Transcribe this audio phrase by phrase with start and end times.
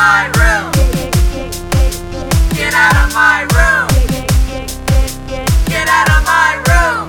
[0.00, 0.72] my room.
[2.56, 3.86] Get out of my room.
[5.66, 7.08] Get out of my room.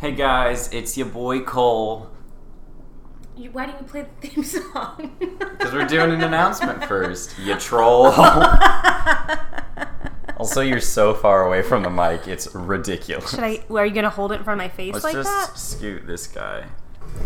[0.00, 2.10] Hey guys, it's your boy Cole.
[3.36, 5.16] You, why don't you play the theme song?
[5.54, 7.38] Because we're doing an announcement first.
[7.38, 8.06] You troll.
[10.36, 13.30] also, you're so far away from the mic, it's ridiculous.
[13.30, 13.64] Should I?
[13.70, 15.56] Are you gonna hold it in front of my face Let's like just that?
[15.56, 16.66] scoot this guy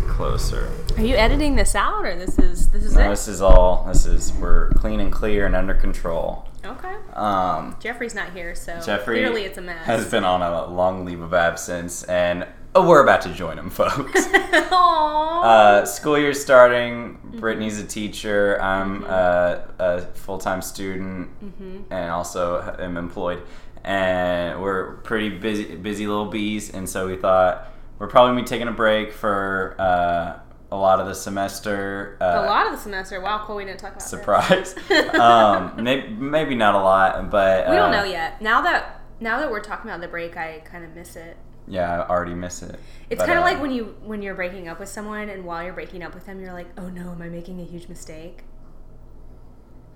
[0.08, 0.70] closer.
[0.96, 3.10] Are you editing this out, or this is this is No, it?
[3.10, 3.84] this is all.
[3.88, 6.46] This is we're clean and clear and under control.
[6.64, 6.94] Okay.
[7.14, 9.84] Um, Jeffrey's not here, so Jeffrey clearly it's a mess.
[9.86, 13.70] has been on a long leave of absence, and oh, we're about to join him,
[13.70, 14.26] folks.
[14.26, 15.44] Aww.
[15.44, 17.14] Uh, school year starting.
[17.14, 17.38] Mm-hmm.
[17.38, 18.60] Brittany's a teacher.
[18.60, 21.92] I'm uh, a full time student, Mm-hmm.
[21.92, 23.42] and also am employed.
[23.84, 26.74] And we're pretty busy, busy little bees.
[26.74, 30.38] And so we thought we're probably gonna be taking a break for uh,
[30.70, 32.16] a lot of the semester.
[32.20, 33.20] Uh, a lot of the semester.
[33.20, 33.56] Wow, cool.
[33.56, 34.74] We didn't talk about surprise.
[35.18, 38.40] um, maybe, maybe not a lot, but We don't uh, know yet.
[38.40, 41.36] Now that now that we're talking about the break, I kind of miss it.
[41.66, 42.78] Yeah, I already miss it.
[43.10, 45.62] It's kind of uh, like when you when you're breaking up with someone, and while
[45.62, 48.44] you're breaking up with them, you're like, "Oh no, am I making a huge mistake?"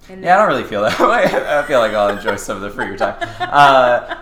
[0.08, 1.24] And Yeah, I don't really feel that way.
[1.24, 3.16] I feel like I'll enjoy some of the freer time.
[3.40, 4.18] Uh,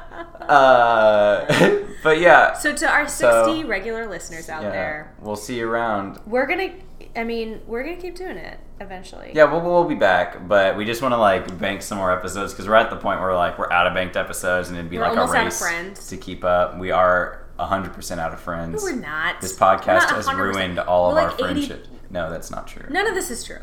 [0.50, 2.52] uh, but yeah.
[2.54, 6.18] So to our 60 So- regular listeners out yeah, there, We'll see you around.
[6.26, 6.72] we're gonna.
[7.16, 9.32] I mean, we're gonna keep doing it eventually.
[9.34, 12.52] Yeah, we'll, we'll be back, but we just want to like bank some more episodes
[12.52, 14.98] because we're at the point where like we're out of banked episodes and it'd be
[14.98, 16.06] We're like a of race Friends.
[16.08, 16.78] to keep up.
[16.78, 18.82] We are hundred percent out of friends.
[18.82, 19.40] No, we're not.
[19.40, 21.88] This podcast not has ruined all of We're our like 80 friendships.
[22.10, 22.86] No, that's not true.
[22.90, 23.58] None of this is true.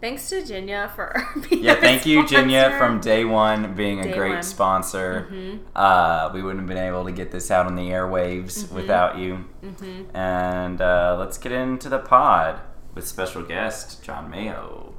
[0.00, 1.14] Thanks to Jinya for
[1.50, 4.42] being Yeah, thank you, Jinya, from day one being a great one.
[4.42, 5.28] sponsor.
[5.30, 5.58] Mhm.
[5.76, 8.74] Uh, we wouldn't have been able to get this out on the airwaves Mm-hmm.
[8.74, 9.44] without you.
[10.14, 12.60] And uh, let's get into the pod
[12.94, 14.89] with special guest John Mayo.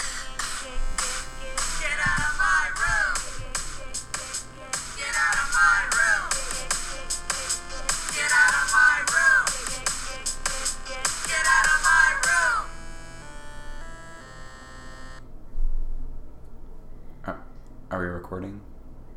[18.41, 18.61] Recording?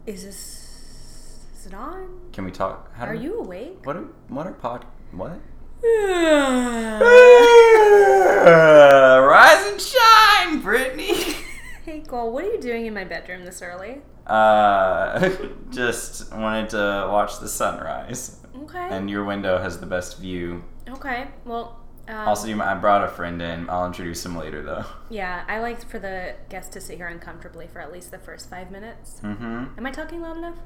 [0.07, 1.45] Is this?
[1.59, 2.09] Is it on?
[2.33, 2.95] Can we talk?
[2.95, 3.85] How Are we- you awake?
[3.87, 4.85] What are what are pod?
[5.13, 5.41] What?
[9.25, 11.15] Rise and shine, Brittany.
[11.85, 14.03] hey, Cole, what are you doing in my bedroom this early?
[14.27, 15.31] Uh,
[15.71, 18.89] just wanted to watch the sunrise, Okay.
[18.91, 20.65] and your window has the best view.
[20.89, 21.29] okay.
[21.45, 21.81] Well.
[22.09, 23.69] Um, Also, you, I brought a friend in.
[23.71, 24.85] I'll introduce him later, though.
[25.09, 28.51] Yeah, I like for the guest to sit here uncomfortably for at least the first
[28.51, 29.21] five minutes.
[29.23, 29.65] Mm-hmm.
[29.79, 30.57] Am I talking loud enough?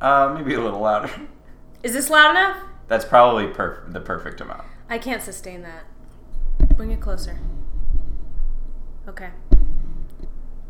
[0.00, 1.10] Uh, maybe a little louder.
[1.82, 2.56] Is this loud enough?
[2.88, 4.64] That's probably perf- the perfect amount.
[4.88, 5.84] I can't sustain that.
[6.76, 7.38] Bring it closer.
[9.08, 9.30] Okay.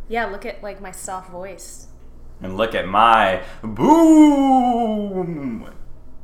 [0.08, 1.86] Yeah, look at like my soft voice.
[2.42, 4.88] And look at my boom.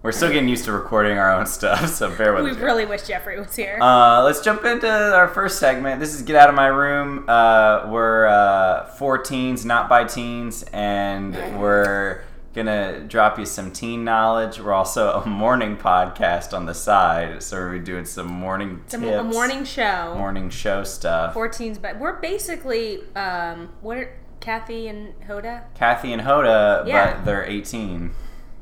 [0.05, 2.51] We're still getting used to recording our own stuff, so bear with us.
[2.51, 2.63] We us.
[2.63, 3.79] really wish Jeffrey was here.
[3.81, 5.99] Uh, let's jump into our first segment.
[5.99, 7.25] This is Get Out of My Room.
[7.27, 12.23] Uh, we're uh, four teens, not by teens, and we're
[12.53, 14.61] gonna drop you some teen knowledge.
[14.61, 19.03] We're also a morning podcast on the side, so we're doing some morning a, tips,
[19.05, 20.15] a morning show.
[20.19, 21.33] morning show stuff.
[21.33, 25.63] 14s, but we're basically um, what are Kathie and Hoda?
[25.75, 27.15] Kathie and Hoda, Yeah.
[27.15, 28.11] but they're 18.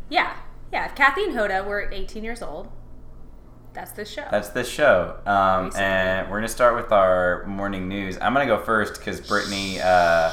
[0.09, 0.37] Yeah,
[0.73, 0.87] yeah.
[0.87, 2.69] if Kathie and Hoda were 18 years old.
[3.75, 4.27] That's the show.
[4.31, 5.17] That's the show.
[5.25, 8.19] Um, and we're going to start with our morning news.
[8.21, 10.31] I'm going to go first because Brittany uh,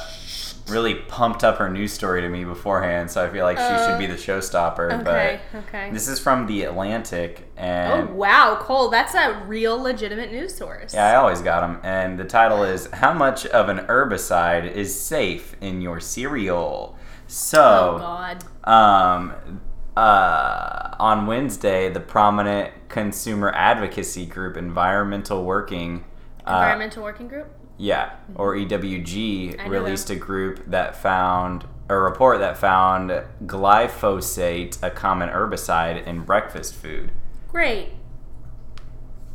[0.68, 3.88] really pumped up her news story to me beforehand, so I feel like she Uh,
[3.88, 4.92] should be the showstopper.
[5.02, 5.90] okay, But okay.
[5.94, 7.50] this is from The Atlantic.
[7.56, 10.94] And Oh wow, Cole, that's a real legitimate news source.
[10.94, 11.80] yeah, I always got them.
[11.84, 16.98] And the title is How Much of an Herbicide is Safe in Your Cereal?
[17.28, 17.96] So.
[17.96, 18.44] oh God.
[18.66, 19.62] Um,
[20.00, 26.06] uh, on Wednesday, the prominent consumer advocacy group Environmental Working,
[26.47, 27.47] uh, Environmental Working Group.
[27.78, 33.12] yeah, or EWG, released a group that found a report that found
[33.46, 37.12] glyphosate, a common herbicide, in breakfast food.
[37.50, 37.90] Great.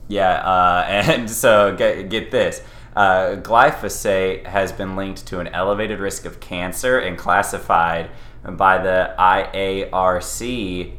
[0.08, 2.62] Yeah, uh, and so get, get this.
[2.96, 8.08] Uh, glyphosate has been linked to an elevated risk of cancer and classified
[8.52, 10.92] by the IARC,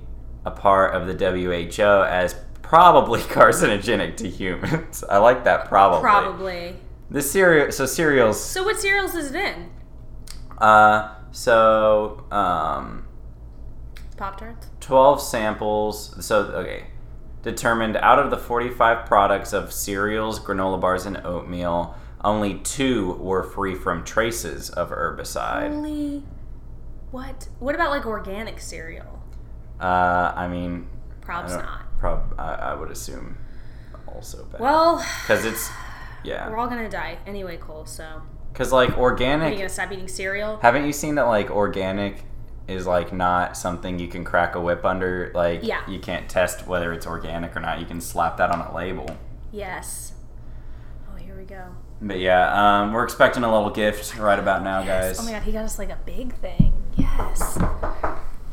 [0.45, 5.03] a part of the WHO, as probably carcinogenic to humans.
[5.09, 6.01] I like that probably.
[6.01, 6.75] Probably.
[7.09, 8.44] The cereal, so cereals.
[8.44, 9.69] So what cereals is it in?
[10.57, 13.06] Uh, so um,
[14.18, 14.68] Pop Tarts.
[14.80, 16.25] 12 samples.
[16.25, 16.86] So, okay.
[17.44, 23.44] determined out of the 45 products of cereals, granola bars, and oatmeal, only two were
[23.44, 25.71] free from traces of herbicide.
[25.71, 26.24] Only
[27.15, 27.47] what?
[27.59, 29.23] What about like organic cereal?
[29.79, 30.88] Uh, I mean,
[31.23, 31.65] I Probs don't-
[32.00, 33.38] Prob, I, I would assume
[34.06, 34.59] also bad.
[34.59, 35.69] Well, because it's
[36.25, 36.50] yeah.
[36.50, 37.85] we're all gonna die anyway, Cole.
[37.85, 38.21] So
[38.51, 39.47] because like organic.
[39.47, 40.57] are you gonna stop eating cereal?
[40.57, 42.23] Haven't you seen that like organic
[42.67, 45.31] is like not something you can crack a whip under?
[45.33, 45.89] Like Yeah.
[45.89, 47.79] you can't test whether it's organic or not.
[47.79, 49.07] You can slap that on a label.
[49.53, 50.13] Yes.
[51.09, 51.63] Oh, here we go.
[52.01, 55.17] But yeah, um, we're expecting a little gift right about now, guys.
[55.17, 56.75] Oh my god, he got us like a big thing.
[56.95, 57.57] Yes.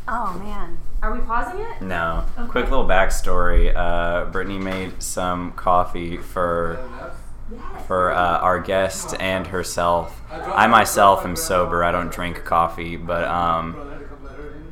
[0.09, 0.79] Oh man.
[1.03, 1.83] Are we pausing it?
[1.83, 2.25] No.
[2.39, 2.49] Okay.
[2.49, 3.75] Quick little backstory.
[3.75, 6.89] Uh, Brittany made some coffee for
[7.87, 10.21] for uh, our guest and herself.
[10.31, 11.83] I myself am sober.
[11.85, 13.77] I don't drink coffee, but um,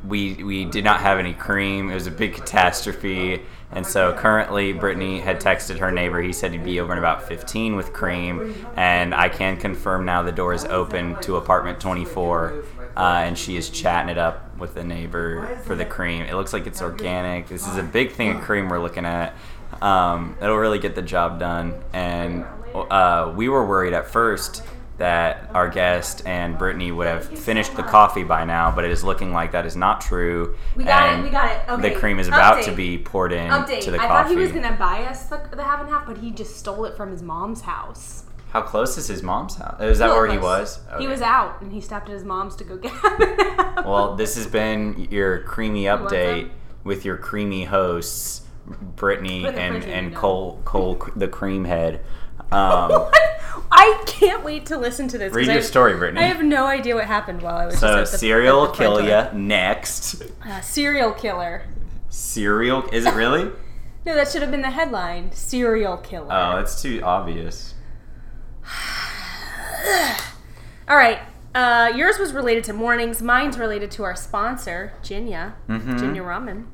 [0.07, 1.89] we we did not have any cream.
[1.91, 3.41] It was a big catastrophe,
[3.71, 6.21] and so currently Brittany had texted her neighbor.
[6.21, 10.23] He said he'd be over in about 15 with cream, and I can confirm now
[10.23, 12.63] the door is open to apartment 24,
[12.97, 16.23] uh, and she is chatting it up with the neighbor for the cream.
[16.23, 17.47] It looks like it's organic.
[17.47, 19.33] This is a big thing of cream we're looking at.
[19.81, 22.45] Um, it'll really get the job done, and
[22.75, 24.63] uh, we were worried at first
[24.97, 29.03] that our guest and Brittany would have finished the coffee by now, but it is
[29.03, 30.55] looking like that is not true.
[30.75, 31.61] We got it, we got it.
[31.67, 33.81] Okay, The cream is about to be poured in Update.
[33.81, 34.29] to the I coffee.
[34.29, 36.85] thought he was gonna buy us the, the half and half, but he just stole
[36.85, 38.25] it from his mom's house.
[38.51, 39.81] How close is his mom's house?
[39.81, 40.79] Is that Real where he close.
[40.91, 40.99] was?
[41.01, 43.85] He was out, and he stopped at his mom's to go get half.
[43.85, 46.51] Well, this has been your creamy update some?
[46.83, 48.41] with your creamy hosts,
[48.95, 50.15] Brittany Put in the and and.
[50.15, 52.01] Cole Cole the cream head.
[52.51, 53.09] Um,
[53.71, 55.33] I can't wait to listen to this.
[55.33, 56.19] read I your have- story, Brittany.
[56.19, 57.79] I have no idea what happened while I was.
[57.79, 60.21] so just at the, cereal at the kill ya next.
[60.45, 61.63] Uh, serial killer.
[62.09, 62.83] Serial?
[62.91, 63.49] is it really?
[64.05, 65.31] No, that should have been the headline.
[65.31, 66.27] Serial killer.
[66.29, 67.70] Oh, that's too obvious.
[70.87, 71.19] All right.
[71.53, 73.21] Uh, yours was related to mornings.
[73.21, 75.53] Mine's related to our sponsor, Jinya.
[75.67, 75.99] Mhm.
[75.99, 76.65] Jinya Ramen.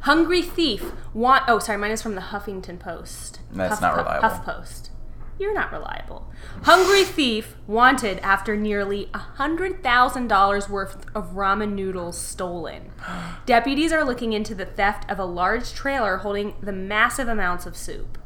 [0.00, 1.44] Hungry thief want.
[1.48, 1.78] Oh, sorry.
[1.78, 3.40] Mine is from the Huffington Post.
[3.52, 4.28] That's not reliable.
[4.28, 4.90] Huff Post.
[5.38, 6.30] You're not reliable.
[6.64, 12.90] Hungry thief wanted after nearly $100,000 worth of ramen noodles stolen.
[13.46, 17.76] Deputies are looking into the theft of a large trailer holding the massive amounts of
[17.76, 18.18] soup.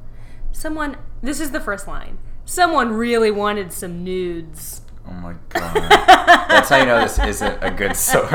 [0.52, 2.18] Someone, this is the first line.
[2.46, 4.80] Someone really wanted some nudes.
[5.06, 5.74] Oh my god.
[6.48, 8.30] That's how you know this isn't a good source.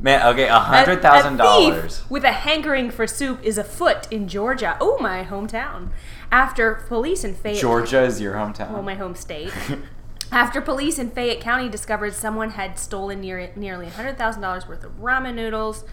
[0.00, 2.02] Man, okay, a hundred thousand A- a thief dollars.
[2.08, 4.76] with a hankering for soup is afoot in Georgia.
[4.80, 5.90] Oh, my hometown.
[6.30, 8.72] After police in Fayette Georgia is your hometown.
[8.72, 9.52] well, my home state.
[10.32, 15.34] After police in Fayette County discovered someone had stolen near, nearly $100,000 worth of ramen
[15.34, 15.84] noodles.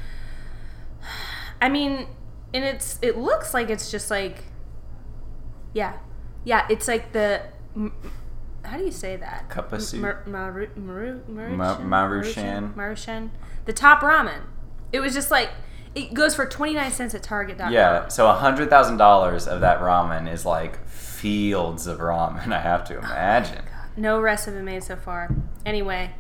[1.62, 2.08] I mean,
[2.54, 4.44] and it's it looks like it's just like
[5.74, 5.94] yeah.
[6.44, 7.42] Yeah, it's like the
[8.66, 9.50] how do you say that?
[9.50, 10.02] Cup of soup.
[10.02, 12.74] Mar- maru, maru, Ma- Maruchan.
[12.76, 13.30] Maruchan.
[13.66, 14.42] The top ramen.
[14.92, 15.50] It was just like
[15.96, 17.72] it goes for 29 cents at Target.com.
[17.72, 22.52] yeah, so a hundred thousand dollars of that ramen is like fields of ramen.
[22.52, 23.64] I have to imagine.
[23.96, 25.30] No arrests have been made so far.
[25.66, 26.12] Anyway,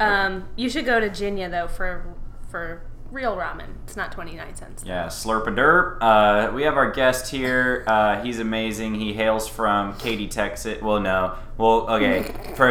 [0.00, 2.14] um, you should go to Jinya though for
[2.48, 2.82] for
[3.12, 3.68] real ramen.
[3.84, 4.82] It's not twenty nine cents.
[4.84, 5.98] Yeah, slurp a derp.
[6.00, 7.84] Uh, we have our guest here.
[7.86, 8.94] Uh, he's amazing.
[8.94, 10.80] He hails from Katy, Texas.
[10.82, 11.36] Well, no.
[11.58, 12.22] Well, okay.
[12.56, 12.70] For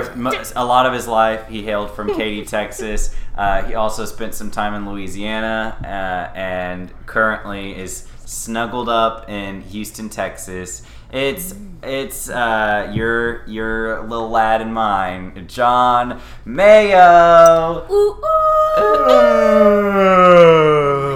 [0.56, 3.16] a lot of his life, he hailed from Katy, Texas.
[3.36, 9.62] Uh, he also spent some time in Louisiana uh, and currently is snuggled up in
[9.62, 10.84] Houston, Texas.
[11.12, 11.53] It's
[11.84, 17.86] it's uh, your your little lad and mine, John Mayo.
[17.91, 18.22] Ooh, ooh.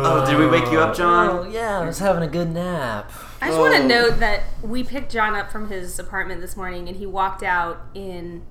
[0.08, 1.30] Oh, did we wake you up, John?
[1.30, 3.12] Oh, yeah, I was having a good nap.
[3.42, 6.88] I just want to note that we picked John up from his apartment this morning,
[6.88, 8.44] and he walked out in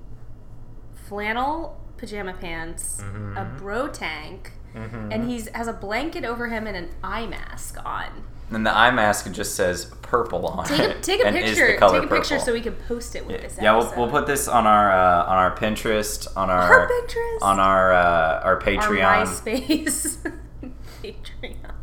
[0.93, 3.01] flannel pajama pants,
[3.35, 8.23] a bro tank, and he's has a blanket over him and an eye mask on.
[8.51, 11.03] And the eye mask just says purple on Take it.
[11.03, 11.67] take a and is picture.
[11.79, 12.39] Take a picture purple.
[12.45, 13.57] so we can post it with this.
[13.61, 17.41] yeah, we'll, we'll put this on our uh, on our Pinterest, on our, Our Pinterest?
[17.41, 19.25] on our uh, our our Patreon.
[19.25, 20.31] MySpace
[21.03, 21.74] Patreon.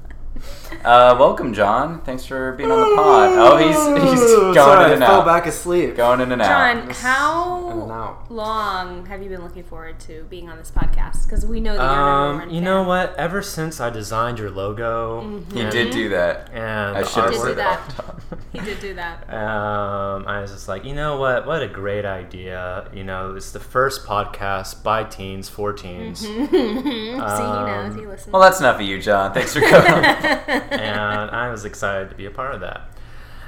[0.85, 2.01] Uh, welcome, John.
[2.03, 3.31] Thanks for being on the pod.
[3.33, 3.77] Oh, he's
[4.21, 5.27] he's going Sorry, in and I fell out.
[5.27, 5.97] back asleep.
[5.97, 6.73] Going in and John, out.
[6.73, 8.31] in and how out.
[8.31, 11.25] long have you been looking forward to being on this podcast?
[11.25, 13.15] Because we know that you're a number one Um, you know what?
[13.17, 16.51] Ever since I designed your logo, He and, did do that.
[16.53, 17.95] and I should have did do said that.
[18.31, 18.39] that.
[18.53, 19.29] He did do that.
[19.33, 21.47] um, I was just like, you know what?
[21.47, 22.89] What a great idea!
[22.93, 26.21] You know, it's the first podcast by teens for teens.
[26.21, 27.41] See, he knows.
[27.41, 28.33] Um, He listens.
[28.33, 29.33] Well, that's enough of you, John.
[29.33, 30.62] Thanks for coming.
[30.71, 32.89] and I was excited to be a part of that.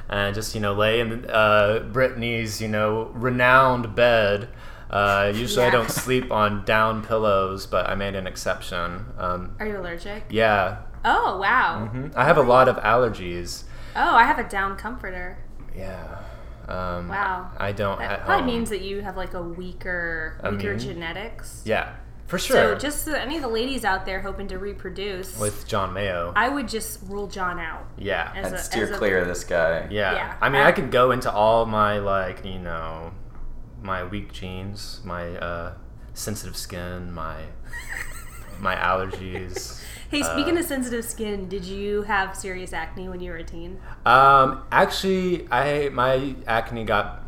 [0.09, 4.49] And just you know, lay in uh, Brittany's you know renowned bed.
[4.91, 9.07] Uh, usually I don't sleep on down pillows, but I made an exception.
[9.19, 10.25] Um, Are you allergic?
[10.31, 11.91] yeah, Oh wow.
[11.93, 12.15] Mhm.
[12.15, 13.65] I have a lot of allergies.
[13.97, 15.39] Oh, I have a down comforter.
[15.75, 16.19] Yeah.
[16.69, 17.51] Um, Wow.
[17.59, 17.99] I don't.
[17.99, 18.47] That at probably home.
[18.47, 20.79] means that you have like a weaker, weaker Immune?
[20.79, 21.63] genetics.
[21.65, 21.95] Yeah,
[22.27, 22.57] for sure.
[22.57, 26.33] So just to any of the ladies out there hoping to reproduce, with John Mayo.
[26.35, 27.87] I would just rule John out.
[27.99, 28.33] yeah.
[28.35, 29.89] As I'd a- steer as a- clear of this guy.
[29.91, 30.15] Yeah.
[30.15, 30.37] Yeah.
[30.41, 33.13] I mean, I- I could go into all my like, you know,
[33.83, 35.75] my weak genes, my uh,
[36.15, 37.37] sensitive skin, my
[38.61, 39.81] my allergies.
[40.11, 43.43] Hey, speaking Uh, of sensitive skin, did you have serious acne when you were a
[43.45, 43.81] teen?
[44.07, 47.24] Um, actually, I my acne got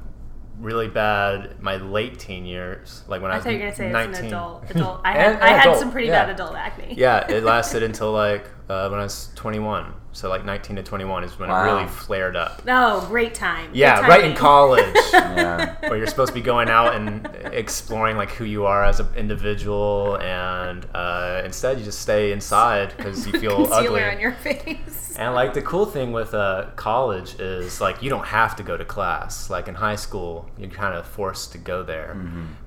[0.61, 3.77] really bad my late teen years, like when I, I was thought you were gonna
[3.77, 4.11] say 19.
[4.11, 4.71] it's an adult.
[4.71, 5.01] Adult.
[5.05, 6.25] I had, And- I had adult, some pretty yeah.
[6.25, 6.95] bad adult acne.
[6.97, 9.93] Yeah, it lasted until like uh, when I was 21.
[10.13, 11.63] So like 19 to 21 is when Wow.
[11.63, 12.63] it really flared up.
[12.67, 13.67] Oh, great time.
[13.67, 14.95] Good Yeah, right in college.
[15.13, 15.77] Yeah.
[15.89, 19.09] where you're supposed to be going out and exploring like who you are as an
[19.15, 24.05] individual, and uh, instead you just stay inside because you feel Concealer ugly.
[24.05, 25.15] on your face.
[25.19, 28.77] and like the cool thing with uh, college is like you don't have to go
[28.79, 29.51] to class.
[29.51, 32.17] Like in high school, you're kind of forced to go there.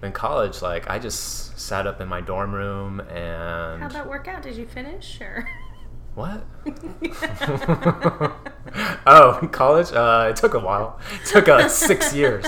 [0.03, 4.27] In college, like I just sat up in my dorm room and How'd that work
[4.27, 4.43] out?
[4.43, 5.49] Did you finish or?
[6.19, 6.43] What?
[9.07, 9.91] oh, college?
[9.93, 10.99] Uh, it took a while.
[11.21, 12.45] It took uh, six years.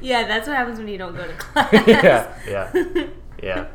[0.00, 1.72] yeah, that's what happens when you don't go to class.
[1.86, 3.06] yeah, yeah,
[3.42, 3.66] yeah.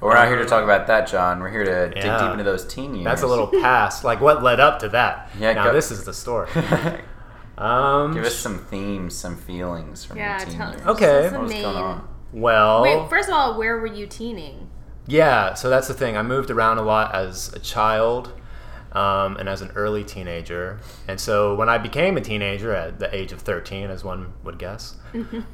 [0.00, 1.40] We're not here to talk about that, John.
[1.40, 3.04] We're here to dig deep into those teen years.
[3.04, 4.04] That's a little past.
[4.04, 5.30] Like what led up to that.
[5.38, 6.48] Yeah, Now go- this is the story.
[7.56, 8.14] Um.
[8.14, 10.86] Give us some themes, some feelings from Yeah, your teen tell years.
[10.86, 11.20] Okay.
[11.22, 12.08] What's the What's going on?
[12.32, 12.82] Well.
[12.82, 14.67] Wait, first of all, where were you teening?
[15.08, 15.54] Yeah.
[15.54, 16.16] So that's the thing.
[16.16, 18.32] I moved around a lot as a child,
[18.92, 20.78] um, and as an early teenager.
[21.08, 24.58] And so when I became a teenager at the age of thirteen, as one would
[24.58, 24.96] guess,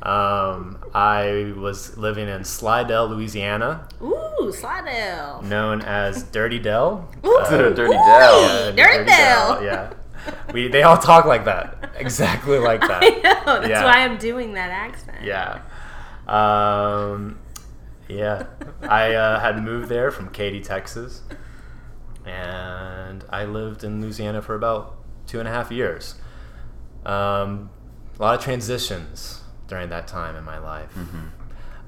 [0.03, 5.43] um, I was living in Slidell, Louisiana, Ooh, Slidell.
[5.43, 7.09] known as Dirty Dell.
[7.25, 8.43] Ooh, Uh, Dirty Dell.
[8.43, 9.63] yeah, Dirty Dell.
[9.65, 9.91] Yeah.
[10.55, 13.03] We they all talk like that, exactly like that.
[13.03, 13.45] I know.
[13.61, 13.85] That's Yeah.
[13.85, 15.19] why I'm doing that accent.
[15.23, 15.61] Yeah.
[16.27, 17.39] Um,
[18.09, 18.47] yeah.
[18.83, 21.23] I uh, had moved there from Katy, Texas.
[22.25, 24.97] And I lived in Louisiana for about
[25.27, 26.15] two and a half years.
[27.05, 27.71] Um,
[28.19, 30.91] a lot of transitions during that time in my life.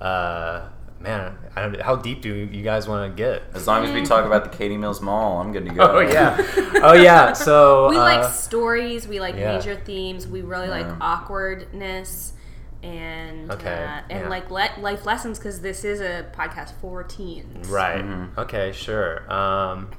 [0.00, 0.68] Uh,
[1.00, 3.44] man, I don't, how deep do you guys want to get?
[3.54, 5.96] As long as we talk about the Katy Mills Mall, I'm good to go.
[5.96, 6.36] Oh, yeah.
[6.82, 7.32] Oh, yeah.
[7.32, 7.88] So.
[7.88, 9.08] We uh, like stories.
[9.08, 9.56] We like yeah.
[9.56, 10.26] major themes.
[10.26, 12.34] We really like awkwardness
[12.82, 14.28] and Okay, uh, and yeah.
[14.28, 17.68] like le- life lessons because this is a podcast for teens.
[17.68, 18.04] Right.
[18.04, 18.36] Mhm.
[18.38, 19.30] Okay, sure.
[19.32, 19.90] Um,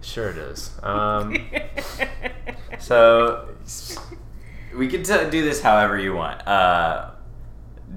[0.00, 0.70] sure it is.
[0.82, 1.36] Um,
[2.78, 3.48] So
[4.76, 6.46] we could t- do this however you want.
[6.46, 7.10] Uh,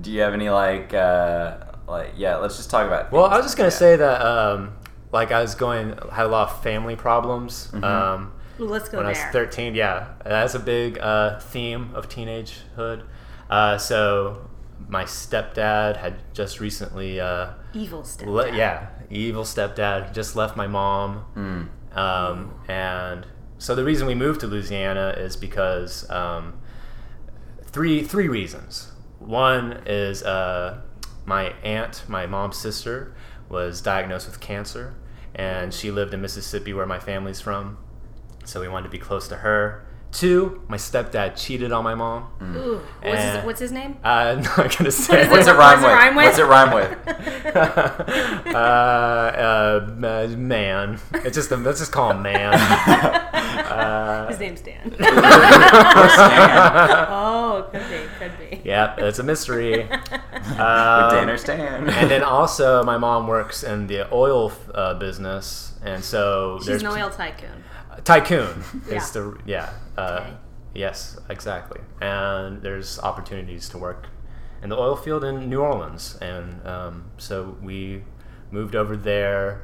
[0.01, 1.57] do you have any like uh,
[1.87, 2.37] like yeah?
[2.37, 3.11] Let's just talk about.
[3.11, 4.73] Well, I was just gonna like say that, um,
[5.11, 9.09] like, I was going had a lot of family problems um, let's go when I
[9.09, 9.73] was thirteen.
[9.75, 13.03] Yeah, that's a big uh, theme of teenagehood.
[13.49, 14.49] Uh, so
[14.89, 18.27] my stepdad had just recently, uh, Evil step.
[18.27, 21.97] le- yeah, evil stepdad just left my mom, Mm.
[21.97, 23.25] um, and
[23.57, 26.59] so the reason we moved to Louisiana is because um,
[27.63, 28.91] three three reasons.
[29.19, 30.81] One is uh,
[31.25, 33.15] my aunt, my mom's sister,
[33.49, 34.93] was diagnosed with cancer,
[35.33, 37.77] and she lived in Mississippi, where my family's from.
[38.45, 39.86] So we wanted to be close to her.
[40.11, 42.27] Two, my stepdad cheated on my mom.
[42.41, 43.97] Ooh, what's, his, And- what's his name?
[44.03, 45.21] I'm not gonna say.
[45.23, 45.95] is What's it- it rhyme what's it with?
[45.95, 48.47] rhyme What's it rhyme with?
[48.55, 50.99] uh, uh, ma- man.
[51.13, 52.53] It's just a, let's just call him man.
[53.67, 54.95] Uh, His name's Dan.
[57.09, 58.61] Oh, could be, could be.
[58.63, 59.87] yeah, it's a mystery.
[59.87, 61.89] With Um, Dan or Stan.
[61.89, 66.81] and then also, my mom works in the oil uh, business, and so She's there's
[66.83, 67.63] an oil tycoon.
[68.03, 68.95] Tycoon Yeah.
[68.95, 69.69] is the yeah.
[69.97, 70.33] Uh, Okay.
[70.73, 71.81] Yes, exactly.
[72.01, 74.07] And there's opportunities to work
[74.61, 78.03] in the oil field in New Orleans, and um, so we
[78.51, 79.63] moved over there.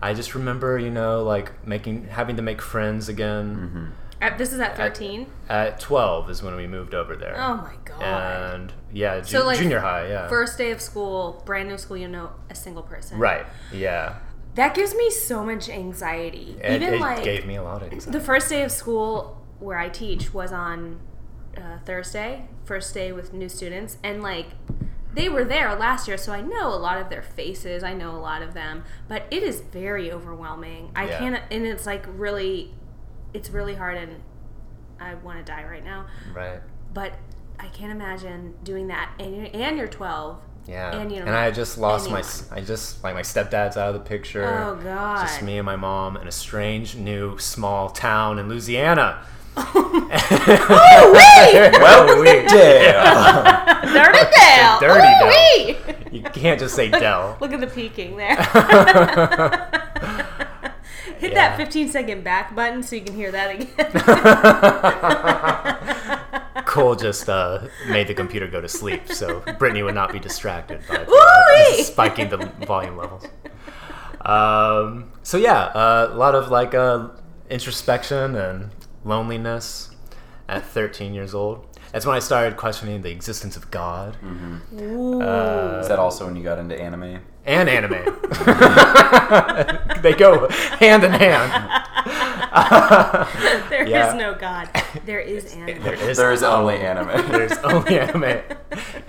[0.00, 3.92] I just remember, you know, like making having to make friends again.
[4.22, 5.26] Uh, this is at 13.
[5.50, 7.34] At 12 is when we moved over there.
[7.38, 8.02] Oh my god.
[8.02, 10.26] And yeah, ju- So, like, junior high, yeah.
[10.28, 13.18] First day of school, brand new school, you know a single person.
[13.18, 14.14] right, yeah.
[14.56, 16.56] That gives me so much anxiety.
[16.62, 18.18] It, Even it like gave me a lot of anxiety.
[18.18, 20.98] the first day of school where I teach was on
[21.56, 24.46] uh, Thursday, first day with new students, and like
[25.14, 27.82] they were there last year, so I know a lot of their faces.
[27.82, 30.90] I know a lot of them, but it is very overwhelming.
[30.94, 31.18] I Yeah.
[31.18, 32.74] can't, and it's like really,
[33.32, 34.22] it's really hard, and
[35.00, 36.06] I want to die right now.
[36.34, 36.60] Right.
[36.92, 37.12] But
[37.58, 40.38] I can't imagine doing that, and you're, and you're 12.
[40.66, 40.96] Yeah.
[40.96, 42.18] And you don't I have just lost my.
[42.18, 42.24] anyone.
[42.28, 44.44] s- I just like my stepdad's out of the picture.
[44.44, 45.20] Oh God!
[45.22, 49.24] Just me and my mom in a strange new small town in Louisiana.
[49.56, 51.72] oh wait!
[51.74, 53.02] Oh, well, we- Dale.
[53.94, 54.80] Dirty Dale.
[54.80, 55.76] Dirty Dale.
[56.12, 57.36] You can't just say Dell.
[57.40, 58.34] Look at the peaking there.
[61.18, 61.48] Hit Yeah.
[61.48, 63.68] that 15 second back button so you can hear that again.
[66.64, 70.80] Cole just uh, made the computer go to sleep, so Brittany would not be distracted
[70.88, 71.82] by the, Ooh-wee.
[71.82, 73.24] spiking the volume levels.
[74.22, 77.08] Um, so yeah, uh, a lot of like uh,
[77.50, 78.70] introspection and
[79.04, 79.90] loneliness
[80.48, 81.66] at 13 years old.
[81.92, 84.16] That's when I started questioning the existence of God
[84.74, 85.22] Ooh.
[85.22, 87.20] uh, Is that also when you got into anime?
[87.46, 87.92] and anime.
[90.02, 90.48] they go
[90.80, 91.82] hand in hand.
[93.68, 94.14] There is yeah.
[94.16, 94.70] no God.
[95.04, 95.82] There is anime.
[95.82, 97.30] There is There is only anime.
[97.30, 98.40] There's only anime.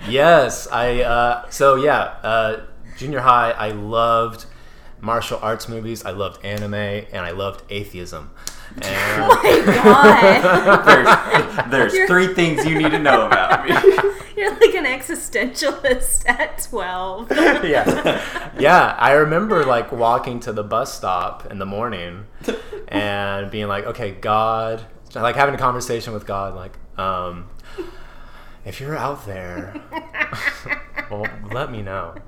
[0.08, 1.00] Yes, I.
[1.02, 2.60] Uh, so yeah, uh,
[2.98, 4.44] junior high, I loved
[5.00, 6.04] martial arts movies.
[6.04, 8.32] I loved anime, and I loved atheism.
[8.84, 10.84] And Oh my God.
[11.70, 13.70] There's, there's three things you need to know about me.
[14.36, 17.32] You're like an existentialist at 12.
[17.32, 22.26] yeah, yeah, I remember like walking to the bus stop in the morning
[22.86, 27.48] and being like, okay, God, like having a conversation with God, like, um,
[28.68, 29.74] if you're out there,
[31.10, 32.14] well, let me know.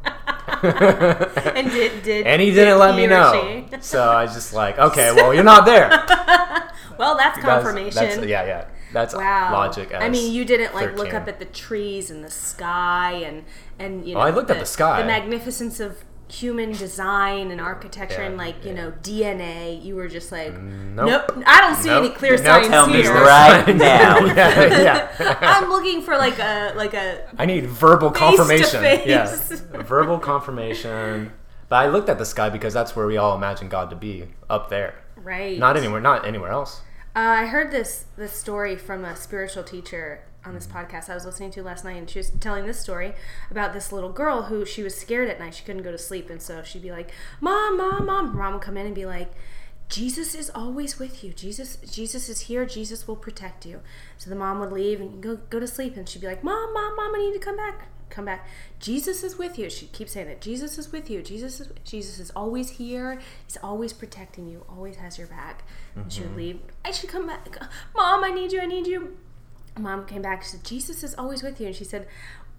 [0.63, 3.65] And did, did And he didn't let he me know.
[3.71, 3.77] she?
[3.81, 5.89] So I was just like, okay, well, you're not there.
[6.99, 7.95] Well, that's That's- confirmation.
[7.95, 8.65] that's- yeah, yeah.
[8.93, 9.53] That's Wow.
[9.53, 9.95] logic.
[9.95, 13.45] I mean, you didn't like look up at the trees and the sky and
[13.79, 14.21] and you know.
[14.21, 15.01] Oh, I looked at the sky.
[15.01, 15.99] The magnificence of
[16.31, 19.83] human design and architecture Yeah, and like you know DNA.
[19.85, 21.09] You were just like, Nope.
[21.09, 21.43] nope.
[21.47, 22.05] I don't see Nope.
[22.05, 22.45] any clear Nope.
[22.47, 23.13] signs Tell me here.
[23.15, 24.19] right now.
[24.25, 25.39] yeah, yeah.
[25.41, 28.83] I'm looking for like a like a I need verbal confirmation.
[28.83, 31.33] Yes, Yeah, verbal confirmation.
[31.69, 34.25] But I looked at the sky because that's where we all imagine God to be,
[34.49, 34.95] up there.
[35.17, 35.57] right.
[35.59, 36.81] Not anywhere, not anywhere else.
[37.15, 41.25] Uh, I heard this this story from a spiritual teacher on this podcast I was
[41.25, 43.15] listening to last night, and she was telling this story
[43.51, 45.55] about this little girl who she was scared at night.
[45.55, 48.63] She couldn't go to sleep, and so she'd be like, "Mom, mom, mom." Mom would
[48.63, 49.33] come in and be like,
[49.89, 51.33] "Jesus is always with you.
[51.33, 52.65] Jesus, Jesus is here.
[52.65, 53.81] Jesus will protect you."
[54.17, 56.73] So the mom would leave and go go to sleep, and she'd be like, "Mom,
[56.73, 58.45] mom, mom, I need to come back." Come back.
[58.81, 59.71] Jesus is with you.
[59.71, 60.41] She keeps saying it.
[60.41, 61.23] Jesus is with you.
[61.23, 63.21] Jesus is Jesus is always here.
[63.47, 64.65] He's always protecting you.
[64.69, 65.63] Always has your back.
[65.95, 66.39] And she would mm-hmm.
[66.39, 66.61] leave.
[66.85, 67.47] I should come back.
[67.95, 68.61] Mom, I need you.
[68.61, 69.17] I need you.
[69.79, 70.43] Mom came back.
[70.43, 71.69] She said, Jesus is always with you.
[71.69, 72.07] And she said,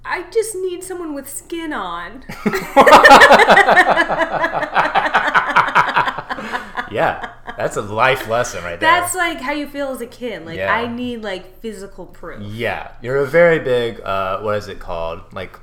[0.04, 2.24] I just need someone with skin on.
[6.92, 9.00] Yeah, that's a life lesson right there.
[9.02, 10.46] That's like how you feel as a kid.
[10.46, 10.74] Like Yeah.
[10.74, 12.42] I need like physical proof.
[12.44, 14.02] yeah, you're a very big.
[14.02, 15.22] Uh, what is it called?
[15.32, 15.58] Like,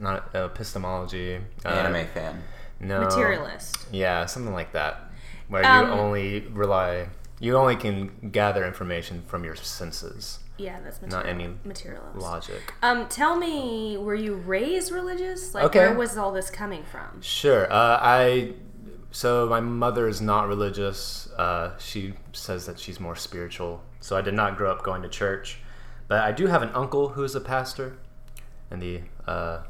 [0.00, 1.38] not epistemology.
[1.64, 2.42] Uh, Anime fan.
[2.80, 3.02] No.
[3.02, 3.86] Materialist.
[3.92, 5.00] Yeah, something like that,
[5.48, 7.06] where Um, you only rely.
[7.38, 12.16] You only can gather information from your senses, Yeah, that's not material, any materialist.
[12.16, 12.72] logic.
[12.82, 15.52] Um, tell me, were you raised religious?
[15.54, 15.80] Like, Okay.
[15.80, 17.20] where was all this coming from?
[17.22, 17.64] Sure.
[17.72, 18.54] Uh, I
[19.10, 21.28] so my mother is not religious.
[21.36, 23.82] Uh, she says that she's more spiritual.
[24.00, 25.58] So I did not grow up going to church,
[26.08, 27.96] but I do have an uncle who is a pastor
[28.70, 29.62] in the uh,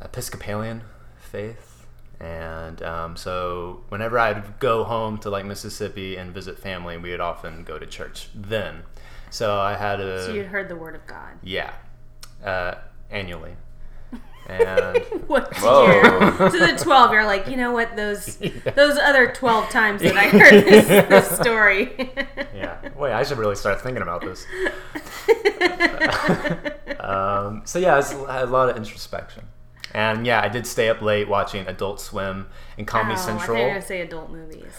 [0.00, 0.82] Episcopalian
[1.16, 1.86] faith,
[2.18, 7.20] and um, so whenever I'd go home to like Mississippi and visit family, we would
[7.20, 8.82] often go to church then.
[9.32, 11.32] So I had a So you'd heard the word of God.
[11.42, 11.72] yeah
[12.44, 12.74] uh,
[13.10, 13.56] annually,
[14.48, 14.98] and.
[15.26, 16.50] What did you?
[16.50, 17.96] To the twelve, you're like, you know what?
[17.96, 18.36] Those
[18.74, 22.10] those other twelve times that I heard this, this story.
[22.54, 22.90] Yeah.
[22.96, 24.44] Wait, I should really start thinking about this.
[27.00, 29.44] um, so yeah, it's, I had a lot of introspection,
[29.94, 33.48] and yeah, I did stay up late watching Adult Swim and Comedy Oh, I thought
[33.48, 34.72] you were gonna say adult movies.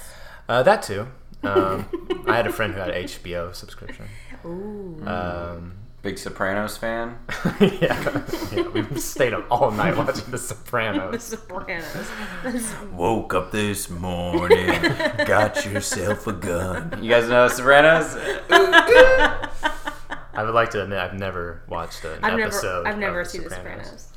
[0.48, 1.08] Uh, that too.
[1.43, 4.06] Um, I had a friend who had HBO subscription.
[4.45, 5.03] Ooh.
[5.06, 7.17] Um, Big Sopranos fan.
[7.62, 11.12] yeah, yeah, we stayed up all night watching The Sopranos.
[11.12, 11.86] The Sopranos.
[11.86, 12.12] Sopranos.
[12.43, 14.82] That's- Woke up this morning,
[15.25, 16.99] got yourself a gun.
[17.01, 18.15] You guys know The Sopranos?
[20.36, 22.84] I would like to admit I've never watched an I've episode.
[22.84, 23.86] never, I've of never The seen The Sopranos.
[23.86, 24.08] Sopranos.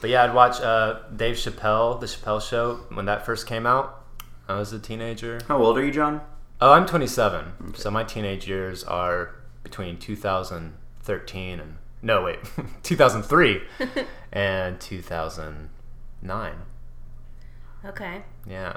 [0.00, 4.04] But yeah, I'd watch uh, Dave Chappelle, The Chappelle Show, when that first came out.
[4.48, 5.40] I was a teenager.
[5.48, 6.20] How old are you, John?
[6.60, 7.74] Oh, I'm 27.
[7.76, 12.38] So my teenage years are between 2013 and No, wait,
[12.82, 13.62] 2003
[14.32, 16.52] and 2009.
[17.84, 18.22] Okay.
[18.48, 18.76] Yeah.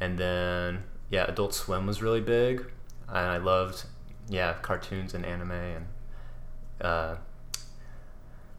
[0.00, 2.66] And then, yeah, Adult Swim was really big.
[3.08, 3.84] And I loved,
[4.28, 5.50] yeah, cartoons and anime.
[5.50, 5.86] And,
[6.80, 7.16] uh,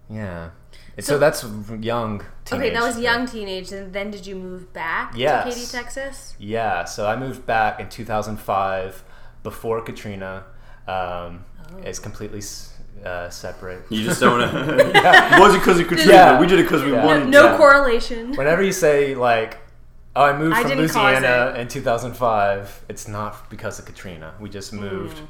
[0.09, 0.49] yeah.
[0.95, 1.43] And so, So- that's
[1.81, 5.43] young Okay, that was young teenage, and then did you move back Yes.
[5.45, 6.35] to Katy, Texas?
[6.37, 9.03] Yeah, so I moved back in 2005
[9.43, 10.43] before Katrina.
[10.87, 11.77] Um, Oh.
[11.83, 12.41] It's completely
[13.05, 13.83] uh, separate.
[13.89, 14.41] You just don't.
[14.69, 16.11] it wasn't because of Katrina.
[16.13, 16.39] Yeah.
[16.39, 17.05] We did it because we Yeah.
[17.05, 17.29] wanted.
[17.29, 17.57] No Yeah.
[17.57, 18.33] correlation.
[18.41, 19.57] Whenever you say like,
[20.15, 24.33] "Oh, I moved I from didn't Louisiana in 2005," it's not because of Katrina.
[24.39, 25.27] We just moved Mm.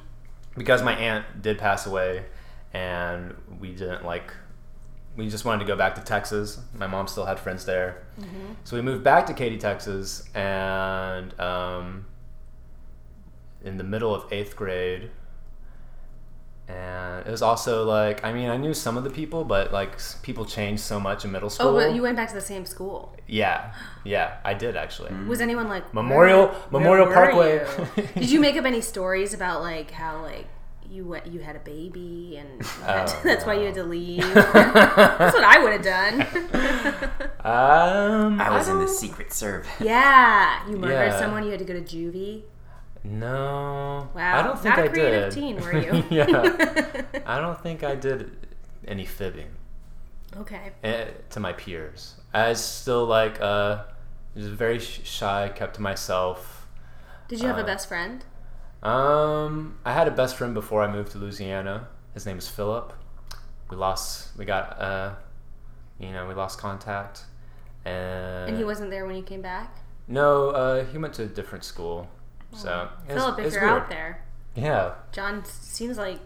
[0.57, 2.25] because my aunt did pass away,
[2.73, 4.33] and we didn't like.
[5.15, 6.59] We just wanted to go back to Texas.
[6.75, 8.53] My mom still had friends there, Mm-hmm.
[8.63, 12.05] so we moved back to Katy, Texas, and um,
[13.63, 15.11] in the middle of eighth grade.
[16.67, 19.99] And it was also like, I mean, I knew some of the people, but like
[20.21, 21.67] people changed so much in middle school.
[21.67, 23.13] Oh, but you went back to the same school.
[23.27, 23.73] Yeah,
[24.05, 25.13] yeah, I did actually.
[25.27, 27.67] Was anyone like Memorial where- Memorial where were Parkway.
[27.97, 28.07] you?
[28.21, 30.47] Did you make up any stories about like how like
[30.93, 33.83] you went you had a baby and you had- Oh, that's why you had to
[33.83, 34.21] leave?
[34.33, 36.21] that's what I would have done.
[37.43, 39.67] um, I was in the Secret Service.
[39.79, 41.19] yeah, you murdered Yeah.
[41.19, 41.43] someone.
[41.43, 42.43] You had to go to juvie.
[43.05, 45.39] No, Wow, I don't think not a I creative did.
[45.39, 46.03] teen, were you?
[46.09, 48.31] yeah, I don't think I did
[48.87, 49.49] any fibbing
[50.37, 50.71] okay.
[50.83, 52.15] eh, to my peers.
[52.33, 53.83] I was still like uh,
[54.37, 56.65] just very shy, kept to myself.
[57.27, 58.23] Did you have a Uh, best friend?
[58.83, 61.87] Um, I had a best friend before I moved to Louisiana.
[62.13, 62.93] His name is Philip.
[63.69, 65.13] We lost, we got, uh,
[65.99, 67.23] you know, we lost contact,
[67.85, 69.77] and And he wasn't there when you came back.
[70.07, 72.09] no, uh, he went to a different school.
[72.55, 73.81] So it's- Philip, if it's you're weird.
[73.83, 76.19] out there, yeah, John seems like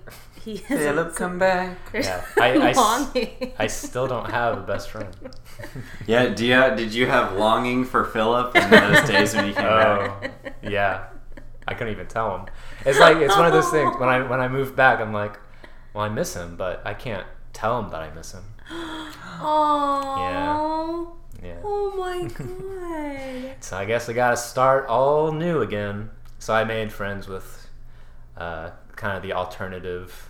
[0.44, 0.62] he is.
[0.68, 1.78] Philip, come back.
[1.92, 3.54] There's Yeah, I- I s- longing.
[3.58, 5.16] I still don't have a best friend.
[6.08, 6.28] Yeah.
[6.30, 10.18] Do you did you have longing for Philip in those days when he came Oh,
[10.22, 10.56] back?
[10.64, 11.06] yeah.
[11.68, 12.46] I couldn't even tell him.
[12.86, 13.96] It's like it's one of those things.
[13.98, 15.40] When I when I moved back, I'm like,
[15.94, 18.44] well, I miss him, but I can't tell him that I miss him.
[18.70, 20.14] Oh.
[21.44, 21.50] Yeah.
[21.50, 21.56] yeah.
[21.64, 22.28] Oh my
[23.50, 23.56] god.
[23.64, 26.10] So I guess I gotta start all new again.
[26.40, 27.68] So I made friends with
[28.36, 30.30] uh, kind of the alternative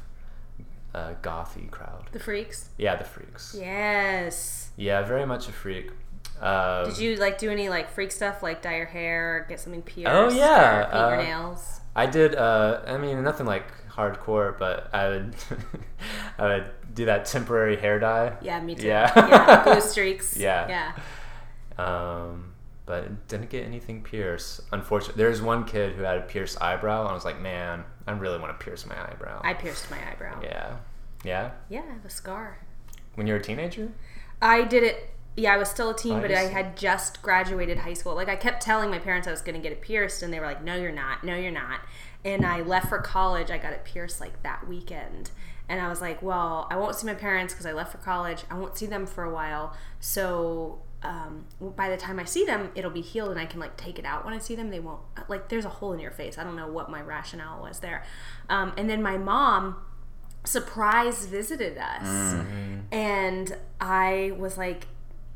[0.94, 2.06] uh, gothy crowd.
[2.12, 2.70] the freaks.
[2.78, 3.56] Yeah, the freaks.
[3.58, 4.70] Yes.
[4.78, 5.92] Yeah, very much a freak.
[6.42, 9.60] Um, Did you like do any like freak stuff, like dye your hair, or get
[9.60, 10.12] something pierced?
[10.14, 11.82] Oh, yeah, or paint uh, your nails.
[11.96, 12.36] I did.
[12.36, 15.36] Uh, I mean, nothing like hardcore, but I would,
[16.38, 18.38] I would do that temporary hair dye.
[18.42, 18.88] Yeah, me too.
[18.88, 19.12] yeah.
[19.16, 20.38] yeah glue streaks.
[20.38, 20.94] Yeah.
[21.78, 21.84] Yeah.
[21.84, 22.54] Um,
[22.86, 24.62] but didn't get anything pierced.
[24.72, 28.12] Unfortunately, there's one kid who had a pierced eyebrow, and I was like, man, I
[28.12, 29.42] really want to pierce my eyebrow.
[29.44, 30.40] I pierced my eyebrow.
[30.44, 30.78] yeah,
[31.24, 31.52] yeah.
[31.70, 32.60] Yeah, I have a scar.
[33.16, 33.92] When you were a teenager.
[34.42, 35.10] I did it.
[35.38, 38.16] Yeah, I was still a teen, I but I had just graduated high school.
[38.16, 40.40] Like I kept telling my parents I was going to get it pierced, and they
[40.40, 41.24] were like, "No, you're not.
[41.24, 41.82] No, you're not."
[42.26, 43.52] And I left for college.
[43.52, 45.32] I got it pierced like that weekend,
[45.70, 48.44] and I was like, "Well, I won't see my parents because I left for college.
[48.50, 49.76] I won't see them for a while.
[50.00, 53.78] So um, by the time I see them, it'll be healed, and I can like
[53.78, 54.72] take it out when I see them.
[54.72, 55.50] They won't like.
[55.50, 56.38] There's a hole in your face.
[56.38, 58.04] I don't know what my rationale was there.
[58.50, 59.78] Um, and then my mom
[60.48, 62.36] surprise visited us
[62.92, 64.88] and i was like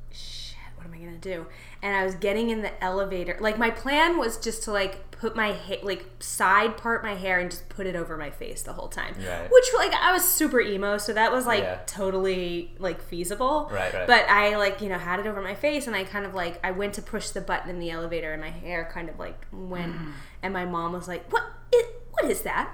[0.10, 1.46] shit what am i gonna do
[1.82, 5.36] and i was getting in the elevator like my plan was just to like put
[5.36, 8.74] my hair like side part my hair and just put it over my face the
[8.74, 9.50] whole time Right.
[9.52, 11.80] which like i was super emo so that was like Yeah.
[11.86, 14.08] totally like feasible Right, right.
[14.08, 16.60] but i like you know had it over my face and i kind of like
[16.66, 19.40] i went to push the button in the elevator and my hair kind of like
[19.52, 20.12] went mm.
[20.42, 22.74] and my mom was like what is, what is that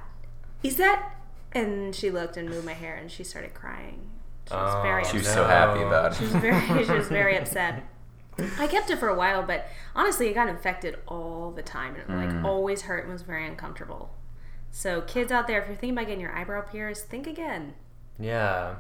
[0.64, 1.14] is that
[1.54, 4.10] and she looked and moved my hair and she started crying
[4.48, 5.36] she was Oh, very She was upset.
[5.36, 6.16] so happy about it.
[6.20, 7.84] She was very she was very upset
[8.60, 12.04] i kept it for a while but honestly it got infected all the time and
[12.04, 12.44] it like mm.
[12.46, 14.12] always hurt and was very uncomfortable
[14.72, 17.74] so kids out there if you're thinking about getting your eyebrow pierced think again
[18.20, 18.76] Yeah,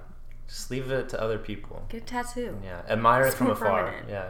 [0.48, 1.84] just leave it to other people.
[1.90, 3.84] get a tattoo Yeah, admire it from more afar.
[3.86, 4.10] permanent.
[4.10, 4.28] Yeah,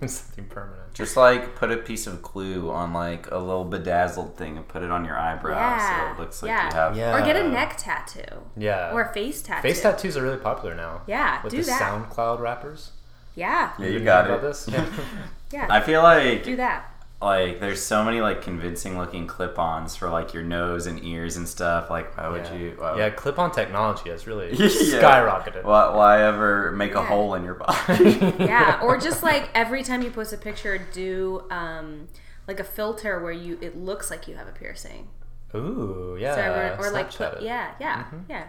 [0.00, 0.92] yeah, something permanent.
[0.94, 4.82] Just like put a piece of glue on like a little bedazzled thing and put
[4.82, 6.68] it on your eyebrow Yeah, so it looks like yeah.
[6.68, 6.96] you have.
[6.96, 7.16] Yeah.
[7.16, 10.74] or get a neck tattoo Yeah, or a face tattoo face tattoos are really popular
[10.74, 11.02] now.
[11.06, 12.92] yeah with do the that SoundCloud rappers.
[13.38, 14.42] Yeah Yeah, you know got about it.
[14.42, 14.68] this?
[14.70, 14.84] Yeah.
[15.52, 16.80] yeah I feel like do that
[17.20, 21.48] like there's so many like convincing looking clip-ons for like your nose and ears and
[21.48, 21.90] stuff.
[21.90, 22.54] Like why would yeah.
[22.54, 22.74] you?
[22.78, 24.68] Why yeah, clip-on technology has really Yeah.
[24.68, 25.64] skyrocketed.
[25.64, 28.10] Why, why ever make a hole in your body?
[28.38, 32.06] yeah or just like every time you post a picture do um
[32.46, 35.08] like a filter where you it looks like you have a piercing
[35.56, 36.34] Ooh, yeah.
[36.36, 38.18] so everyone, or like put yeah yeah Mm-hmm.
[38.30, 38.44] yeah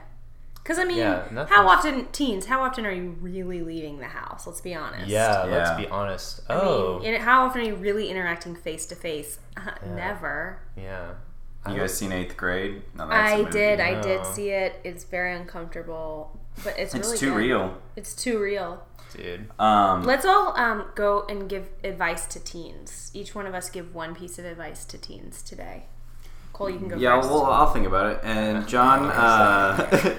[0.63, 2.45] Because I mean, Yeah, how often teens?
[2.45, 4.45] How often are you really leaving the house?
[4.45, 5.07] Let's be honest.
[5.07, 6.41] Yeah, let's be honest.
[6.49, 9.39] I Oh, mean, how often are you really interacting face to face?
[9.85, 10.59] Never.
[10.77, 11.13] yeah.
[11.67, 12.83] You guys seen Eighth Grade?
[12.95, 13.79] No, that's a I did.
[13.81, 14.79] I did see it.
[14.83, 17.37] It's very uncomfortable, but it's, It's really too good.
[17.37, 17.77] real.
[17.95, 18.83] It's too real.
[19.15, 19.49] Dude.
[19.59, 23.11] Um, Let's all um, go and give advice to teens.
[23.13, 25.85] Each one of us give one piece of advice to teens today.
[26.59, 27.29] Cole, you can go yeah, first.
[27.31, 28.19] well, I'll think about it.
[28.21, 30.17] And John, uh,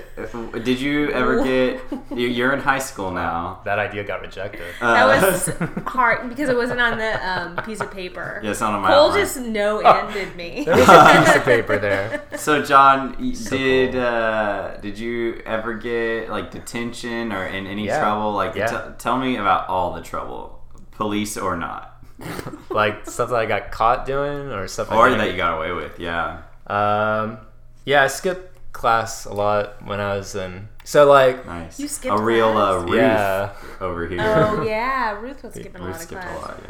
[0.65, 1.83] did you ever get?
[2.19, 3.61] you- You're in high school now.
[3.67, 4.63] That idea got rejected.
[4.81, 5.47] Uh, that was
[5.87, 8.41] hard because it wasn't on the um, piece of paper.
[8.43, 9.21] yeah, it's not on my Cole outline.
[9.21, 10.65] just no ended me.
[10.65, 12.23] There was a piece of paper there.
[12.37, 14.01] So John, So did cool.
[14.03, 18.01] uh, did you ever get like detention or in any Yeah.
[18.01, 18.33] trouble?
[18.33, 18.67] Like, Yeah.
[18.67, 21.90] t- tell me about all the trouble, police or not,
[22.71, 25.73] Like stuff that I got caught doing or stuff or didn't- that you got away
[25.73, 25.99] with.
[25.99, 27.39] Yeah, Um,
[27.85, 30.69] yeah, I skipped class a lot when I was in.
[30.85, 31.81] So like, nice.
[31.81, 32.81] You skipped a real uh.
[32.83, 33.53] Ruth yeah.
[33.81, 34.21] over here.
[34.21, 36.61] oh yeah, Ruth was skipping a Ruth lot of skipped a lot.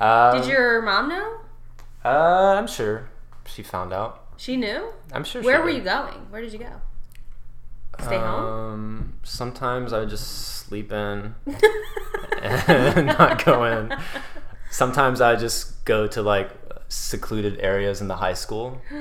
[0.00, 0.30] Yeah.
[0.30, 1.38] Um, Did your mom know?
[2.04, 3.08] Uh, I'm sure
[3.46, 4.24] she found out.
[4.36, 4.92] She knew.
[5.12, 5.42] I'm sure.
[5.42, 5.78] Where she were did.
[5.78, 6.30] you going?
[6.30, 6.70] Where did you go?
[7.98, 8.44] Stay home.
[8.44, 10.26] Um, sometimes I would just
[10.66, 11.34] sleep in
[12.42, 13.94] and not go in.
[14.76, 16.50] Sometimes I just go to like
[16.88, 18.80] secluded areas in the high school.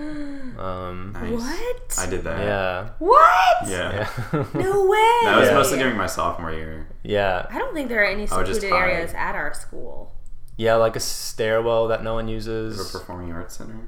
[0.58, 1.32] Um, Nice.
[1.34, 1.96] What?
[2.00, 2.40] I did that.
[2.40, 3.68] yeah, What?
[3.68, 4.08] Yeah.
[4.34, 5.20] yeah, No way.
[5.26, 5.54] That was Yeah.
[5.54, 6.88] mostly during my sophomore year.
[7.04, 10.14] yeah, I don't think there are any I would just secluded areas at our school.
[10.56, 10.76] yeah.
[10.76, 13.80] Like a stairwell that no one The uses, Performing Arts Center.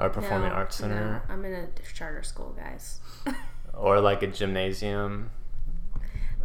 [0.00, 2.98] or performing No, arts center, no, I'm in a charter school, guys.
[3.74, 5.30] or like a gymnasium.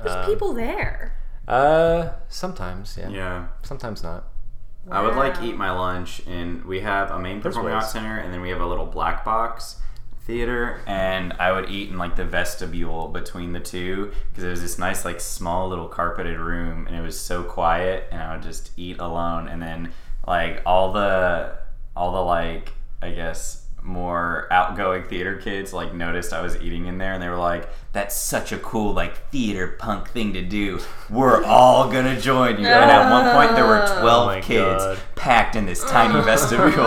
[0.04, 1.18] There's Um, people there.
[1.48, 3.10] Uh, sometimes, yeah.
[3.10, 3.48] Yeah.
[3.64, 4.26] Sometimes not.
[4.90, 7.84] I would like eat my lunch, and we have a main There's performing ways.
[7.84, 9.78] arts center, and then we have a little black box
[10.26, 14.62] theater, and I would eat in like the vestibule between the two because it was
[14.62, 18.44] this nice like small little carpeted room, and it was so quiet, and I would
[18.44, 19.94] just eat alone, and then
[20.28, 21.58] like all the
[21.96, 26.98] all the like I guess more outgoing theater kids like noticed I was eating in
[26.98, 30.80] there and they were like that's such a cool like theater punk thing to do
[31.10, 35.00] we're all gonna join you and at one point there were 12 Oh kids God.
[35.16, 36.86] packed in this tiny vestibule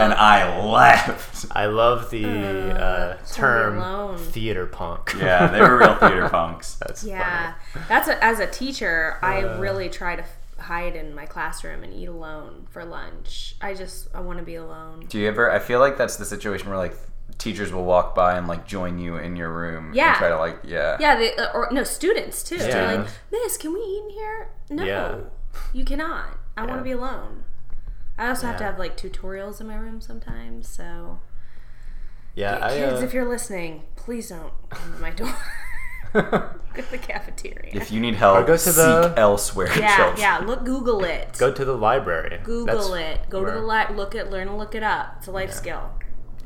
[0.00, 1.46] and I laughed.
[1.50, 5.14] I love the uh, so term theater punk.
[5.18, 7.54] yeah they were real theater punks That's Yeah,
[7.88, 9.58] that's a, as a teacher, I Uh.
[9.58, 10.36] really try to f-
[10.68, 13.56] hide in my classroom and eat alone for lunch.
[13.60, 15.06] I just I want to be alone.
[15.08, 16.94] do you ever I feel like that's the situation where like
[17.38, 20.08] teachers will walk by and like join you in your room Yeah.
[20.08, 22.58] and try to like yeah Yeah, they, uh, or no students too.
[22.58, 22.98] They're Yeah.
[23.00, 24.48] like, Miss, can we eat in here?
[24.70, 25.18] No, Yeah.
[25.72, 26.36] you cannot.
[26.56, 27.44] I want to be alone.
[28.18, 30.68] I also have to have like tutorials in my room sometimes.
[30.68, 31.20] So
[32.34, 35.34] Yeah, I, kids, uh, if you're listening, please don't come to my door.
[36.74, 37.70] Go to the cafeteria.
[37.74, 40.20] if you need help Or go to seek the- elsewhere yeah, children.
[40.20, 40.38] yeah.
[40.38, 41.36] Look, Google it.
[41.38, 42.38] go to the library.
[42.44, 43.28] Google That's it.
[43.30, 44.30] Go to the where- li- look it.
[44.30, 45.16] learn to look it up.
[45.18, 45.90] It's a life skill.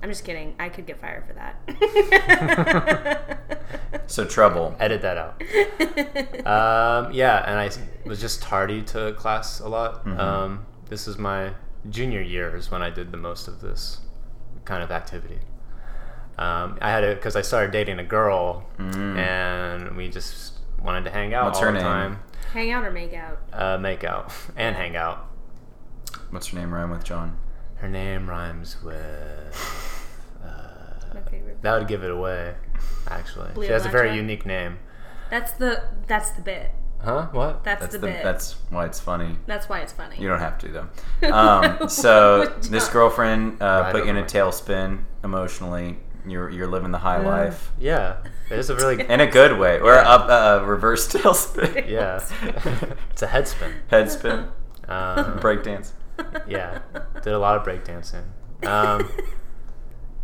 [0.03, 0.55] I'm just kidding.
[0.59, 1.55] I could get fired for that.
[4.07, 5.41] so trouble Edit that out.
[6.47, 7.71] um, yeah, and I
[8.09, 10.05] was just tardy to class a lot.
[10.05, 10.19] Mm-hmm.
[10.19, 11.53] Um, this is my
[11.91, 14.01] junior years when I did the most of this
[14.65, 15.39] kind of activity.
[16.39, 21.11] Um, I had it because I started dating a girl, and we just wanted to
[21.11, 21.47] hang out Mm.
[21.47, 21.83] What's all her the name?
[21.87, 23.39] time, Hang out or make out.
[23.53, 25.27] uh, make out, and hang out.
[26.31, 27.39] what's her name rhyme with John
[27.77, 29.79] Her name rhymes with.
[30.45, 31.21] Uh, My
[31.61, 32.55] that would give it away.
[33.09, 34.17] Actually, Blue she has a very matcha?
[34.17, 34.79] unique name.
[35.31, 36.71] That's the that's the bit.
[37.01, 37.29] Huh?
[37.33, 37.65] What?
[37.65, 38.23] That's, that's the, the, bit.
[38.23, 40.17] that's why it's funny that's why it's funny.
[40.19, 40.89] You don't have to though.
[41.33, 45.99] Um, so this girlfriend uh, put you in a tailspin emotionally.
[46.27, 48.19] You're you're living the high life Yeah,
[48.51, 50.03] it is a really in a good way, or Yeah.
[50.09, 52.21] up uh, reverse tailspin, yeah.
[53.11, 53.73] it's a head spin.
[53.89, 54.49] head spin,
[54.89, 55.93] Um, breakdance.
[56.47, 56.79] yeah,
[57.23, 58.25] did a lot of breakdancing.
[58.67, 59.11] Um,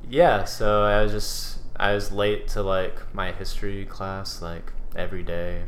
[0.08, 5.22] yeah, so I was just I was late to like my history class like every
[5.22, 5.64] day,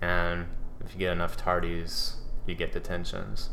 [0.00, 0.46] and
[0.84, 2.14] if you get enough tardies,
[2.46, 3.50] you get detentions.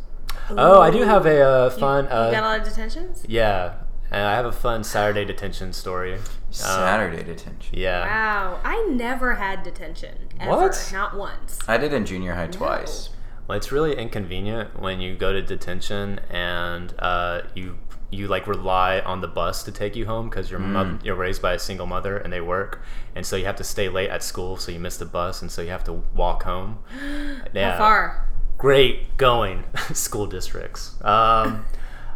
[0.52, 2.06] Oh, I do have a uh, fun.
[2.06, 3.26] You uh, got a lot of detentions.
[3.28, 3.74] yeah,
[4.12, 6.14] and I have a fun Saturday detention story.
[6.16, 7.78] Um, Saturday detention.
[7.78, 8.06] Yeah.
[8.06, 10.90] Wow, I never had detention ever, What?
[10.94, 11.60] not once.
[11.68, 13.10] I did in junior high twice.
[13.48, 17.78] Well, it's really inconvenient when you go to detention and uh, you
[18.10, 21.42] you like rely on the bus to take you home because your mother you're raised
[21.42, 22.82] by a single mother and they work,
[23.16, 25.52] and so you have to stay late at school, so you miss the bus, and
[25.52, 26.80] so you have to walk home.
[27.54, 28.30] Yeah, How far?
[28.58, 30.96] Great going school districts.
[31.04, 31.66] Um,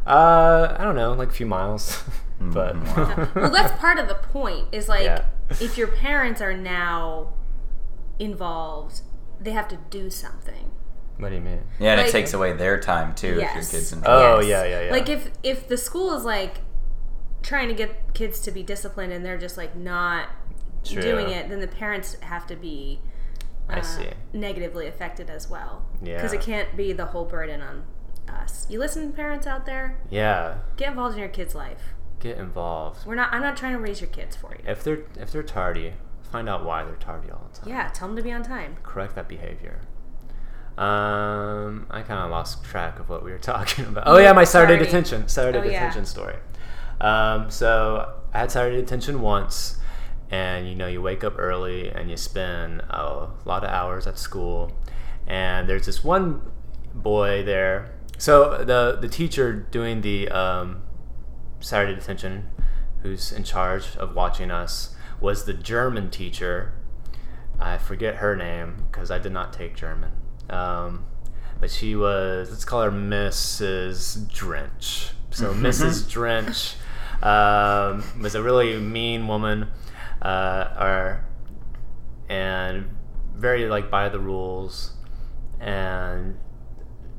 [0.07, 2.03] uh, I don't know, like a few miles,
[2.41, 3.29] but wow.
[3.35, 4.67] well, that's part of the point.
[4.71, 5.25] Is like Yeah.
[5.59, 7.33] if your parents are now
[8.19, 9.01] involved,
[9.39, 10.71] they have to do something.
[11.17, 11.61] What do you mean?
[11.79, 13.49] Yeah, and Like- it takes away their time too Yes.
[13.67, 14.47] if your kids in Oh, Yes.
[14.47, 14.91] yeah, yeah, yeah.
[14.91, 16.61] Like if if the school is like
[17.43, 20.29] trying to get kids to be disciplined and they're just like not
[20.83, 21.01] True.
[21.01, 23.01] doing it, then the parents have to be
[23.69, 24.07] I uh, see.
[24.33, 25.85] negatively affected as well.
[26.01, 26.15] Yeah.
[26.15, 27.83] Because it can't be the whole burden on
[28.29, 28.65] us.
[28.69, 31.93] You listen, parents out there, Yeah, get involved in your kid's life.
[32.19, 33.05] get involved.
[33.05, 33.33] We're not.
[33.33, 34.63] I'm not trying to raise your kids for you.
[34.69, 35.93] If they're if they're tardy,
[36.31, 37.69] find out why they're tardy all the time.
[37.69, 38.77] Yeah, tell them to be on time.
[38.83, 39.81] Correct that behavior.
[40.77, 44.03] Um, I kind of lost track of what we were talking about.
[44.07, 45.27] Oh yeah, my Saturday detention.
[45.27, 45.71] Saturday Oh, yeah.
[45.79, 46.35] detention story.
[46.99, 49.77] Um, so I had Saturday detention once,
[50.29, 54.17] and you know you wake up early and you spend a lot of hours at
[54.17, 54.71] school,
[55.27, 56.41] and there's this one
[56.93, 57.91] boy there.
[58.21, 60.83] So the the teacher doing the um,
[61.59, 62.51] Saturday detention,
[63.01, 66.71] who's in charge of watching us, was the German teacher.
[67.59, 70.11] I forget her name because I did not take German.
[70.51, 71.05] Um,
[71.59, 74.31] but she was, let's call her Mrs.
[74.31, 75.13] Drench.
[75.31, 76.07] So Mrs.
[76.07, 76.75] Drench
[77.23, 79.67] um, was a really mean woman,
[80.21, 81.25] uh, or,
[82.29, 82.95] and
[83.33, 84.91] very like by the rules.
[85.59, 86.37] And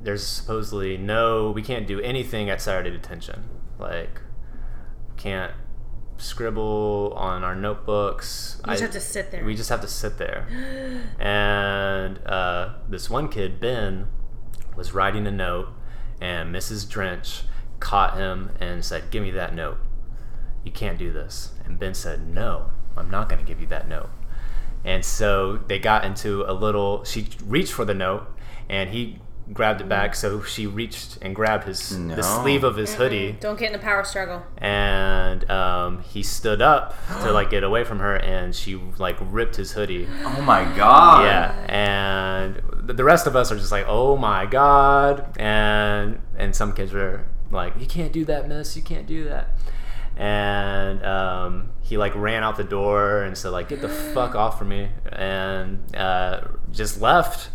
[0.03, 3.45] there's supposedly no, we can't do anything at Saturday detention.
[3.79, 4.21] Like,
[5.17, 5.53] can't
[6.17, 8.61] scribble on our notebooks.
[8.67, 9.45] You just have to sit there.
[9.45, 10.47] We just have to sit there.
[11.19, 14.09] and uh, this one kid, Ben,
[14.77, 15.69] was writing a note,
[16.21, 16.89] and Mrs.
[16.89, 17.43] Drench
[17.81, 19.79] caught him and said, Give me that note.
[20.65, 21.53] You can't do this.
[21.65, 24.11] And Ben said, No, I'm not going to give you that note.
[24.85, 27.05] And so they got into a little.
[27.05, 28.27] She reached for the note,
[28.69, 29.19] and he
[29.53, 30.15] grabbed it back.
[30.15, 32.15] So she reached and grabbed his No.
[32.17, 34.43] the sleeve of his hoodie, Don't get in a power struggle.
[34.59, 39.57] and um, he stood up to like get away from her, and she like ripped
[39.57, 40.07] his hoodie.
[40.25, 41.25] Oh my god.
[41.25, 46.55] Yeah, and the the rest of us are just like, "Oh my god!" and and
[46.57, 48.77] some kids were like, "You can't do that, miss.
[48.77, 49.51] You can't do that."
[50.17, 54.59] And um, he like ran out the door and said, "Like, get the fuck off
[54.59, 57.51] from me," and uh, just left.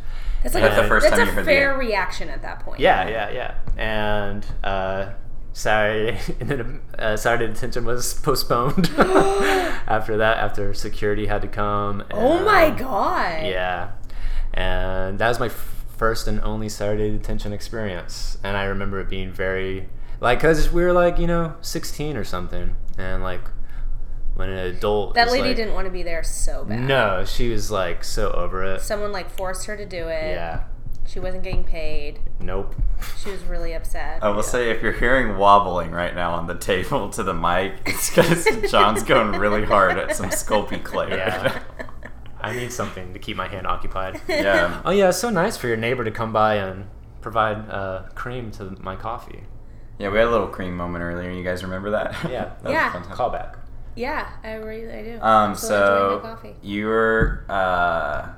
[0.54, 2.62] That's like That's a, the first that's time you heard fair the- reaction at that
[2.62, 2.80] point.
[2.80, 3.56] Yeah, yeah, yeah.
[3.78, 5.10] And uh,
[5.52, 10.38] Saturday, and then uh, Saturday detention was postponed after that.
[10.38, 12.04] After security had to come.
[12.12, 13.46] Oh my god.
[13.46, 13.92] Yeah,
[14.54, 19.10] and that was my f- first and only Saturday detention experience, and I remember it
[19.10, 19.90] being very
[20.22, 23.42] like because we were like you know 16 or something, and like
[24.38, 26.82] when an adult That is, lady like- didn't want to be there so bad.
[26.82, 28.82] No, she was like so over it.
[28.82, 30.32] Someone like forced her to do it.
[30.36, 30.64] yeah.
[31.06, 32.20] She wasn't getting paid.
[32.42, 32.76] Nope.
[33.24, 34.22] She was really upset.
[34.22, 37.76] I will say if you're hearing wobbling right now on the table to the mic,
[37.86, 41.10] it's because John's going really hard at some Sculpey clay.
[41.12, 41.62] Yeah.
[41.80, 41.86] now.
[42.42, 44.20] I need something to keep my hand occupied.
[44.28, 44.82] yeah.
[44.86, 46.88] Oh yeah, it's so nice for your neighbor to come by and
[47.22, 49.44] provide uh, cream to my coffee.
[49.98, 51.32] Yeah, we had a little cream moment earlier.
[51.32, 52.14] You guys remember that?
[52.30, 52.30] Yeah.
[52.62, 52.90] that was Yeah.
[52.90, 53.16] a fun time.
[53.18, 53.56] Callback.
[53.98, 55.22] Yeah, I really I do.
[55.22, 58.30] Um, Still enjoying my so you were uh,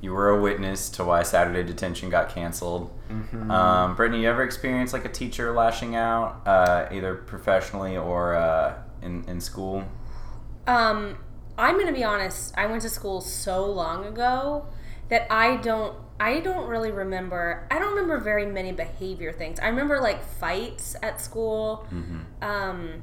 [0.00, 2.90] you were a witness to why Saturday detention got canceled.
[3.08, 3.50] Mm-hmm.
[3.50, 8.74] Um, Brittany, you ever experienced like a teacher lashing out, uh, either professionally or uh,
[9.02, 9.84] in in school?
[10.66, 11.18] Um,
[11.56, 12.52] I'm gonna be honest.
[12.56, 14.66] I went to school so long ago
[15.10, 15.96] that I don't.
[16.18, 17.68] I don't really remember.
[17.70, 19.60] I don't remember very many behavior things.
[19.60, 21.86] I remember like fights at school.
[22.42, 23.02] Um,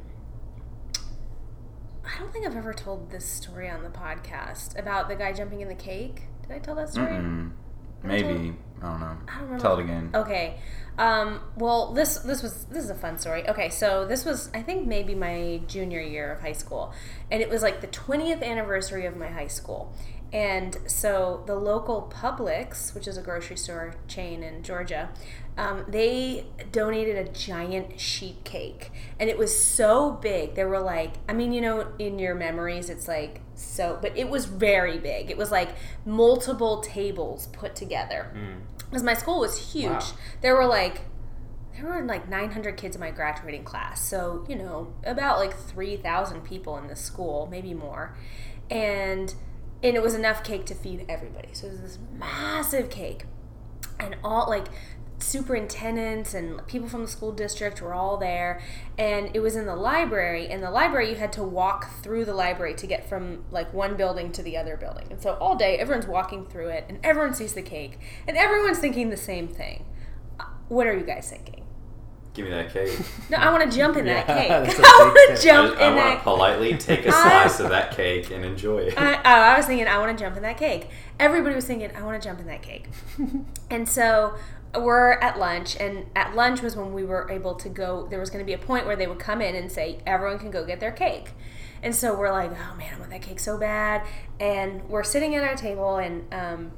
[2.14, 5.62] I don't think I've ever told this story on the podcast about the guy jumping
[5.62, 6.24] in the cake.
[6.42, 7.14] Did I tell that story?
[7.14, 7.52] Mm,
[8.04, 9.06] maybe I don't know.
[9.06, 9.60] I don't remember.
[9.60, 10.10] Tell it again.
[10.14, 10.60] Okay.
[10.98, 13.48] Um, well, this this was this is a fun story.
[13.48, 16.94] Okay, so this was I think maybe my junior year of high school,
[17.30, 19.96] and it was like the twentieth anniversary of my high school,
[20.34, 25.10] and so the local Publix, which is a grocery store chain in Georgia,
[25.58, 30.56] um, they donated a giant sheet cake, and it was so big.
[30.56, 34.30] There were like, I mean, you know, in your memories, it's like so, but it
[34.30, 35.30] was very big.
[35.30, 35.70] It was like
[36.06, 38.32] multiple tables put together
[38.90, 39.92] because my school was huge.
[39.92, 40.12] Wow.
[40.42, 41.02] There were like
[41.76, 46.42] there were like 900 kids in my graduating class, so you know about like 3,000
[46.42, 48.16] people in the school, maybe more,
[48.70, 49.34] and
[49.84, 51.50] and it was enough cake to feed everybody.
[51.54, 53.26] So it was this massive cake,
[54.00, 54.68] and all like
[55.22, 58.62] superintendents and people from the school district were all there
[58.98, 62.34] and it was in the library in the library you had to walk through the
[62.34, 65.78] library to get from like one building to the other building and so all day
[65.78, 69.86] everyone's walking through it and everyone sees the cake and everyone's thinking the same thing
[70.40, 71.58] Uh, what are you guys thinking
[72.34, 72.98] Give me that cake.
[73.30, 74.80] No, I want to jump in that Yeah, cake.
[74.80, 76.18] I want to jump I, in want that.
[76.20, 78.98] to politely take a slice of that cake and enjoy it.
[78.98, 80.88] I, oh, I was thinking, I want to jump in that cake.
[81.20, 82.86] Everybody was thinking, I want to jump in that cake.
[83.70, 84.36] and so
[84.76, 88.08] we're at lunch, and at lunch was when we were able to go.
[88.10, 90.40] There was going to be a point where they would come in and say, everyone
[90.40, 91.32] can go get their cake.
[91.84, 94.06] And so we're like, oh man, I want that cake so bad.
[94.40, 96.72] And we're sitting at our table, and um,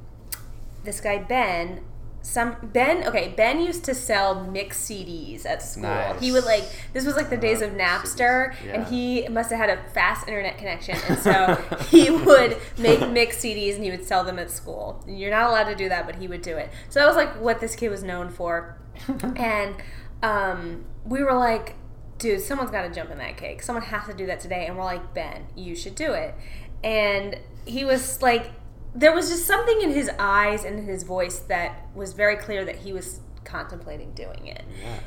[0.82, 1.82] this guy, Ben,
[2.24, 5.82] some Ben okay Ben used to sell mixed CDs at school.
[5.82, 6.20] Nice.
[6.20, 6.64] He would like
[6.94, 10.56] this was like the days of Napster and he must have had a fast internet
[10.56, 11.54] connection and so
[11.90, 15.04] he would make mixed CDs and he would sell them at school.
[15.06, 16.70] And you're not allowed to do that but he would do it.
[16.88, 18.78] So that was like what this kid was known for.
[19.36, 19.76] and
[20.22, 21.76] um, we were like
[22.16, 23.62] dude, someone's got to jump in that cake.
[23.62, 26.34] Someone has to do that today and we're like Ben, you should do it.
[26.82, 28.50] And he was like
[28.94, 32.64] there was just something in his eyes and in his voice that was very clear
[32.64, 34.64] that he was contemplating doing it.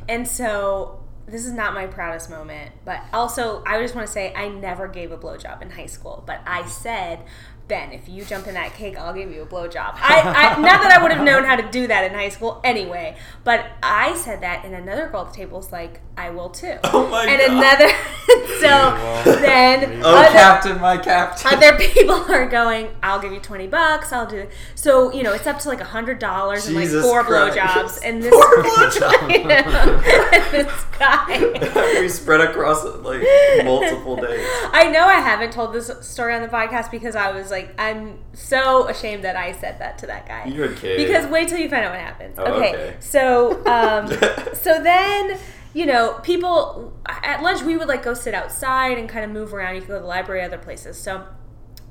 [0.09, 4.33] And so this is not my proudest moment, but also I just want to say
[4.33, 7.23] I never gave a blowjob in high school, but I said,
[7.67, 9.95] Ben, if you jump in that cake, I'll give you a blowjob.
[9.95, 10.21] I,
[10.55, 13.17] I not that I would have known how to do that in high school anyway,
[13.43, 16.77] but I said that, and another girl at the table was like, I will too.
[16.85, 17.51] Oh my and God.
[17.81, 17.89] another,
[18.61, 21.53] so then Oh, other- Captain, my Captain.
[21.53, 25.45] other people are going, I'll give you 20 bucks, I'll do So, you know, it's
[25.45, 27.57] up to like a $100 and like four Christ.
[27.57, 27.99] blowjobs.
[28.07, 29.17] And this, Four blowjobs.
[29.29, 30.01] I know.
[30.33, 31.99] and this guy.
[32.01, 33.21] we spread across like
[33.65, 34.39] multiple days.
[34.71, 38.19] I know I haven't told this story on the podcast because I was like, I'm
[38.33, 40.45] so ashamed that I said that to that guy.
[40.45, 40.97] You're a kid.
[40.97, 42.37] Because wait till you find out what happens.
[42.37, 42.69] Oh, okay.
[42.69, 42.95] okay.
[42.99, 44.07] So, um,
[44.53, 45.37] so then,
[45.73, 49.53] you know, people at lunch we would like go sit outside and kind of move
[49.53, 49.75] around.
[49.75, 50.97] You could go to the library, other places.
[50.97, 51.25] So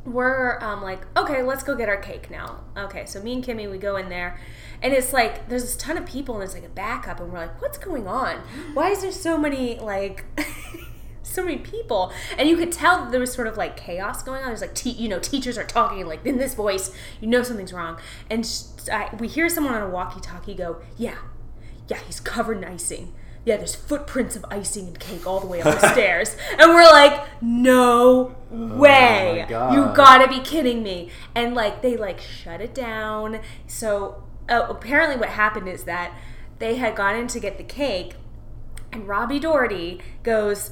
[0.06, 2.64] we're um, like, okay, let's go get our cake now.
[2.76, 4.38] Okay, so me and Kimmy, we go in there,
[4.80, 7.38] and it's like there's this ton of people, and it's like a backup, and we're
[7.38, 8.36] like, what's going on?
[8.74, 10.24] Why is there so many like?
[11.26, 12.12] so many people.
[12.38, 14.48] And you could tell that there was sort of like chaos going on.
[14.48, 16.92] There's like te- you know teachers are talking like in this voice.
[17.20, 17.98] You know something's wrong.
[18.30, 21.16] And sh- I, we hear someone on a walkie-talkie go yeah.
[21.88, 23.12] Yeah he's covered in icing.
[23.44, 26.36] Yeah there's footprints of icing and cake all the way up the stairs.
[26.58, 29.42] And we're like no way.
[29.42, 29.74] my God.
[29.74, 31.10] you gotta be kidding me.
[31.34, 33.40] And like they like shut it down.
[33.66, 36.16] So uh, apparently what happened is that
[36.58, 38.14] they had gone in to get the cake
[38.92, 40.70] and Robbie Doherty goes,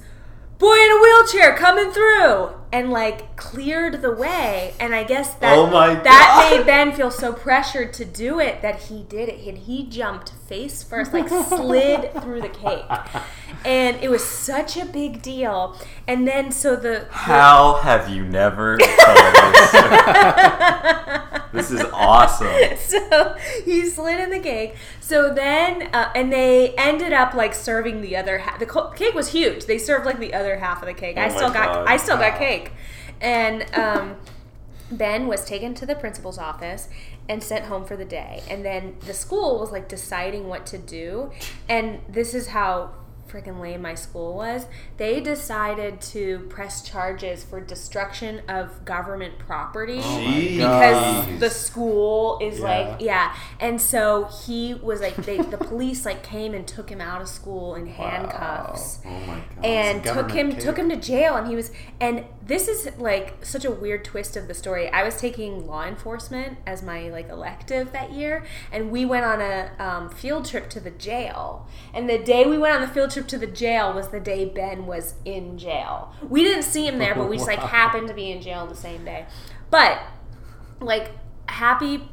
[0.58, 2.50] Boy in a wheelchair coming through!
[2.72, 4.74] And like cleared the way.
[4.80, 6.56] And I guess that Oh that God.
[6.58, 9.46] made Ben feel so pressured to do it that he did it.
[9.46, 12.84] And he jumped face first, like slid through the cake.
[13.64, 15.76] And it was such a big deal.
[16.08, 18.78] And then so the How have you never
[21.54, 22.48] this is awesome.
[22.78, 24.74] so he slid in the cake.
[25.00, 28.58] So then, uh, and they ended up like serving the other half.
[28.58, 29.66] The co- cake was huge.
[29.66, 31.16] They served like the other half of the cake.
[31.18, 32.72] Oh I still got, I still got cake.
[33.20, 34.16] And um,
[34.90, 36.88] Ben was taken to the principal's office
[37.28, 38.42] and sent home for the day.
[38.50, 41.30] And then the school was like deciding what to do.
[41.68, 42.90] And this is how
[43.34, 44.66] freaking lame my school was.
[44.96, 50.56] They decided to press charges for destruction of government property Jeez.
[50.58, 52.64] because the school is Yeah.
[52.64, 57.00] like yeah and so he was like they, the police like came and took him
[57.00, 59.64] out of school in handcuffs Oh my god.
[59.64, 61.70] and took him took him to jail and he was
[62.00, 65.84] and this is like such a weird twist of the story i was taking law
[65.84, 70.68] enforcement as my like elective that year and we went on a um, field trip
[70.70, 73.92] to the jail and the day we went on the field trip to the jail
[73.92, 76.12] was the day ben was in jail.
[76.28, 78.74] We didn't see him there but we just like happened to be in jail the
[78.76, 79.26] same day.
[79.70, 80.00] But
[80.80, 81.12] like
[81.48, 82.08] happy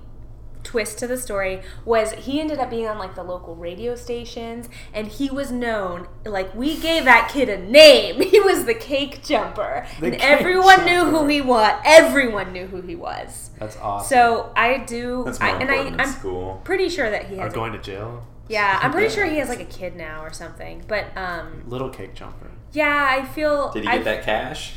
[0.63, 4.69] twist to the story was he ended up being on like the local radio stations
[4.93, 8.21] and he was known like we gave that kid a name.
[8.31, 9.87] He was the cake jumper.
[9.99, 11.81] The and cake everyone knew who he was.
[11.83, 13.49] Everyone knew who he was.
[13.59, 14.07] That's awesome.
[14.07, 16.61] so i do That's more I, and i than i'm school.
[16.63, 18.23] pretty sure that he Or has a- going to jail.
[18.51, 21.89] Yeah i'm pretty sure he has like a kid now or something but um Little
[21.89, 22.51] cake jumper.
[22.73, 24.73] yeah i feel Did he I, get that cash?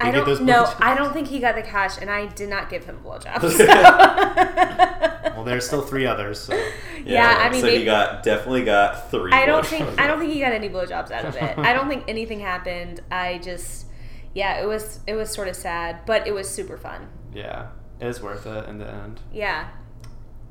[0.00, 2.10] i Did he get don't those know i don't think he got the cash and
[2.10, 3.58] i did not give him blowjobs
[5.38, 6.40] Well, there's still three others.
[6.40, 6.54] So.
[7.04, 9.32] Yeah, I mean, so maybe- he got definitely got three.
[9.32, 9.68] I don't blowjobs.
[9.68, 11.56] think I don't think he got any blowjobs out of it.
[11.56, 13.00] I don't think anything happened.
[13.10, 13.86] I just
[14.34, 17.08] yeah, it was it was sort of sad, but it was super fun.
[17.32, 17.68] Yeah,
[18.00, 19.20] it was worth it in the end.
[19.32, 19.68] Yeah.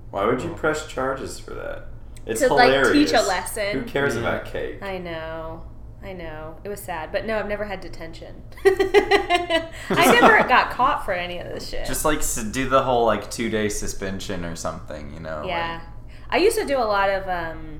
[0.09, 1.88] Why would you press charges for that?
[2.28, 3.80] It's To, like, teach a lesson.
[3.80, 4.22] Who cares Yeah.
[4.22, 4.82] about cake?
[4.84, 5.64] I know.
[6.04, 6.58] I know.
[6.64, 8.44] It was sad, but no, I've never had detention.
[8.66, 11.86] I never got caught for any of this shit.
[11.86, 12.22] Just like
[12.52, 15.44] do the whole like two day suspension or something, you know?
[15.46, 15.82] yeah.
[16.30, 17.80] I used to do a lot of um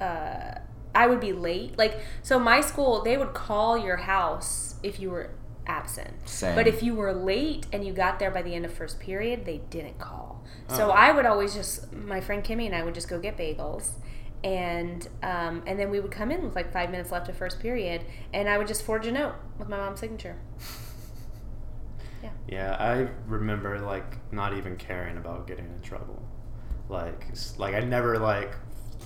[0.00, 0.58] uh,
[0.94, 1.76] I would be late.
[1.78, 5.30] Like, so my school, they would call your house if you were
[5.66, 6.28] absent.
[6.28, 6.54] Same.
[6.54, 9.44] But if you were late and you got there by the end of first period,
[9.44, 10.44] they didn't call.
[10.68, 10.90] So Oh.
[10.90, 13.90] I would always just, my friend Kimmy and I would just go get bagels.
[14.42, 17.60] And um, and then we would come in with like five minutes left of first
[17.60, 18.04] period,
[18.34, 20.36] and I would just forge a note with my mom's signature.
[22.22, 26.22] Yeah, Yeah, I remember like not even caring about getting in trouble.
[26.88, 27.26] Like,
[27.58, 28.54] like I never like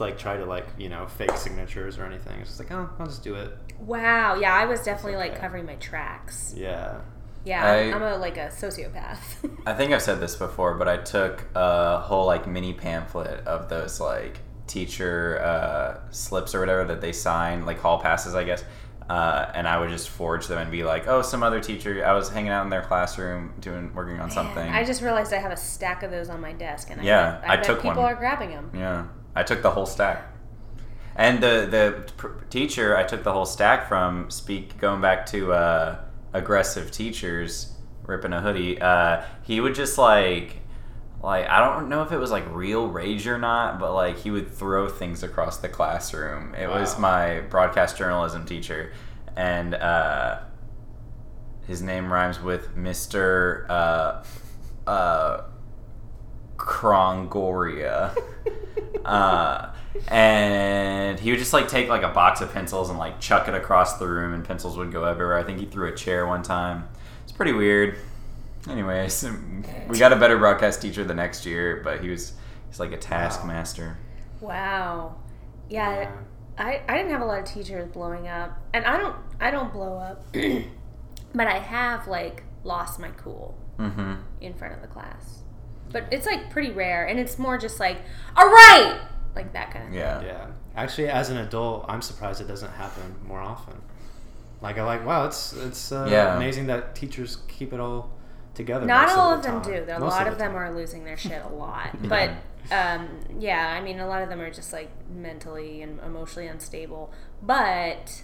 [0.01, 2.41] like try to like you know fake signatures or anything.
[2.41, 3.53] It's just like oh, I'll just do it.
[3.81, 6.53] Wow, yeah, I was definitely like covering my tracks.
[6.57, 7.01] Yeah.
[7.45, 9.49] Yeah, I'm, I- I'm a like a sociopath.
[9.67, 13.69] I think I've said this before, but I took a whole like mini pamphlet of
[13.69, 18.65] those like teacher uh, slips or whatever that they sign, like hall passes, I guess.
[19.09, 22.05] Uh, and I would just forge them and be like, "Oh, some other teacher.
[22.05, 25.39] I was hanging out in their classroom doing working on something." I just realized I
[25.39, 27.65] have a stack of those on my desk, and I Yeah, bet, I, I bet
[27.65, 28.13] took people one.
[28.13, 28.71] are grabbing them.
[28.75, 30.33] Yeah, I took the whole stack.
[31.15, 35.53] And the the pr- teacher I took the whole stack from speak going back to
[35.53, 35.99] uh,
[36.33, 37.73] aggressive teachers
[38.05, 38.81] ripping a hoodie.
[38.81, 40.59] Uh, he would just like
[41.23, 44.31] like I don't know if it was like real rage or not, but like he
[44.31, 46.55] would throw things across the classroom.
[46.55, 48.93] It was my broadcast journalism teacher,
[49.37, 50.41] and uh,
[51.67, 54.25] his name rhymes with Mister uh,
[54.89, 55.43] uh,
[56.57, 58.17] Krongoria.
[59.05, 59.71] uh,
[60.09, 63.55] and he would just like take like a box of pencils and like chuck it
[63.55, 65.39] across the room, and pencils would go everywhere.
[65.39, 66.89] I think he threw a chair one time.
[67.25, 67.97] It's pretty weird.
[68.69, 69.25] Anyways,
[69.89, 72.33] we got a better broadcast teacher the next year, but he was
[72.69, 73.97] he's like a taskmaster.
[74.41, 75.17] Wow.
[75.69, 76.13] Yeah, Yeah.
[76.59, 79.73] I, I didn't have a lot of teachers blowing up, and I don't I don't
[79.73, 80.25] blow up,
[81.35, 84.15] but I have like lost my cool Mm-hmm.
[84.41, 85.43] in front of the class.
[85.93, 87.99] But it's like pretty rare, and it's more just like,
[88.37, 89.01] all right,
[89.35, 89.99] like that kind of thing.
[90.01, 90.23] Yeah.
[90.23, 90.47] Yeah.
[90.77, 93.75] Actually, as an adult, I'm surprised it doesn't happen more often.
[94.61, 96.37] Like I'm like, wow, it's it's uh, Yeah.
[96.37, 98.11] amazing that teachers keep it all
[98.55, 98.87] together.
[98.87, 99.73] Not most all of of the them time.
[99.81, 99.87] do.
[99.87, 100.57] There, a Most lot the of them time.
[100.61, 101.91] are losing their shit a lot.
[102.09, 102.31] But
[102.73, 103.09] um,
[103.39, 107.13] yeah, I mean, a lot of them are just like mentally and emotionally unstable.
[107.43, 108.23] But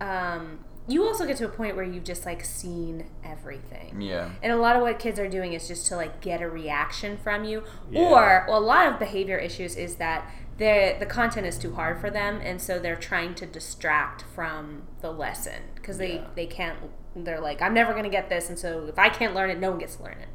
[0.00, 4.00] um, you also get to a point where you've just like seen everything.
[4.02, 4.30] Yeah.
[4.42, 7.16] And a lot of what kids are doing is just to like get a reaction
[7.16, 8.02] from you, Yeah.
[8.02, 12.00] or well, a lot of behavior issues is that the the content is too hard
[12.00, 16.26] for them, and so they're trying to distract from the lesson because they Yeah.
[16.34, 16.78] they can't.
[17.16, 19.70] They're like, I'm never gonna get this, and so if I can't learn it, no
[19.70, 20.28] one gets to learn it.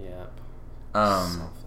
[0.00, 0.40] Yep.
[0.94, 1.30] Um.
[1.30, 1.60] Selfish.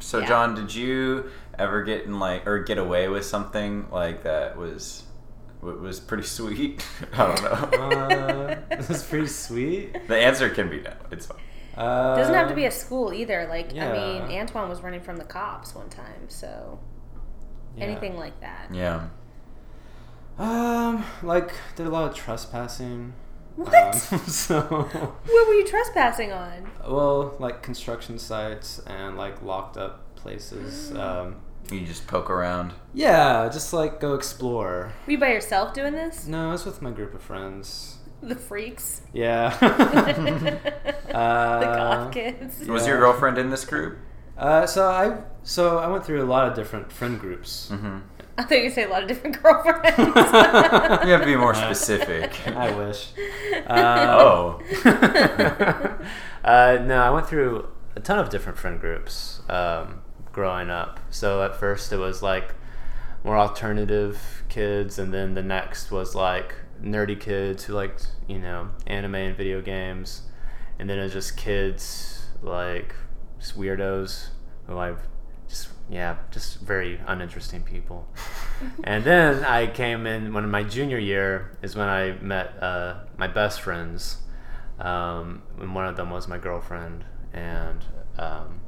[0.00, 0.26] So, Yeah.
[0.26, 5.04] John, did you ever get in like or get away with something like that was
[5.04, 5.13] w-
[5.64, 6.84] was pretty sweet?
[7.12, 7.80] I don't know.
[7.80, 9.96] Uh, this is pretty sweet.
[10.08, 10.92] the answer can be no.
[11.10, 11.38] It's fine.
[11.76, 13.46] Uh, doesn't have to be a school either.
[13.48, 16.78] Like I mean, Antoine was running from the cops one time, so
[17.76, 17.84] yeah.
[17.84, 18.72] anything like that.
[18.72, 19.08] Yeah.
[20.38, 23.14] Um, like did a lot of trespassing.
[23.56, 24.12] What?
[24.12, 26.70] Um, so, What were you trespassing on?
[26.86, 30.92] well, like construction sites and like locked up places.
[30.92, 31.36] Um,
[31.70, 32.72] You just poke around.
[32.92, 34.92] yeah, just like go explore.
[35.06, 36.26] Were you by yourself doing this?
[36.26, 37.98] No, I was with my group of friends.
[38.22, 39.02] The freaks.
[39.12, 39.56] Yeah.
[41.08, 41.60] the Uh,
[42.04, 42.66] goth kids.
[42.68, 43.98] Was your girlfriend in this group?
[44.36, 47.68] Uh, so I so I went through a lot of different friend groups.
[47.72, 47.98] Mm-hmm.
[48.36, 49.96] I thought you would say a lot of different girlfriends.
[49.96, 52.32] You have to be more specific.
[52.48, 53.10] I wish.
[53.66, 54.60] Uh, oh.
[56.44, 60.00] uh, no, I went through a ton of different friend groups um,
[60.34, 61.00] growing up.
[61.10, 62.54] So at first it was like
[63.22, 68.68] more alternative kids, and then the next was like nerdy kids who liked you know
[68.86, 70.22] anime and video games,
[70.78, 72.94] and then it was just kids like
[73.38, 74.28] just weirdos
[74.66, 75.00] who I've
[75.48, 78.08] just yeah just very uninteresting people.
[78.84, 83.28] and then I came in when my junior year is when I met uh, my
[83.28, 84.18] best friends
[84.78, 87.84] um, and one of them was my girlfriend, and
[88.18, 88.60] um,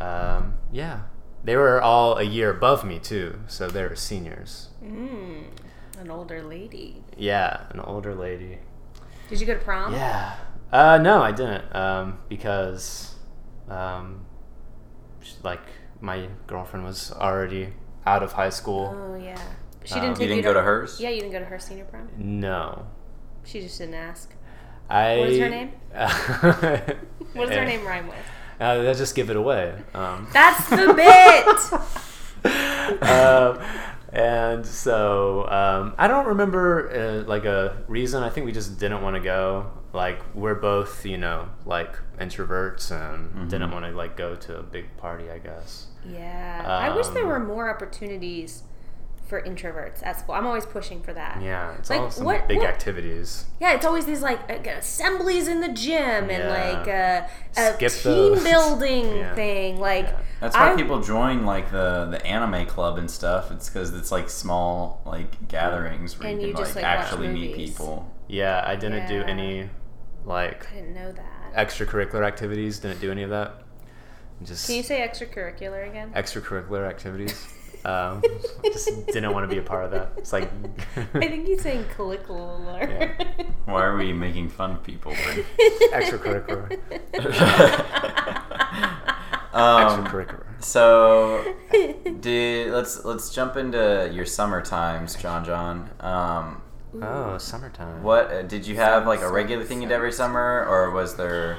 [0.00, 1.02] um, yeah,
[1.44, 4.68] they were all a year above me too, so they were seniors.
[4.82, 5.44] mm,
[5.98, 7.02] an older lady.
[7.16, 8.58] Yeah, an older lady.
[9.28, 9.92] Did you go to prom?
[9.92, 10.36] Yeah,
[10.72, 13.14] uh, no, I didn't, um, because
[13.68, 14.24] um,
[15.20, 15.60] sh- like
[16.00, 17.74] my girlfriend was already
[18.06, 18.94] out of high school.
[18.96, 19.38] Oh yeah.
[19.84, 21.00] She Um, didn't You take You didn't go to hers?
[21.00, 22.08] Yeah, you didn't go to her senior prom.
[22.18, 22.86] No,
[23.44, 24.32] She just didn't ask.
[24.90, 25.18] I.
[25.18, 25.72] What is her name?
[27.34, 28.16] What does her name rhyme with?
[28.60, 29.74] Uh, let's just give it away.
[29.94, 32.52] Um, That's the bit.
[33.02, 33.58] um,
[34.12, 36.90] and so um, I don't remember
[37.24, 38.22] uh, like a reason.
[38.22, 39.70] I think we just didn't want to go.
[39.92, 43.72] Like we're both, you know, like introverts and didn't Mhm.
[43.72, 45.30] want to like go to a big party.
[45.30, 45.86] I guess.
[46.08, 48.62] Yeah, I wish there Um, were more opportunities
[49.30, 50.34] for introverts at school.
[50.34, 51.40] I'm always pushing for that.
[51.40, 53.46] Yeah, it's Like, all some what- big what- activities.
[53.60, 56.48] Yeah, it's always these like uh, assemblies in the gym and Yeah.
[56.74, 58.42] like uh, a team those.
[58.50, 59.34] building Yeah.
[59.34, 59.78] thing.
[59.80, 60.16] Like Yeah.
[60.40, 63.50] That's why I- people join like the the anime club and stuff.
[63.52, 66.98] It's because it's like small like gatherings where And you you can just, like, like,
[66.98, 68.10] actually meet people.
[68.26, 69.70] Yeah, I didn't do any
[70.24, 71.54] like I didn't know that.
[71.68, 72.78] extracurricular activities.
[72.80, 73.54] Didn't do any of that.
[74.42, 76.10] Just Can you say extracurricular again?
[76.16, 77.46] extracurricular activities.
[77.84, 78.22] Um,
[78.64, 80.12] just didn't want to be a part of that.
[80.18, 80.50] It's like
[80.96, 82.88] I think he's saying curricular.
[82.88, 83.44] Yeah.
[83.64, 85.14] Why are we making fun of people?
[85.24, 85.46] Brent?
[85.92, 86.72] extracurricular.
[89.52, 90.62] um, Extracurricular.
[90.62, 91.54] so,
[92.20, 95.44] did let's let's jump into your summer times, John.
[95.44, 96.62] John, um,
[97.02, 98.02] Oh, summertime.
[98.02, 101.14] what uh, did you have like a regular thing you did every summer, or was
[101.16, 101.56] there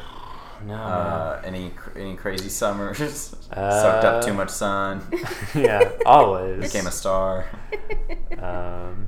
[0.65, 0.75] No.
[0.75, 2.97] uh, any any crazy summers?
[3.53, 3.57] Sucked
[4.05, 5.01] Uh, up too much sun,
[5.55, 6.61] yeah, always.
[6.61, 7.45] became a star.
[8.37, 9.07] um,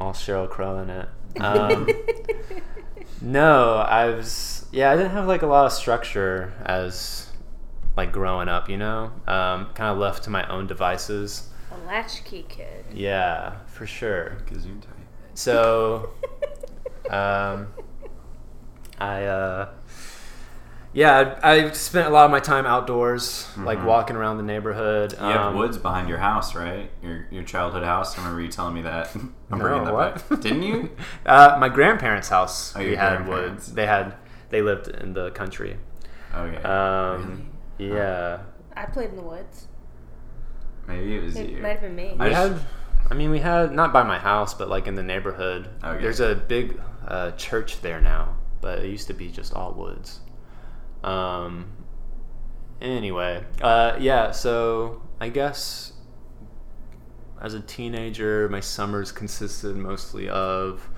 [0.00, 1.08] all Sheryl Crow in it.
[1.40, 1.88] Um,
[3.20, 7.28] no, I was yeah, I didn't have like a lot of structure as
[7.96, 9.12] like growing up, you know.
[9.26, 11.48] Um, kind of left to my own devices.
[11.70, 12.84] a latchkey kid.
[12.92, 14.36] Yeah, for sure.
[14.46, 14.80] Kazoo.
[15.34, 16.10] So,
[17.10, 17.68] um,
[18.98, 19.68] I uh,
[20.94, 23.84] yeah, I, I spent a lot of my time outdoors, like Mhm.
[23.84, 25.12] walking around the neighborhood.
[25.12, 26.90] You have Um, woods behind your house, right?
[27.02, 28.16] Your your childhood house.
[28.16, 29.14] I remember you telling me that.
[29.14, 30.28] I'm No, bringing that what?
[30.30, 30.40] back.
[30.40, 30.90] Didn't you?
[31.26, 32.74] Uh, my grandparents' house.
[32.76, 33.72] Oh, we your had woods.
[33.74, 34.14] They had.
[34.50, 35.76] They lived in the country.
[36.34, 36.62] Okay.
[36.62, 37.46] Um,
[37.78, 37.96] really?
[37.96, 38.38] Yeah.
[38.76, 39.66] I played in the woods.
[40.86, 41.62] Maybe it was It you.
[41.62, 42.16] might have been me.
[42.20, 42.58] I had.
[43.10, 45.68] I mean, we had not by my house, but like in the neighborhood.
[45.82, 46.00] Okay.
[46.02, 50.20] There's a big uh, church there now, but it used to be just all woods.
[51.04, 51.66] Um.
[52.80, 54.30] Anyway, uh, yeah.
[54.32, 55.92] So I guess
[57.40, 60.88] as a teenager, my summers consisted mostly of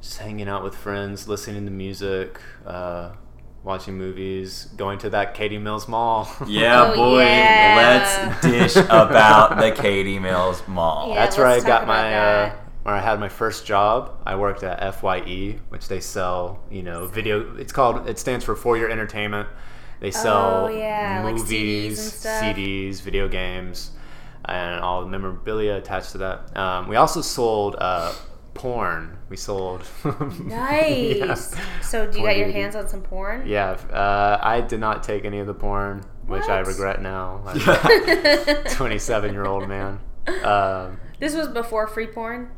[0.00, 3.12] just hanging out with friends, listening to music, uh,
[3.62, 6.28] watching movies, going to that Katy Mills Mall.
[6.46, 7.22] Yeah, Oh, boy.
[7.22, 7.74] yeah.
[8.34, 8.40] Let's
[8.74, 11.08] dish about the Katy Mills Mall.
[11.10, 11.14] Yeah.
[11.16, 14.20] That's where I got my uh, where I had my first job.
[14.26, 17.56] I worked at FYE, which they sell, you know, video.
[17.56, 18.08] It's called.
[18.08, 19.48] It stands for For Your Entertainment.
[20.00, 22.26] They sell Oh, yeah, like CDs movies.
[22.26, 23.92] CDs, video games,
[24.46, 26.56] and all the memorabilia attached to that.
[26.56, 28.12] Um, we also sold uh,
[28.54, 29.16] porn.
[29.28, 29.82] We sold.
[30.44, 31.16] Nice.
[31.18, 31.34] Yeah.
[31.82, 33.46] So, do you Porn got your hands on some porn?
[33.46, 37.42] Yeah, uh, I did not take any of the porn, which I regret now.
[38.70, 40.00] Twenty-seven-year-old man.
[40.44, 42.48] Um, This was before free porn.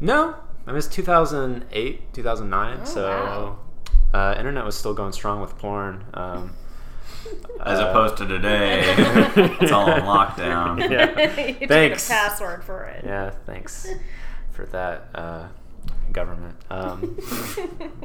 [0.00, 0.36] No,
[0.66, 2.78] it was 2008, 2009.
[2.80, 3.58] Oh, so, wow.
[4.18, 6.04] uh, internet was still going strong with porn.
[6.14, 6.54] Um,
[7.64, 8.80] As uh, opposed to today,
[9.60, 10.80] it's all on lockdown.
[10.90, 11.46] Yeah.
[11.46, 12.06] you took Thanks.
[12.08, 13.04] a password for it.
[13.04, 13.86] Yeah, thanks
[14.52, 15.48] for that, uh,
[16.12, 16.56] government.
[16.70, 17.18] Um,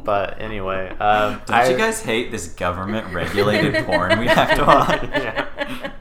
[0.03, 4.65] but anyway, um, Don't I, you guys hate this government regulated porn we have to
[4.65, 5.03] watch?
[5.03, 5.91] Yeah.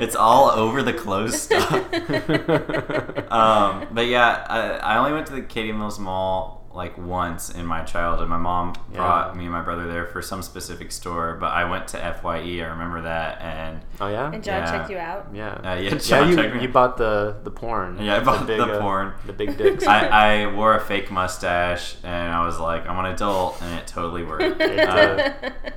[0.00, 1.72] It's all over the clothes stuff.
[3.30, 7.66] um, but yeah, I, I only went to the Katy Mills Mall like once in
[7.66, 8.28] my childhood.
[8.28, 11.88] My mom brought me and my brother there for some specific store, but I went
[11.88, 12.36] to Fye.
[12.38, 14.70] I remember that, and oh yeah, And John Yeah.
[14.70, 15.26] checked you out.
[15.34, 15.90] yeah, uh, yeah, yeah.
[15.96, 16.62] John checked You, me.
[16.62, 17.98] you bought the the porn.
[18.00, 19.14] Yeah, I bought the big, uh, porn.
[19.26, 19.84] the big dicks.
[19.84, 20.06] I,
[20.44, 24.22] I wore a fake mustache, and I was like, I'm an adult, and it totally
[24.22, 24.60] worked.
[24.60, 24.78] It.
[24.88, 25.32] Uh,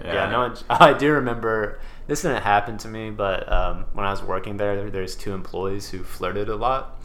[0.05, 0.29] yeah.
[0.29, 1.79] no, it- I do remember.
[2.07, 5.33] This didn't happen to me, but um, when I was working there, there- there's two
[5.33, 7.01] employees who flirted a lot,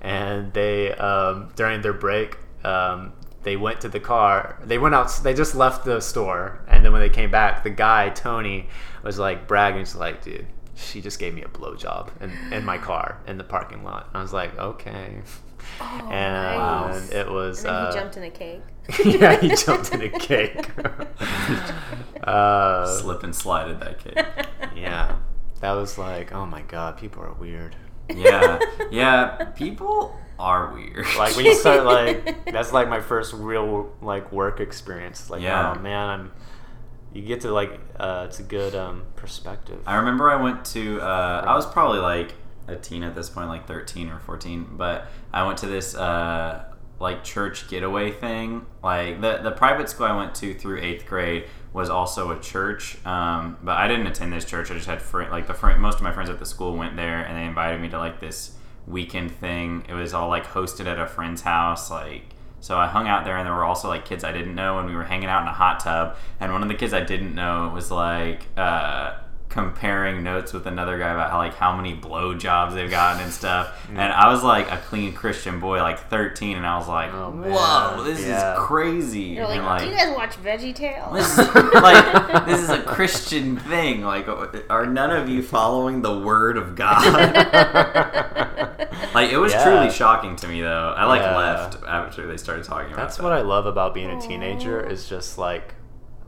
[0.00, 3.12] and they um, during their break, um,
[3.44, 4.58] they went to the car.
[4.64, 5.10] They went out.
[5.22, 8.68] They just left the store, and then when they came back, the guy Tony
[9.02, 9.80] was like bragging.
[9.80, 10.46] He's like, "Dude,
[10.76, 14.20] she just gave me a blowjob in, in my car in the parking lot." I
[14.22, 15.22] was like, "Okay,"
[15.80, 17.10] and nice.
[17.10, 17.58] it was.
[17.64, 18.62] And then uh, he jumped in a cake.
[19.04, 20.70] yeah, he jumped in a cake.
[22.24, 24.24] uh, Slip and slided that cake.
[24.76, 25.16] yeah,
[25.60, 27.76] that was like, oh my god, people are weird.
[28.08, 28.58] Yeah,
[28.90, 29.44] yeah.
[29.54, 31.06] People are weird.
[31.16, 35.30] Like when you start like, that's like my first real like work experience.
[35.30, 35.74] Like, Yeah.
[35.76, 36.32] oh man, I'm.
[37.14, 39.82] You get to like, uh, it's a good um, perspective.
[39.86, 40.98] I remember I went to.
[41.00, 42.32] Uh, I was probably like
[42.66, 44.66] a teen at this point, like thirteen or fourteen.
[44.72, 46.64] But I went to this uh,
[47.02, 48.64] like church getaway thing.
[48.82, 53.04] Like the the private school I went to through eighth grade was also a church.
[53.04, 54.70] Um, but I didn't attend this church.
[54.70, 55.82] I just had friend like the friend.
[55.82, 58.20] Most of my friends at the school went there, and they invited me to like
[58.20, 58.52] this
[58.86, 59.84] weekend thing.
[59.88, 61.90] It was all like hosted at a friend's house.
[61.90, 62.22] Like
[62.60, 64.88] so I hung out there, and there were also like kids I didn't know, and
[64.88, 66.16] we were hanging out in a hot tub.
[66.38, 69.16] And one of the kids I didn't know was like uh,
[69.52, 73.32] comparing notes with another guy about how like how many blow jobs they've gotten and
[73.32, 73.78] stuff.
[73.92, 77.30] And I was like a clean Christian boy, like 13, and I was like, Oh,
[77.30, 78.54] "Whoa, this Yeah.
[78.54, 81.12] is crazy!" You're like, and do you guys watch Veggie Tales?
[81.14, 84.02] this is like this is a Christian thing.
[84.02, 84.26] Like,
[84.70, 87.04] are none of you following the word of God?
[89.14, 89.64] like, it was Yeah.
[89.64, 90.94] truly shocking to me, though.
[90.96, 91.36] I like Yeah.
[91.36, 93.22] left after they started talking about That's that.
[93.22, 95.74] what I love about being a teenager is just like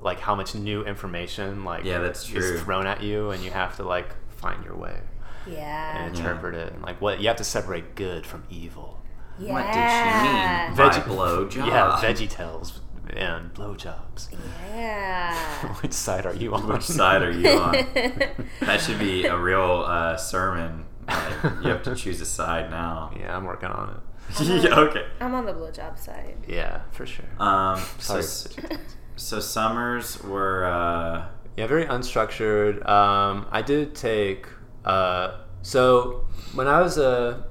[0.05, 2.39] like how much new information like Yeah, that's true.
[2.41, 5.01] is thrown at you and you have to like find your way
[5.47, 6.05] yeah.
[6.05, 9.01] and interpret it and like what you have to separate good from evil.
[9.39, 9.53] yeah.
[9.53, 11.67] What did she mean Veggie- blow job?
[11.69, 12.81] Yeah, veggie tales
[13.17, 14.29] and blowjobs.
[14.75, 15.35] Yeah.
[15.83, 16.67] Which side are you on?
[16.69, 17.75] Which side are you on?
[18.61, 20.87] That should be a real uh, sermon.
[21.07, 23.11] Like, you have to choose a side now.
[23.19, 24.41] yeah, I'm working on it.
[24.65, 25.05] yeah, okay.
[25.21, 26.37] I'm on the blowjob side.
[26.49, 27.27] Yeah, for sure.
[27.39, 28.23] Um, Sorry.
[28.23, 28.81] veggie tales.
[29.17, 30.65] So summers were.
[30.65, 32.87] Uh, Yeah, very unstructured.
[32.89, 34.47] Um, I did take.
[34.85, 37.47] Uh, so when I was a,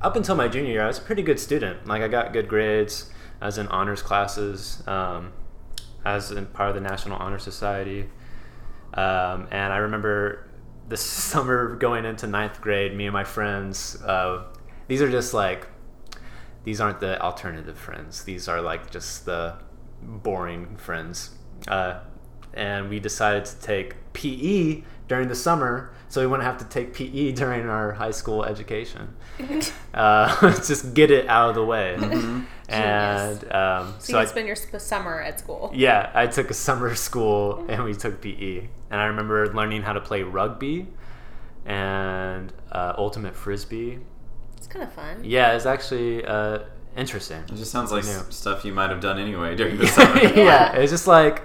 [0.00, 1.86] up until my junior year, I was a pretty good student.
[1.86, 3.10] Like I got good grades.
[3.40, 4.86] I was in honors classes.
[4.86, 5.32] Um,
[6.06, 8.08] in part of the National Honor Society.
[8.94, 10.48] Um, and I remember
[10.88, 14.00] this summer going into ninth grade, me and my friends.
[14.02, 14.44] Uh,
[14.86, 15.66] these are just like,
[16.64, 18.24] these aren't the alternative friends.
[18.24, 19.56] These are like just the
[20.06, 21.30] boring friends.
[21.68, 22.00] Uh,
[22.54, 26.94] and we decided to take PE during the summer so we wouldn't have to take
[26.94, 29.14] PE during our high school education.
[29.94, 31.94] uh, just get it out of the way.
[32.68, 35.70] And um, So, so you I, spend your sp- summer at school.
[35.74, 38.68] yeah, I took a summer school and we took PE.
[38.90, 40.86] And I remember learning how to play rugby
[41.64, 43.98] and uh, ultimate frisbee.
[44.56, 45.22] It's kind of fun.
[45.24, 46.60] Yeah, it's actually uh,
[46.96, 47.42] interesting.
[47.48, 48.22] it just sounds like Yeah.
[48.30, 50.20] stuff you might have done anyway during the summer.
[50.34, 50.72] yeah.
[50.72, 51.42] it's just like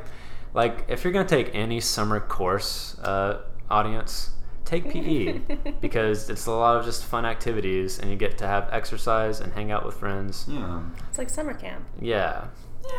[0.53, 4.31] like if you're gonna take any summer course, uh, audience,
[4.65, 5.37] take PE
[5.81, 9.53] because it's a lot of just fun activities and you get to have exercise and
[9.53, 10.45] hang out with friends.
[10.49, 10.81] yeah.
[11.09, 11.85] It's like summer camp.
[12.01, 12.47] Yeah.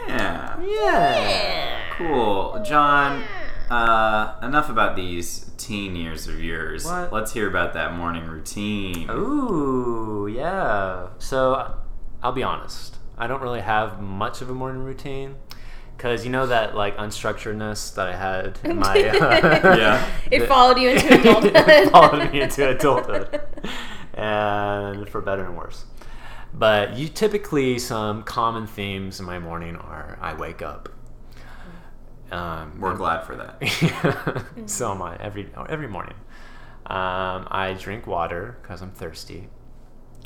[0.08, 0.60] Yeah.
[0.62, 1.80] Yeah.
[1.98, 2.62] Cool.
[2.64, 3.22] John,
[3.68, 6.84] uh, enough about these teen years of yours.
[6.86, 7.12] What?
[7.12, 9.10] Let's hear about that morning routine.
[9.10, 11.08] Ooh, yeah.
[11.18, 11.74] So
[12.22, 12.96] I'll be honest.
[13.18, 15.36] I don't really have much of a morning routine
[15.96, 20.10] because you know that like unstructuredness that I had in my Yeah.
[20.30, 21.52] It the- followed you into adulthood.
[21.56, 23.40] it followed me into adulthood,
[24.14, 25.84] and for better and worse.
[26.54, 30.88] But you typically some common themes in my morning are I wake up.
[32.30, 34.44] Um, We're glad for that.
[34.66, 36.14] so am I every every morning.
[36.86, 39.48] Um, I drink water because I'm thirsty,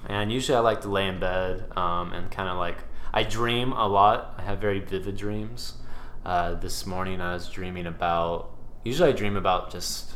[0.09, 2.78] and usually I like to lay in bed um, and kind of like
[3.12, 4.34] I dream a lot.
[4.38, 5.74] I have very vivid dreams.
[6.24, 8.50] Uh, this morning I was dreaming about.
[8.84, 10.12] Usually I dream about just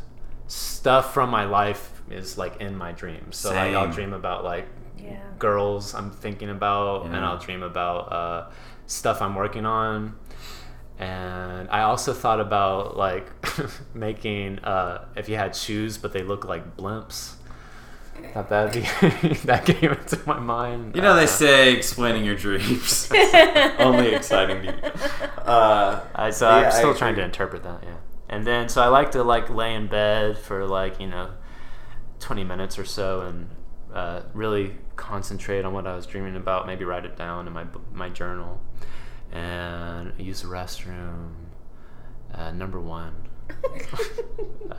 [0.47, 3.36] stuff from my life is like in my dreams.
[3.36, 4.66] So like I'll dream about like
[4.99, 5.18] Yeah.
[5.38, 8.51] girls I'm thinking about, and I'll dream about uh,
[8.86, 10.16] stuff I'm working on.
[10.99, 13.30] And I also thought about like
[13.95, 17.34] making uh, if you had shoes, but they look like blimps.
[18.33, 20.95] Thought that'd be that came into my mind.
[20.97, 23.11] You know, they Uh, say explaining your dreams
[23.79, 24.91] only exciting to you.
[25.43, 27.83] Uh, I, so Yeah, I'm I still trying to interpret that.
[27.83, 27.97] Yeah.
[28.29, 31.31] And then so I like to like lay in bed for like you know,
[32.21, 33.49] twenty minutes or so and
[33.93, 36.66] uh, really concentrate on what I was dreaming about.
[36.66, 38.61] Maybe write it down in my my journal,
[39.33, 41.33] and use the restroom.
[42.33, 43.14] Uh, number one.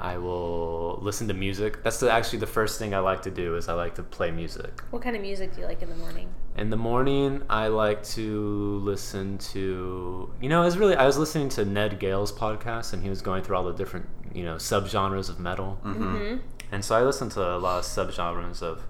[0.00, 1.82] I will listen to music.
[1.82, 4.30] That's the, actually the first thing I like to do is I like to play
[4.30, 4.80] music.
[4.90, 6.32] What kind of music do you like in the morning?
[6.56, 10.32] In the morning, I like to listen to.
[10.40, 10.96] You know, it was really.
[10.96, 14.06] I was listening to Ned Gale's podcast, and he was going through all the different,
[14.34, 15.78] you know, subgenres of metal.
[15.84, 16.38] Mm-hmm.
[16.72, 18.86] And so I listened to a lot of subgenres of,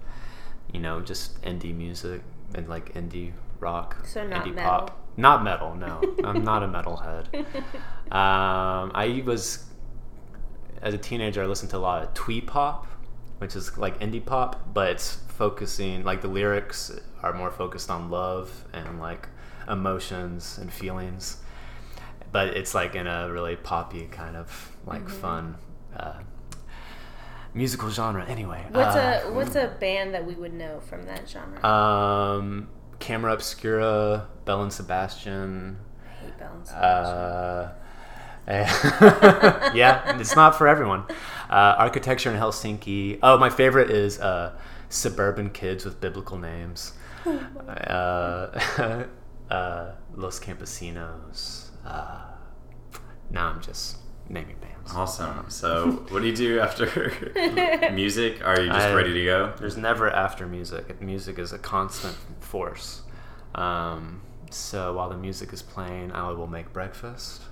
[0.71, 2.21] you know, just indie music
[2.55, 4.69] and like indie rock, So not indie metal.
[4.69, 4.97] pop.
[5.17, 5.75] Not metal.
[5.75, 7.45] No, I'm not a metalhead.
[8.11, 9.67] Um, I was
[10.81, 11.43] as a teenager.
[11.43, 12.87] I listened to a lot of twee pop,
[13.39, 16.91] which is like indie pop, but it's focusing like the lyrics
[17.23, 19.27] are more focused on love and like
[19.69, 21.37] emotions and feelings.
[22.31, 25.21] But it's like in a really poppy kind of like Mm-hmm.
[25.21, 25.55] fun
[25.95, 26.19] uh,
[27.53, 28.25] musical genre.
[28.25, 31.63] Anyway, What's uh, a what's a band that we would know from that genre?
[31.65, 32.69] um,
[32.99, 35.77] Camera Obscura, Belle and Sebastian.
[36.05, 37.15] I hate Belle and Sebastian.
[37.17, 37.73] Uh,
[38.47, 41.05] yeah, it's not for everyone.
[41.49, 43.19] Uh, architecture in Helsinki.
[43.21, 44.53] Oh, my favorite is uh,
[44.89, 46.93] Suburban Kids with Biblical Names.
[47.67, 49.05] Uh,
[49.51, 51.69] uh, Los Campesinos.
[51.85, 52.21] Uh,
[53.29, 54.91] now I'm just naming bands.
[54.95, 55.45] Awesome.
[55.49, 57.11] So, what do you do after
[57.93, 58.43] music?
[58.43, 59.53] Are you just I- ready to go?
[59.59, 60.99] There's never after music.
[60.99, 63.03] Music is a constant force.
[63.53, 67.43] Um, so while the music is playing, I will make breakfast.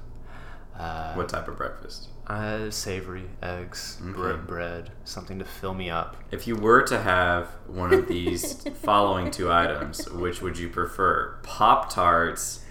[0.80, 2.08] Uh, What type of breakfast?
[2.26, 4.42] Uh, savory eggs, bre- Okay.
[4.46, 6.16] bread, something to fill me up.
[6.32, 8.54] If you were to have one of these
[8.84, 11.38] following two items, which would you prefer?
[11.44, 12.64] Pop Tarts,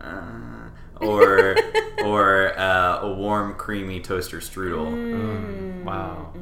[0.00, 0.68] uh,
[1.00, 1.56] or
[2.04, 4.98] or uh, a warm, creamy toaster strudel?
[5.10, 6.34] Mm, wow.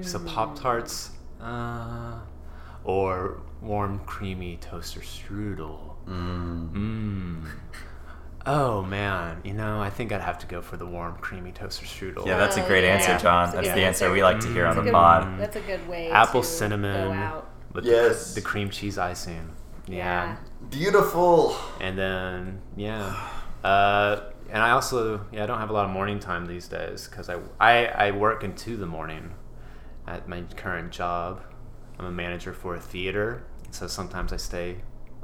[0.00, 1.10] So Pop Tarts,
[1.40, 2.18] uh,
[2.82, 5.96] or warm, creamy toaster strudel.
[8.46, 8.52] Mm.
[8.52, 11.84] Oh man, you know, I think I'd have to go for the warm, creamy toaster
[11.86, 12.26] strudel.
[12.26, 12.90] Yeah, that's a Oh, great yeah.
[12.94, 13.46] answer, John.
[13.50, 14.12] That's That's the answer answer.
[14.12, 15.38] we like to hear on the pod.
[15.38, 16.10] That's a good way.
[16.10, 17.50] apple to cinnamon Go out.
[17.72, 18.34] with Yes.
[18.34, 19.50] the, the cream cheese icing.
[19.88, 20.36] Yeah.
[20.70, 21.56] Beautiful.
[21.80, 23.14] And then yeah,
[23.64, 24.20] uh,
[24.50, 27.28] and I also yeah I don't have a lot of morning time these days because
[27.28, 29.32] I, I I work into the morning
[30.06, 31.42] at my current job.
[31.98, 34.76] I'm a manager for a theater, so sometimes I stay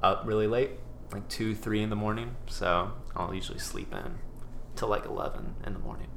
[0.03, 0.71] up really late,
[1.13, 2.37] like two three in the morning.
[2.47, 4.19] So I'll usually sleep in
[4.77, 6.09] till like eleven in the morning.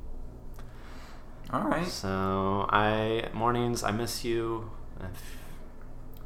[1.51, 1.87] All right.
[1.87, 4.71] So I mornings I miss you.
[4.99, 5.09] And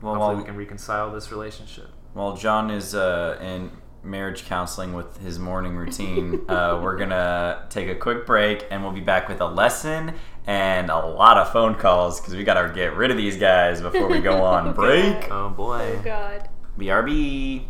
[0.01, 1.89] Well, hopefully while, we can reconcile this relationship.
[2.13, 7.89] while John is uh, in marriage counseling with his morning routine, uh, we're gonna take
[7.89, 10.13] a quick break, and we'll be back with a lesson
[10.47, 14.07] and a lot of phone calls because we gotta get rid of these guys before
[14.07, 15.29] we go on break.
[15.29, 15.97] Oh boy.
[15.99, 16.47] Oh God.
[16.77, 17.65] BRB.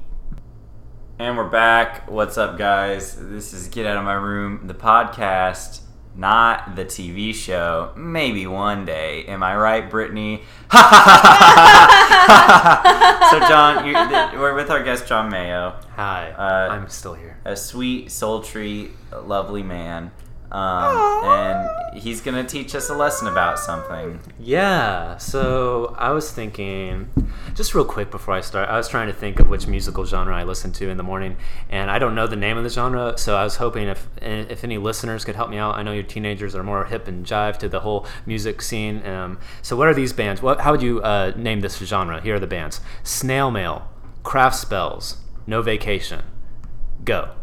[1.19, 2.09] And we're back.
[2.09, 3.15] What's up, guys?
[3.19, 5.81] This is Get Out of My Room, the podcast,
[6.15, 7.91] not the TV show.
[7.97, 9.25] Maybe one day.
[9.25, 10.43] Am I right, Brittany?
[10.71, 10.79] so,
[13.47, 16.31] John, th- we're with our guest, John Mayo, Hi.
[16.31, 17.37] Uh, I'm still here.
[17.43, 20.11] a sweet, sultry, lovely man.
[20.51, 24.19] Um, and he's to teach us a lesson about something.
[24.39, 27.09] Yeah, so I was thinking,
[27.53, 30.35] just real quick before I start, I was trying to think of which musical genre
[30.35, 31.37] I listen to in the morning,
[31.69, 34.63] and I don't know the name of the genre, so I was hoping if if
[34.63, 35.75] any listeners could help me out.
[35.75, 39.05] I know your teenagers are more hip and jive to the whole music scene.
[39.05, 40.41] Um, so what are these bands?
[40.41, 42.21] What how would you uh, name this genre?
[42.21, 43.87] Here are the bands: Snail Mail,
[44.23, 46.23] Craft Spells, No Vacation.
[47.03, 47.35] Go.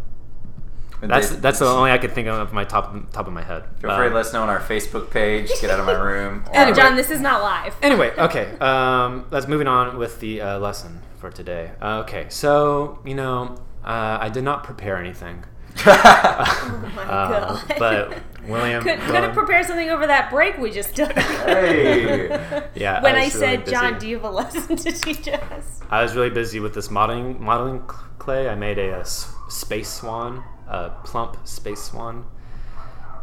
[1.09, 3.43] That's They- that's the only I could think of off my top top of my
[3.43, 3.65] head.
[3.81, 5.93] Feel free Um, to let us know on our Facebook page, Get Out of My
[6.11, 6.45] Room.
[6.49, 7.75] or- And John, this is not live.
[7.83, 8.57] Anyway, okay.
[8.61, 11.73] Um, let's moving on with the uh, lesson for today.
[11.81, 15.45] Uh, okay, so you know, uh, I did not prepare anything,
[15.87, 17.75] Oh my uh, God.
[17.79, 21.13] but William, Could, could William- have prepared something over that break we just took.
[21.13, 22.63] Hey.
[22.75, 25.27] Yeah, When I I, was really said, John, do you have a lesson to teach
[25.29, 25.81] us?
[25.91, 27.81] I was really busy with this modeling modeling
[28.19, 28.49] clay.
[28.51, 32.27] I made a, s- space swan, a plump space swan.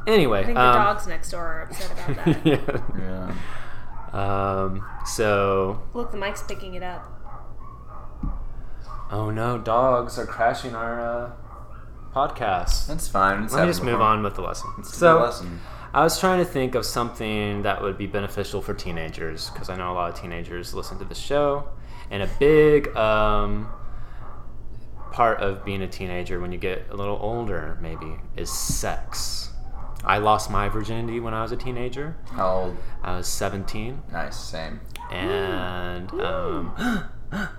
[0.08, 2.46] Anyway, I think the um, dogs next door are upset about that.
[2.46, 3.34] yeah.
[4.14, 4.62] Yeah.
[4.64, 7.04] Um, so, Look, the mic's picking it up.
[9.12, 11.32] oh no, dogs are crashing our uh,
[12.14, 12.88] podcast.
[12.88, 13.44] That's fine.
[13.44, 14.72] It's Let me just move on with the lesson.
[14.80, 15.60] It's so, good lesson.
[15.94, 19.76] I was trying to think of something that would be beneficial for teenagers because I
[19.78, 21.68] know a lot of teenagers listen to the show,
[22.12, 23.68] and a big um,
[25.14, 29.52] part of being a teenager when you get a little older, maybe, is sex.
[30.04, 32.18] I lost my virginity when I was a teenager.
[32.32, 32.78] How old?
[33.02, 34.82] I was 17, Nice, same.
[35.12, 36.76] and um,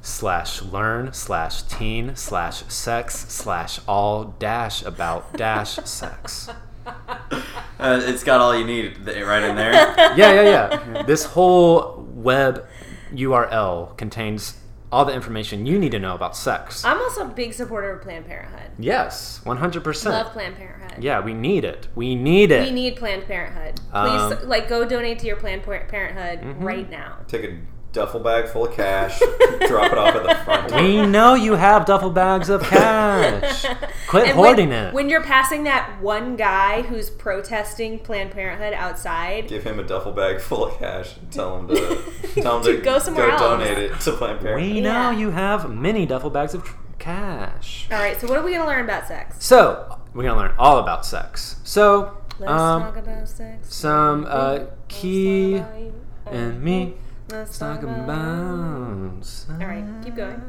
[0.00, 6.48] slash learn slash teen slash sex slash all dash about dash sex.
[7.76, 9.72] Uh, it's got all you need right in there.
[10.16, 11.02] Yeah, yeah, yeah.
[11.02, 12.66] This whole web
[13.12, 14.56] URL contains
[14.92, 16.84] all the information you need to know about sex.
[16.84, 18.70] I'm also a big supporter of Planned Parenthood.
[18.78, 20.04] Yes, 100%.
[20.10, 21.02] Love Planned Parenthood.
[21.02, 21.88] Yeah, we need it.
[21.96, 22.62] We need it.
[22.62, 23.76] We need Planned Parenthood.
[23.90, 26.64] Please, Um, like, go donate to your Planned Parenthood Mm-hmm.
[26.64, 27.18] right now.
[27.26, 27.58] Take a
[27.94, 29.18] duffel bag full of cash,
[29.66, 30.82] drop it off at the front door.
[30.82, 33.64] We know you have duffel bags of cash.
[34.08, 34.92] Quit And hoarding when, it.
[34.94, 40.12] When you're passing that one guy who's protesting Planned Parenthood outside, Give him a duffel
[40.12, 41.74] bag full of cash and tell him to
[42.42, 43.40] tell him To to, go somewhere else.
[43.40, 44.74] donate it to Planned Parenthood.
[44.74, 45.18] we know Yeah.
[45.18, 46.68] you have many duffel bags of
[46.98, 47.86] cash.
[47.90, 48.20] all right.
[48.20, 49.36] So what are we gonna learn about sex?
[49.38, 51.56] So we're gonna learn all about sex.
[51.64, 53.72] So Let's um, talk about sex.
[53.74, 55.92] some uh, key talk about you
[56.26, 56.94] and me.
[57.30, 59.46] Let's Talk about sex.
[59.50, 60.42] All right, keep going.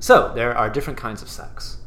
[0.00, 1.78] So there are different kinds of sex.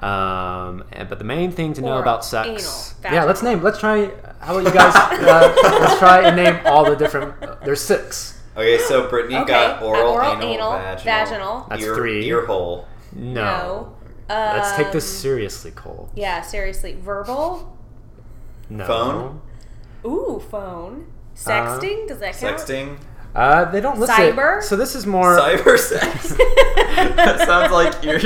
[0.00, 3.24] Um, and, but the main thing to know Oral, about sex, anal, yeah.
[3.24, 3.62] Let's name.
[3.62, 4.10] Let's try.
[4.40, 4.94] How about you guys?
[4.96, 7.34] uh, let's try and name all the different.
[7.64, 8.40] there's six.
[8.56, 11.66] Okay, so Brittany Okay, got uh, oral, oral, anal, anal, vaginal, vaginal.
[11.68, 12.26] That's ear, three.
[12.26, 12.86] ear hole.
[13.12, 13.44] No.
[13.44, 13.96] No.
[14.28, 16.10] Let's take this Um, seriously, Cole.
[16.14, 16.94] Yeah, seriously.
[17.00, 17.76] Verbal.
[18.68, 18.84] No.
[18.86, 19.40] Phone?
[20.04, 21.06] Ooh, phone.
[21.38, 22.08] Sexting.
[22.08, 22.58] Does that count?
[22.58, 22.98] Sexting,
[23.34, 24.58] Uh, they don't list Cyber?
[24.58, 24.64] it.
[24.64, 25.38] So this is more.
[25.38, 26.28] cyber sex.
[27.16, 28.18] that sounds like you're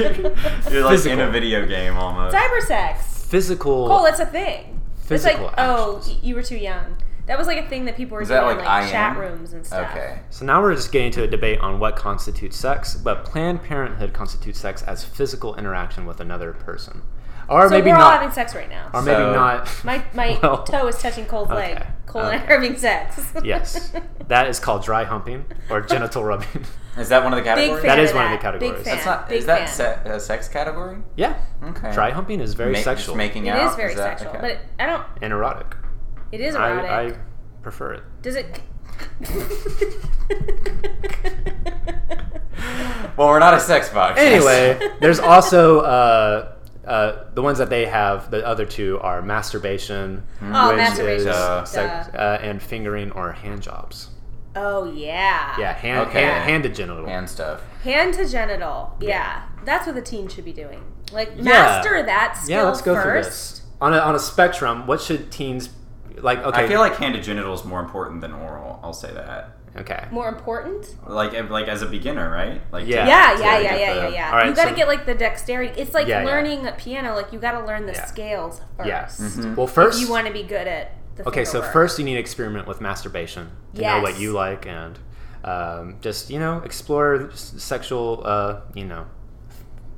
[0.73, 2.35] you're like in a video game almost.
[2.35, 3.25] Cyber sex.
[3.27, 3.89] physical.
[3.89, 4.81] Cole, it's a thing.
[4.97, 6.15] Physical it's like, oh, actions.
[6.15, 6.97] y- you were too young.
[7.27, 8.91] That was like a thing that people were Is doing that in like like I
[8.91, 9.91] chat rooms and stuff.
[9.91, 10.19] Okay.
[10.31, 14.13] So now we're just getting to a debate on what constitutes sex, but Planned Parenthood
[14.13, 17.03] constitutes sex as physical interaction with another person,
[17.49, 18.91] or So maybe we're all not, having sex right now.
[18.93, 19.85] or maybe So- not.
[19.85, 21.77] my my Well, toe is touching Cole's leg.
[22.09, 23.21] okay, and I are having sex.
[23.43, 23.93] Yes,
[24.29, 26.65] that is called dry humping or genital rubbing.
[26.99, 27.83] Is that one of the Big categories?
[27.83, 28.37] fan That is of one of that.
[28.37, 28.75] the categories.
[28.75, 28.95] Big fan.
[28.97, 29.29] That's not.
[29.29, 29.69] Big is that fan.
[29.69, 30.99] se- a sex category?
[31.17, 31.91] yeah, Okay.
[31.93, 33.71] dry humping is very Ma- just sexual making out.
[33.71, 34.41] is very that- sexual, okay.
[34.43, 35.03] but it, I don't.
[35.23, 35.75] and erotic.
[36.33, 37.15] It is I, erotic.
[37.17, 37.19] I
[37.63, 38.03] prefer it.
[38.21, 38.61] Does it?
[43.17, 44.19] well, we're not a sex box.
[44.21, 46.52] Anyway, there's also uh,
[46.87, 48.31] uh, the ones that they have.
[48.31, 51.29] The other two are masturbation, Oh, which masturbation.
[51.29, 51.65] is Duh.
[51.65, 54.09] sex, uh, and fingering or hand jobs.
[54.57, 55.55] oh yeah.
[55.59, 56.23] Yeah, hand, Okay.
[56.23, 57.07] hand, handed genital.
[57.09, 57.63] and stuff.
[57.85, 58.97] Hand to genital.
[59.01, 59.43] Yeah.
[59.65, 60.83] That's what the teen should be doing.
[61.13, 61.43] Like Yeah.
[61.45, 63.05] master that skill yeah, let's go first.
[63.05, 63.63] through this.
[63.81, 65.71] On a, on a spectrum, what should teens
[66.19, 66.39] like?
[66.45, 68.79] Okay, I feel like hand to genital is more important than oral.
[68.83, 69.57] I'll say that.
[69.79, 70.07] Okay.
[70.11, 70.95] More important.
[71.07, 72.61] Like, like as a beginner, right?
[72.73, 73.05] Like, Yeah.
[73.05, 74.31] to- Yeah, to yeah, get yeah, yeah, the- yeah, yeah.
[74.31, 75.81] All right, you got to so- get like the dexterity.
[75.81, 76.27] It's like Yeah, yeah.
[76.27, 77.15] learning a piano.
[77.15, 78.05] Like you got to learn the Yeah.
[78.07, 78.89] scales first.
[78.89, 79.05] Yeah.
[79.07, 79.57] Mhm.
[79.57, 81.73] Well, first If you want to be good at the Okay, so work.
[81.73, 84.99] first you need to experiment with masturbation to know what you like and
[85.45, 89.07] um, just you know explore sexual uh, you know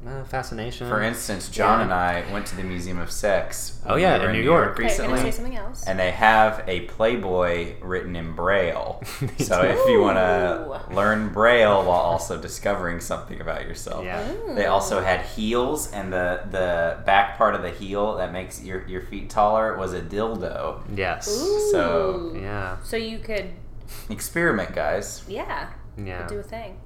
[0.06, 0.88] uh, fascination.
[0.88, 1.84] For instance, John Yeah.
[1.84, 3.80] and I went to the Museum of Sex.
[3.86, 4.70] Oh, yeah, we were in New York.
[4.72, 5.16] Okay, you're recently.
[5.18, 5.84] gonna say something else.
[5.86, 9.02] and they have a Playboy written in Braille.
[9.38, 9.68] So do.
[9.68, 15.02] if you want to learn Braille while also discovering something about yourself, yeah, they also
[15.02, 19.28] had heels, and the the back part of the heel that makes your your feet
[19.30, 20.82] taller was a dildo.
[20.94, 21.70] yes, Ooh.
[21.72, 23.50] So- yeah, So you could,
[24.10, 25.22] Experiment, guys.
[25.28, 26.26] yeah, yeah.
[26.26, 26.78] do a thing.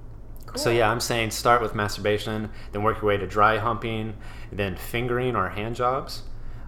[0.48, 0.58] Cool.
[0.62, 4.14] So yeah, I'm saying start with masturbation, then work your way to dry humping,
[4.52, 6.22] then fingering or hand jobs.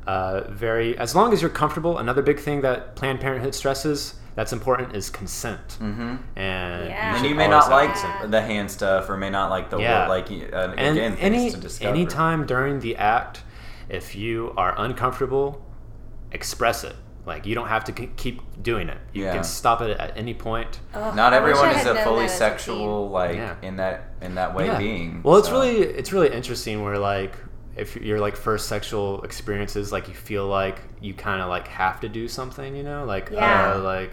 [0.06, 1.98] Uh, very as long as you're comfortable.
[1.98, 5.76] Another big thing that Planned Parenthood stresses that's important is consent.
[5.80, 6.16] Mm-hmm.
[6.36, 7.16] And Yeah.
[7.16, 8.30] And you may not like consent.
[8.30, 10.08] the hand stuff, or may not like the Yeah.
[10.08, 11.90] like uh, and again things any to discover.
[11.90, 13.42] anytime during the act
[13.88, 15.60] if you are uncomfortable
[16.32, 16.94] express it
[17.26, 19.34] like you don't have to keep doing it you Yeah.
[19.34, 22.36] can stop it at any point Ugh, Not everyone is a fully that as a
[22.36, 23.54] sexual like Yeah.
[23.62, 24.78] in that in that way Yeah.
[24.78, 25.20] being.
[25.22, 27.36] well it's really it's really interesting where like
[27.76, 32.00] if your like first sexual experiences like you feel like you kind of like have
[32.00, 33.74] to do something you know like Yeah.
[33.74, 34.12] uh, like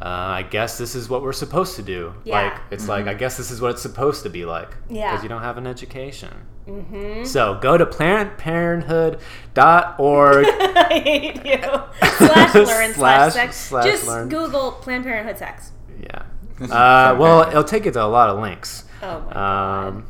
[0.00, 2.12] uh, I guess this is what we're supposed to do.
[2.24, 2.42] Yeah.
[2.42, 4.74] Like it's like I guess this is what it's supposed to be like.
[4.90, 5.10] Yeah.
[5.12, 6.30] Because you don't have an education.
[6.66, 7.24] Mm-hmm.
[7.24, 10.46] So go to PlannedParenthood.org.
[10.48, 11.60] I hate you.
[12.18, 13.56] slash learn slash, Slash- sex.
[13.56, 14.28] slash Just learn.
[14.28, 15.72] Google Planned Parenthood sex.
[16.00, 16.22] yeah.
[16.60, 18.84] Uh, well, it'll take you to a lot of links.
[19.02, 19.86] Oh my god.
[19.88, 20.06] Um,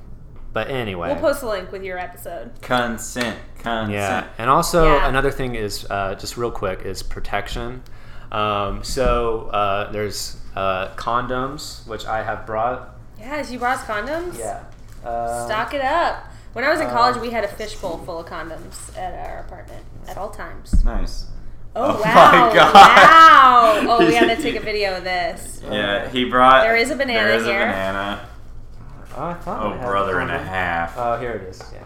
[0.53, 1.09] but anyway.
[1.13, 2.51] We'll post a link with your episode.
[2.61, 3.39] consent.
[3.59, 3.91] Consent.
[3.93, 5.09] Yeah, and also Yeah.
[5.09, 7.83] another thing is uh, just real quick is protection.
[8.31, 12.91] Um, so uh, there's uh, condoms, which I have brought.
[13.19, 14.39] Yeah, she brought us condoms.
[15.05, 16.25] Uh, Stock it up.
[16.53, 19.39] When I was in Um, college, we had a fishbowl full of condoms at our
[19.41, 20.85] apartment at all times.
[20.85, 21.27] Nice.
[21.75, 22.49] Oh, Oh wow!
[22.49, 22.75] my God.
[22.75, 23.81] Wow!
[23.89, 25.63] Oh, we gotta take a video of this.
[25.71, 26.63] Yeah, he brought.
[26.65, 27.63] There is a banana There is here.
[27.63, 28.29] a banana.
[29.17, 30.95] Oh, I thought Oh, had brother and a half.
[30.99, 31.63] Oh, here it is.
[31.73, 31.85] Yeah.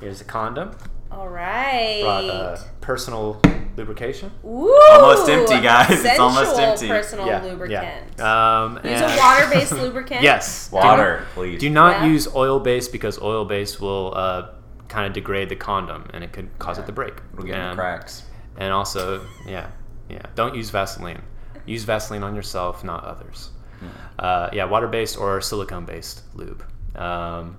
[0.00, 0.76] Here's a condom.
[1.10, 2.00] All right.
[2.02, 3.40] Brought uh, personal
[3.76, 4.30] lubrication.
[4.44, 6.04] Ooh, Almost empty, guys.
[6.04, 6.88] It's almost empty.
[6.88, 7.86] Personal yeah, lubricant.
[8.18, 8.62] Yeah.
[8.64, 10.22] Um, Use and- a water-based lubricant.
[10.30, 10.68] Yes.
[10.68, 11.60] Do Water, not- please.
[11.60, 12.06] Do not Yeah.
[12.06, 14.48] use oil based because oil based will uh,
[14.88, 17.14] kind of degrade the condom and it could cause it to break.
[17.34, 18.22] It'll get and, cracks.
[18.56, 19.68] and also, yeah,
[20.08, 20.22] yeah.
[20.34, 21.22] Don't use Vaseline.
[21.66, 23.50] Use Vaseline on yourself, not others.
[24.18, 26.64] Uh, yeah, water based or silicone based lube.
[26.96, 27.58] Um,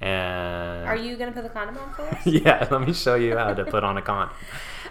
[0.00, 2.26] and Are you gonna put the condom on for us?
[2.26, 4.34] yeah, let me show you how to put on a condom.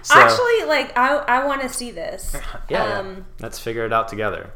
[0.04, 2.36] So, Actually, like I, I want to see this.
[2.70, 3.00] yeah, yeah.
[3.00, 4.52] um, let's figure it out together.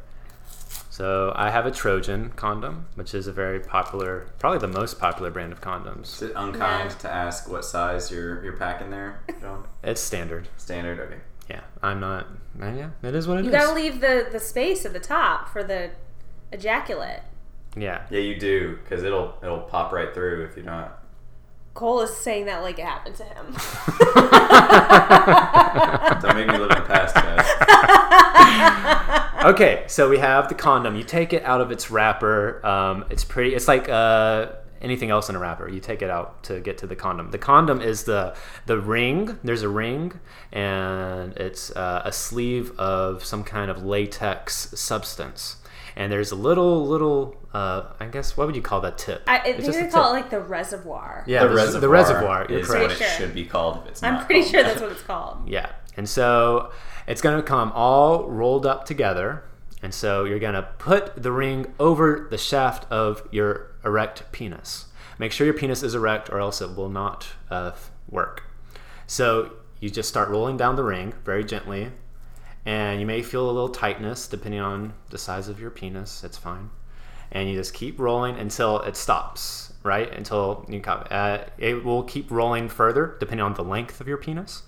[0.89, 5.29] So I have a Trojan condom, which is a very popular, probably the most popular
[5.29, 6.15] brand of condoms.
[6.15, 6.97] Is it unkind Yeah.
[6.97, 9.65] to ask what size you're you're packing there, John?
[9.83, 10.47] It's standard.
[10.57, 10.99] Standard.
[10.99, 11.17] Okay.
[11.49, 12.27] Yeah, I'm not.
[12.61, 13.45] uh, yeah, it is what it is.
[13.45, 15.91] You gotta leave the the space at the top for the
[16.51, 17.21] ejaculate.
[17.75, 21.03] Yeah, Yeah, you do, because it'll it'll pop right through if you're not.
[21.77, 23.45] Cole is saying that like it happened to him.
[26.21, 27.45] Don't make me live in the past, guys.
[29.53, 30.95] okay, so we have the condom.
[30.95, 32.65] You take it out of its wrapper.
[32.65, 33.53] Um, it's pretty.
[33.53, 35.69] It's like uh, anything else in a wrapper.
[35.69, 37.29] You take it out to get to the condom.
[37.29, 39.37] The condom is the the ring.
[39.43, 40.19] There's a ring,
[40.51, 45.57] and it's uh, a sleeve of some kind of latex substance.
[45.97, 47.35] And there's a little little.
[47.53, 49.23] Uh, I guess what would you call that tip?
[49.27, 51.23] I, I It's think just they a call it like the reservoir.
[51.27, 51.81] yeah, the the, reservoir.
[51.81, 52.45] the reservoir.
[52.49, 52.83] You're is correct.
[52.83, 53.07] what it sure.
[53.17, 54.25] should be called if it's I'm not.
[54.27, 54.69] pretty called sure that.
[54.69, 55.37] that's what it's called.
[55.49, 55.71] Yeah.
[55.97, 56.71] And so
[57.07, 59.43] it's going to come all rolled up together.
[59.81, 64.85] And so you're going to put the ring over the shaft of your erect penis.
[65.17, 67.71] Make sure your penis is erect or else it will not uh,
[68.07, 68.43] work.
[69.07, 71.91] So you just start rolling down the ring very gently.
[72.67, 76.23] And you may feel a little tightness depending on the size of your penis.
[76.25, 76.69] It's fine.
[77.31, 80.11] And you just keep rolling until it stops, right?
[80.13, 81.05] Until you come.
[81.09, 84.63] Uh, it will keep rolling further depending on the length of your penis.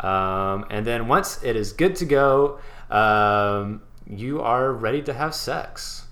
[0.00, 5.34] Um, and then once it is good to go, um, you are ready to have
[5.34, 6.06] sex,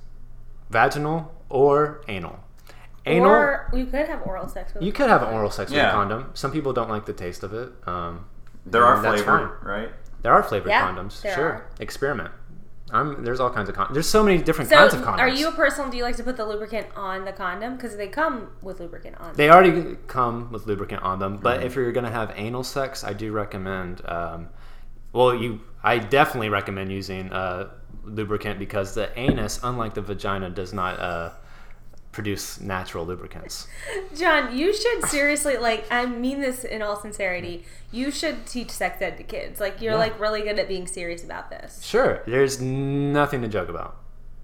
[0.71, 2.41] vaginal or anal.
[3.05, 3.31] Anal.
[3.31, 5.91] Or we could have oral sex with you could have oral sex with Yeah.
[5.91, 6.31] a condom.
[6.35, 7.73] Some people don't like the taste of it.
[7.87, 8.25] Um,
[8.65, 9.69] There are and that's flavor, fine.
[9.69, 9.91] right?
[10.27, 11.23] There are flavored Yeah, condoms.
[11.23, 11.67] there sure, are.
[11.79, 12.33] experiment.
[12.91, 13.93] I'm, there's all kinds of condoms.
[13.95, 15.19] There's so many different So, kinds of condoms.
[15.21, 15.89] are you a person?
[15.89, 19.21] Do you like to put the lubricant on the condom because they come with lubricant
[19.21, 19.35] on?
[19.37, 21.67] They already come with lubricant on them, but Mm-hmm.
[21.67, 24.03] if you're gonna have anal sex, I do recommend.
[24.09, 24.49] Um,
[25.13, 27.69] well, you, I definitely recommend using uh,
[28.03, 31.31] lubricant because the anus, unlike the vagina, does not uh,
[32.17, 33.69] produce natural lubricants.
[34.17, 35.87] John, you should seriously like.
[35.91, 37.65] I mean this in all sincerity.
[37.93, 39.61] You should teach sex ed to kids.
[39.61, 39.99] Like you're Yeah.
[39.99, 41.85] like really good at being serious about this.
[41.85, 43.97] Sure, there's nothing to joke about.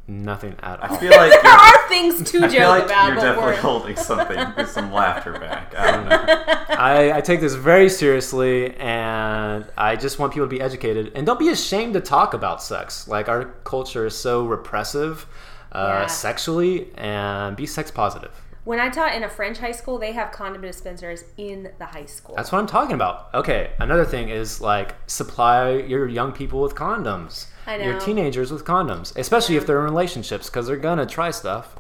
[0.08, 0.94] Nothing at all.
[0.96, 3.22] I feel like There you're, are things to I joke feel like about, you're but
[3.22, 3.56] definitely we're.
[3.60, 5.74] holding something with some laughter back.
[5.78, 6.44] I don't know.
[6.76, 11.24] I, I take this very seriously, and I just want people to be educated and
[11.24, 13.08] don't be ashamed to talk about sex.
[13.08, 15.24] Like our culture is so repressive,
[15.72, 16.06] uh, Yeah.
[16.06, 18.30] sexually, and be sex positive.
[18.64, 22.04] When I taught in a French high school, they have condom dispensers in the high
[22.04, 22.36] school.
[22.36, 23.28] That's what I'm talking about.
[23.34, 27.46] Okay, another thing is like supply your young people with condoms.
[27.66, 31.76] I Your teenagers with condoms, especially if they're in relationships, because they're gonna try stuff.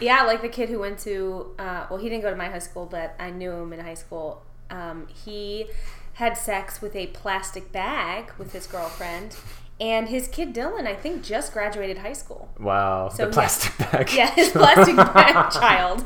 [0.00, 2.58] Yeah, like the kid who went to, uh, well, he didn't go to my high
[2.60, 4.42] school, but I knew him in high school.
[4.70, 5.66] Um, he
[6.14, 9.36] had sex with a plastic bag with his girlfriend,
[9.80, 12.48] and his kid Dylan, I think, just graduated high school.
[12.58, 14.12] Wow, So, the plastic bag.
[14.12, 16.04] Yeah, his plastic bag child.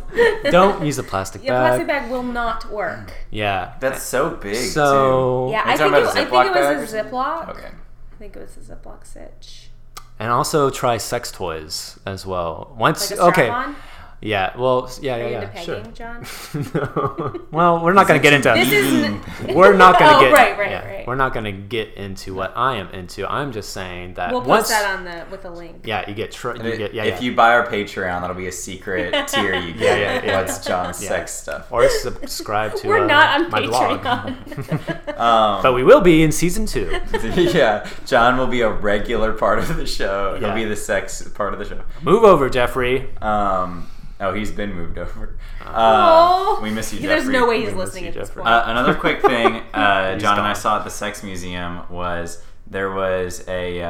[0.50, 1.60] Don't use a plastic Yeah, bag.
[1.68, 3.12] plastic bag will not work.
[3.30, 4.56] Yeah, That's so big.
[4.56, 7.12] so Yeah, I think, it, about a I think it was a something?
[7.12, 7.48] Ziploc.
[7.50, 7.68] Okay.
[8.12, 9.70] I think it was a Ziploc sitch.
[10.18, 12.74] and also try sex toys as well.
[12.78, 13.76] Once Like a okay, strap-on?
[14.22, 15.82] Yeah, well, yeah, Are yeah, you yeah, into sure.
[15.92, 16.26] John?
[16.74, 17.46] no.
[17.50, 18.52] Well, we're not going to get into.
[18.54, 20.32] This is we're not going to Oh, get.
[20.32, 21.06] right, right, yeah, right.
[21.06, 23.26] We're not going to get into what I am into.
[23.30, 25.82] I'm just saying that We'll post that on the with a link.
[25.84, 26.30] yeah, you get.
[26.32, 26.94] Tr- you it- get.
[26.94, 27.20] Yeah, if yeah.
[27.30, 29.80] you buy our Patreon, that'll be a secret tier you get.
[29.82, 31.08] Yeah, yeah, yeah, What's John's Yeah.
[31.08, 31.72] sex stuff?
[31.72, 32.88] or subscribe to.
[32.88, 34.00] We're uh, not on my blog.
[34.02, 35.18] Patreon.
[35.18, 36.90] Um, but we will be in season two.
[37.34, 40.34] yeah, John will be a regular part of the show.
[40.40, 40.46] Yeah.
[40.54, 41.82] He'll be the sex part of the show.
[42.02, 43.08] Move over, Jeffrey.
[43.20, 43.88] Um,
[44.22, 45.36] oh, he's been moved over.
[45.64, 47.14] Uh, we miss you, Jeffrey.
[47.16, 48.46] There's no way he's We listening you, at this point.
[48.46, 52.42] Uh, another quick thing, uh, He's John and I saw at the Sex Museum was
[52.66, 53.88] there was a, uh,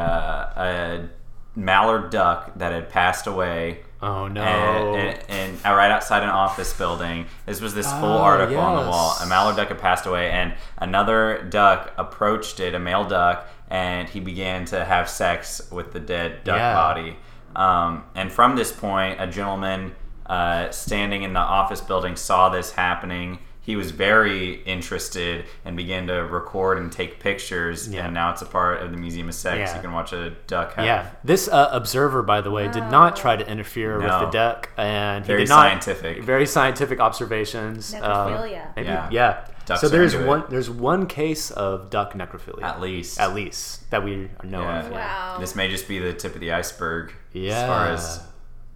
[0.62, 1.08] a
[1.54, 3.80] mallard duck that had passed away.
[4.00, 4.42] Oh no.
[4.42, 7.26] And, and, and uh, right outside an office building.
[7.46, 9.14] This was this full Oh, article on the wall.
[9.22, 14.08] A mallard duck had passed away, and another duck approached it, a male duck, and
[14.08, 16.74] he began to have sex with the dead duck Yeah.
[16.74, 17.16] body.
[17.54, 19.94] Um, and from this point, a gentleman
[20.26, 23.38] uh, standing in the office building saw this happening.
[23.64, 27.88] He was very interested and began to record and take pictures.
[27.88, 28.06] Yeah.
[28.06, 29.56] And now it's a part of the Museum of Sex.
[29.70, 29.76] Yeah.
[29.76, 33.14] You can watch a duck have Yeah, this uh, observer, by the way, did not
[33.14, 36.24] try to interfere with the duck, and he Very did not, scientific.
[36.24, 37.94] Very scientific observations.
[37.94, 38.74] uh, Necrophilia.
[38.74, 39.08] maybe- Yeah.
[39.12, 39.44] yeah.
[39.64, 40.28] Ducks So there's into it.
[40.28, 42.64] one there's one case of duck necrophilia.
[42.64, 43.20] At least.
[43.20, 44.80] At least that we know Yeah.
[44.86, 44.90] of.
[44.90, 45.36] Wow.
[45.38, 47.12] This may just be the tip of the iceberg.
[47.32, 47.52] Yeah.
[47.60, 48.20] As far as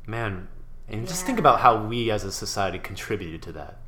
[0.06, 0.46] man,
[0.88, 3.78] and just think about how we as a society contributed to that.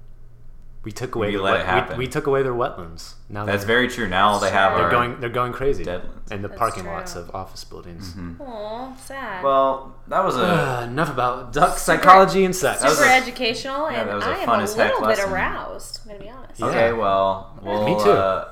[0.85, 1.99] We took away We their let wet- it happen.
[1.99, 3.15] We, we took away their wetlands.
[3.29, 4.09] Now that's very true.
[4.09, 6.31] Now all they have they're going they're going crazy deadlands.
[6.31, 6.93] in the That's parking true.
[6.93, 8.15] lots of office buildings.
[8.41, 9.43] Aw, sad.
[9.45, 12.81] Well, that was a Uh, enough about duck psychology and sex.
[12.81, 15.03] That was Super a- educational, yeah, and that was a I am a little bit
[15.03, 15.33] lesson.
[15.33, 16.01] aroused.
[16.05, 16.61] I'm gonna be honest.
[16.61, 16.67] Yeah.
[16.67, 16.93] okay.
[16.93, 18.11] Well, we'll, Me too.
[18.11, 18.49] Uh,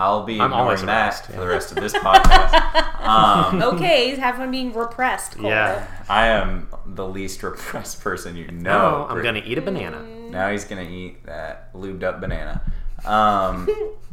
[0.00, 3.00] I'll be I'm ignoring always that aroused, for the rest of this podcast.
[3.06, 5.36] um, Okay, have fun being repressed.
[5.36, 5.50] Cole.
[5.50, 5.86] Yeah.
[6.08, 8.78] I am the least repressed person you know.
[8.78, 10.02] No, I'm gonna eat a banana.
[10.30, 12.62] Now he's gonna eat that lubed up banana.
[13.04, 13.68] Um,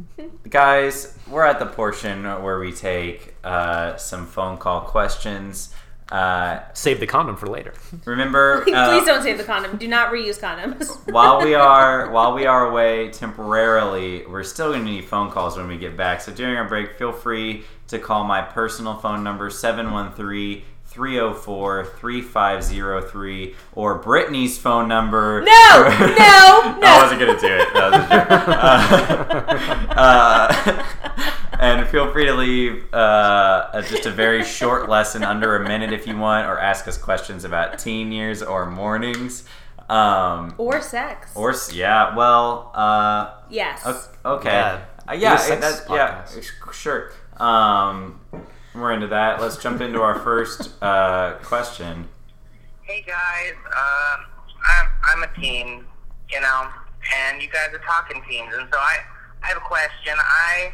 [0.50, 5.72] guys, we're at the portion where we take uh, some phone call questions.
[6.10, 7.74] Uh, Save the condom for later.
[8.06, 9.76] remember, Please uh, don't save the condom.
[9.76, 10.88] Do not reuse condoms.
[11.12, 15.56] while we are while we are away temporarily, we're still going to need phone calls
[15.58, 16.22] when we get back.
[16.22, 23.54] So during our break, feel free to call my personal phone number 713 304 3503
[23.74, 25.42] or Brittany's phone number.
[25.42, 26.86] No, no, no.
[26.86, 27.74] I wasn't going to do it.
[27.74, 29.88] That was a joke.
[29.90, 35.56] Uh, uh, and feel free to leave uh, a- just a very short lesson under
[35.56, 39.44] a minute if you want, or ask us questions about teen years or mornings.
[39.88, 41.30] Um, or sex.
[41.34, 44.08] or yeah, well, uh, yes.
[44.24, 44.84] okay, Yeah.
[45.08, 46.26] uh, yeah, a sex yeah,
[46.72, 47.12] sure.
[47.38, 48.20] Um,
[48.74, 49.40] we're into that.
[49.40, 52.06] Let's jump into our first uh, question.
[52.82, 54.26] Hey guys, um,
[54.64, 55.84] I'm I'm a teen,
[56.30, 56.68] you know,
[57.16, 58.96] and you guys are talking teens, and so I
[59.42, 60.14] I have a question.
[60.18, 60.72] I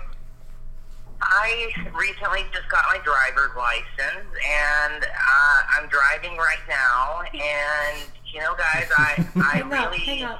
[1.26, 8.40] I recently just got my driver's license, and uh, I'm driving right now, and you
[8.40, 10.38] know, guys, I I really up.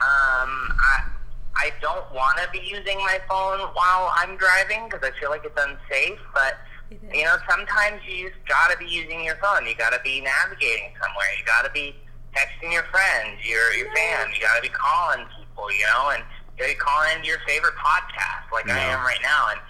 [0.00, 1.10] um I.
[1.56, 5.44] I don't want to be using my phone while I'm driving because I feel like
[5.46, 6.18] it's unsafe.
[6.34, 6.58] But
[6.90, 9.64] you know, sometimes you just gotta be using your phone.
[9.64, 11.30] You gotta be navigating somewhere.
[11.38, 11.94] You gotta be
[12.34, 14.34] texting your friends, your your fam.
[14.34, 15.70] You gotta be calling people.
[15.70, 16.24] You know, and
[16.58, 19.54] you gotta be calling your favorite podcast, like I am right now.
[19.54, 19.60] And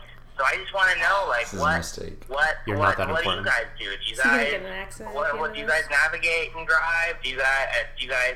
[0.45, 2.25] so I just want to know, like, This is a what mistake.
[2.29, 3.85] what You're what, not that what do you guys do?
[3.85, 6.55] Do you So you're gonna guys get an accident what, what do you guys navigate
[6.57, 7.15] and drive?
[7.23, 8.35] Do you guys uh, do you guys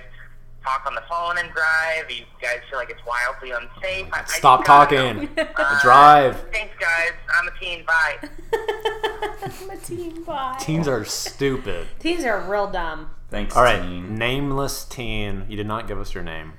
[0.64, 2.08] talk on the phone and drive?
[2.08, 4.06] Do you guys feel like it's wildly unsafe?
[4.12, 5.28] I, I Stop gotta talking.
[5.56, 6.46] Uh, Drive.
[6.52, 7.12] Thanks, guys.
[7.38, 7.84] I'm a teen.
[7.84, 8.16] Bye.
[9.62, 10.56] I'm a teen bye.
[10.60, 11.86] Teens are stupid.
[11.98, 13.10] Teens are real dumb.
[13.30, 14.16] Thanks, All right, teen.
[14.16, 15.44] nameless teen.
[15.48, 16.54] You did not give us your name.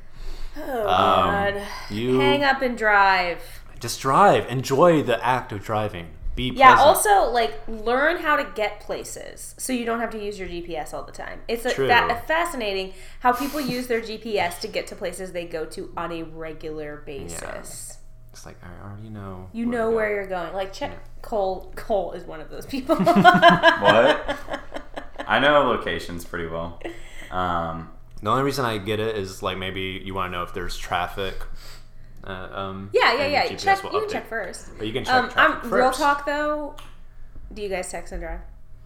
[0.57, 1.61] Oh Um, god.
[1.89, 3.58] You Hang up and drive.
[3.79, 4.47] Just drive.
[4.49, 6.07] Enjoy the act of driving.
[6.35, 6.87] Be Yeah, present.
[6.87, 10.93] also like learn how to get places so you don't have to use your GPS
[10.93, 11.41] all the time.
[11.47, 11.87] It's a, True.
[11.87, 16.11] that fascinating how people use their GPS to get to places they go to on
[16.11, 17.97] a regular basis.
[18.31, 19.49] It's like I already know.
[19.51, 19.95] You where know to go.
[19.95, 20.53] where you're going.
[20.53, 20.91] Like check
[21.21, 22.95] Cole Cole is one of those people.
[23.03, 24.37] What?
[25.27, 26.79] I know locations pretty well.
[27.31, 27.89] Um,
[28.21, 30.77] The only reason I get it is like maybe you want to know if there's
[30.77, 31.35] traffic.
[32.23, 33.47] Uh, um, Yeah, yeah, yeah.
[33.47, 34.77] GPS Check will you can check first.
[34.77, 35.71] But you can check Um, I'm first.
[35.73, 36.75] real talk though.
[37.53, 38.41] Do you guys text and drive?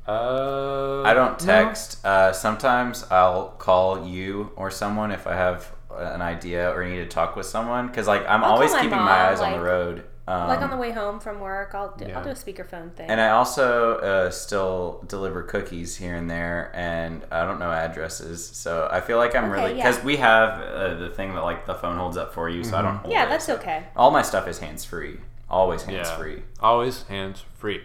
[0.08, 1.46] Uh, I don't no.
[1.46, 2.06] text.
[2.06, 7.06] Uh, sometimes I'll call you or someone if I have an idea or need to
[7.06, 10.04] talk with someone because like I'm I'll always keeping mom, my eyes on the road.
[10.26, 12.18] Um, like on the way home from work, I'll do, yeah.
[12.18, 13.10] I'll do a speakerphone thing.
[13.10, 18.46] and I also uh, still deliver cookies here and there, and I don't know addresses,
[18.46, 19.90] so I feel like I'm Okay, really yeah.
[19.92, 22.78] because we have uh, the thing that like the phone holds up for you, so
[22.78, 22.96] I don't.
[22.98, 23.30] Hold yeah, it.
[23.30, 23.84] that's okay.
[23.98, 25.18] All my stuff is hands free,
[25.50, 26.16] always hands Yeah.
[26.18, 26.44] free.
[26.62, 27.82] Always hands free.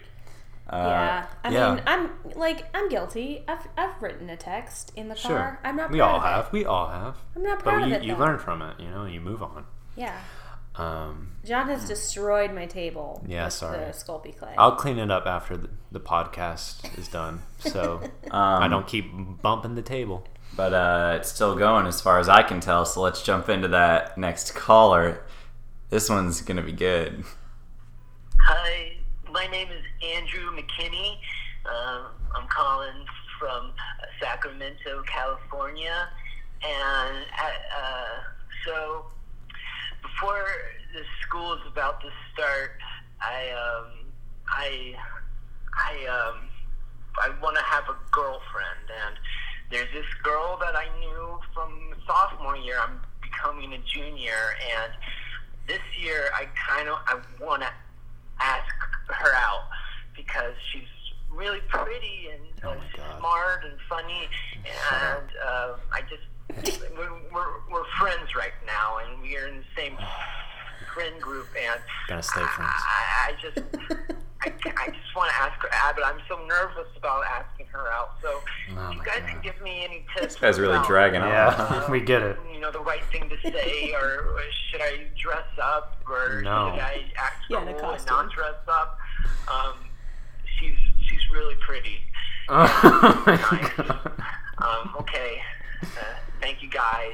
[0.71, 1.75] Uh, yeah, I yeah.
[1.75, 3.43] mean, I'm like I'm guilty.
[3.49, 5.37] I've I've written a text in the Sure.
[5.39, 5.61] car.
[5.65, 5.91] I'm not.
[5.91, 6.27] We all of it.
[6.27, 6.53] have.
[6.53, 7.17] We all have.
[7.35, 8.03] I'm not proud But of you, it.
[8.05, 8.21] you though.
[8.21, 9.65] learn from it, you know, you move on.
[9.97, 10.17] Yeah,
[10.77, 13.25] Um, John has destroyed my table.
[13.27, 13.79] Yeah, with sorry.
[13.79, 14.55] The Sculpey clay.
[14.59, 19.11] I'll clean it up after the, the podcast is done, so Um, I don't keep
[19.41, 20.27] bumping the table.
[20.55, 22.85] But uh, it's still going as far as I can tell.
[22.85, 25.25] So let's jump into that next caller.
[25.89, 27.25] This one's gonna be good.
[28.43, 28.99] Hi,
[29.33, 29.83] my name is
[30.17, 31.17] Andrew McKinney.
[31.65, 33.07] Um, I'm calling
[33.39, 33.73] from
[34.21, 36.09] Sacramento, California,
[36.63, 38.23] and uh, uh,
[38.67, 39.07] so
[40.03, 40.45] before
[40.93, 42.73] the school is about to start,
[43.21, 43.93] I um,
[44.47, 44.95] I
[45.77, 46.49] I um,
[47.21, 49.17] I want to have a girlfriend, and
[49.71, 52.79] there's this girl that I knew from sophomore year.
[52.81, 54.93] I'm becoming a junior, and
[55.67, 57.71] this year I kind of I want to
[58.41, 58.75] ask
[59.09, 59.69] her out
[60.17, 60.83] because she's
[61.31, 66.23] really pretty and Oh uh, smart and funny, and uh, I just
[66.97, 69.97] we're, we're we're friends right now, and we are in the same
[70.95, 72.71] friend group, and Gonna stay friends.
[72.75, 73.59] I, I just,
[74.43, 77.91] I, I just want to ask her out, but I'm so nervous about asking her
[77.93, 78.13] out.
[78.23, 78.41] So,
[78.77, 79.29] Oh if you guys God.
[79.29, 80.35] can give me any tips.
[80.35, 81.29] This guy's really about, dragging on.
[81.29, 82.39] Yeah, we get it.
[82.53, 84.41] You know the right thing to say, or, or
[84.71, 86.71] should I dress up, or No.
[86.73, 88.99] should I act yeah, cool and not dress up?
[89.49, 89.75] Um,
[90.59, 90.77] she's
[91.09, 91.99] she's really pretty.
[92.51, 93.71] Oh my Nice.
[93.77, 94.13] God.
[94.59, 95.43] Um, okay.
[95.83, 95.87] Uh,
[96.41, 97.13] thank you guys.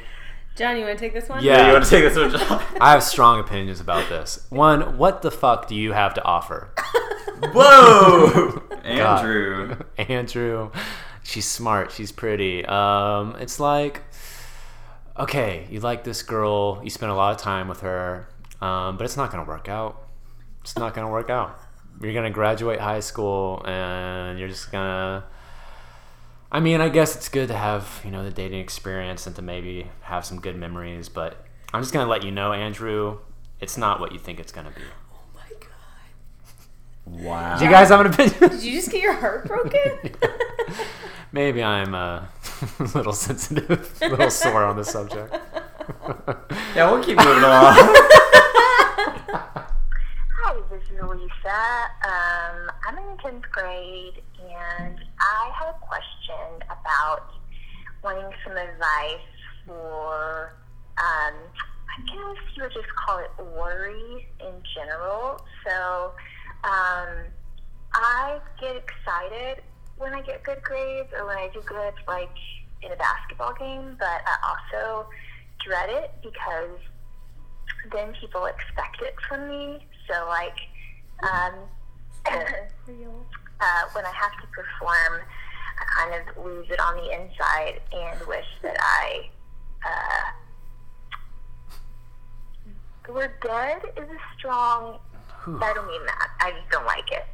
[0.57, 1.43] John, you want to take this one?
[1.43, 1.57] Yeah.
[1.57, 2.63] Yeah, you want to take this one, John?
[2.81, 4.47] I have strong opinions about this.
[4.51, 6.71] One, what the fuck do you have to offer?
[7.53, 9.77] Whoa, Andrew.
[9.99, 10.71] Andrew,
[11.25, 11.91] she's smart.
[11.91, 12.65] She's pretty.
[12.67, 14.03] Um, it's like,
[15.19, 16.81] okay, you like this girl.
[16.85, 18.29] You spend a lot of time with her,
[18.61, 20.07] um, but it's not gonna work out.
[20.63, 21.59] It's not gonna work out.
[22.01, 25.25] You're gonna graduate high school, and you're just gonna.
[26.55, 29.43] I mean, I guess it's good to have you know the dating experience and to
[29.43, 33.19] maybe have some good memories, but I'm just gonna let you know, Andrew,
[33.61, 34.83] it's not what you think it's gonna be.
[35.13, 37.25] Oh my god.
[37.25, 37.59] Wow.
[37.59, 38.39] Do you guys have an opinion?
[38.51, 39.99] Did you just get your heart broken?
[41.33, 42.23] Maybe I'm uh,
[42.79, 45.35] a little sensitive, a little sore on this subject.
[46.77, 47.97] Yeah, we'll keep moving along.
[51.03, 51.91] Lisa.
[52.05, 57.33] Um, I'm in 10th grade, and I have a question about
[58.03, 59.27] wanting some advice
[59.67, 60.55] for,
[60.99, 65.41] um, I guess you would just call it worries in general.
[65.67, 66.13] So,
[66.65, 67.27] um,
[67.95, 69.63] I get excited
[69.97, 72.37] when I get good grades or when I do good, like
[72.83, 75.09] in a basketball game, but I also
[75.65, 76.79] dread it because
[77.93, 79.87] then people expect it from me.
[80.09, 80.57] So, like,
[81.23, 81.55] um,
[82.27, 85.23] uh, when I have to perform,
[85.79, 89.31] I kind of lose it on the inside and wish that I.
[89.87, 90.31] Uh,
[93.07, 94.99] the word dead is a strong.
[95.47, 96.31] I don't mean that.
[96.41, 97.27] I just don't like it.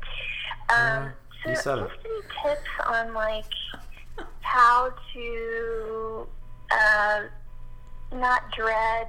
[0.68, 1.12] Um,
[1.46, 3.44] you so, just any tips on like
[4.40, 6.26] how to
[6.70, 7.20] uh,
[8.12, 9.08] not dread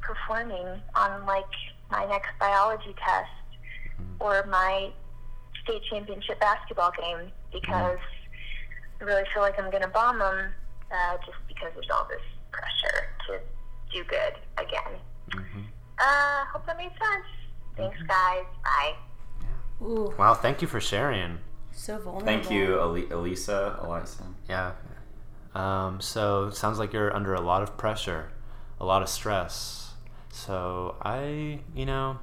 [0.00, 1.44] performing on like
[1.90, 3.30] my next biology test
[4.20, 4.90] or my
[5.64, 7.98] state championship basketball game because
[9.00, 10.52] I really feel like I'm going to bomb them
[10.92, 12.20] uh, just because there's all this
[12.50, 13.40] pressure to
[13.92, 14.98] do good again.
[15.98, 17.26] Uh, hope that made sense.
[17.76, 18.44] Thanks, guys.
[18.64, 18.94] Bye.
[19.82, 21.38] Ooh, Wow, thank you for sharing.
[21.72, 22.26] so vulnerable.
[22.26, 23.78] Thank you, Elisa.
[23.82, 24.24] Elisa.
[24.48, 24.72] Yeah.
[25.54, 28.30] Um, so it sounds like you're under a lot of pressure,
[28.78, 29.92] a lot of stress.
[30.30, 32.18] So I, you know,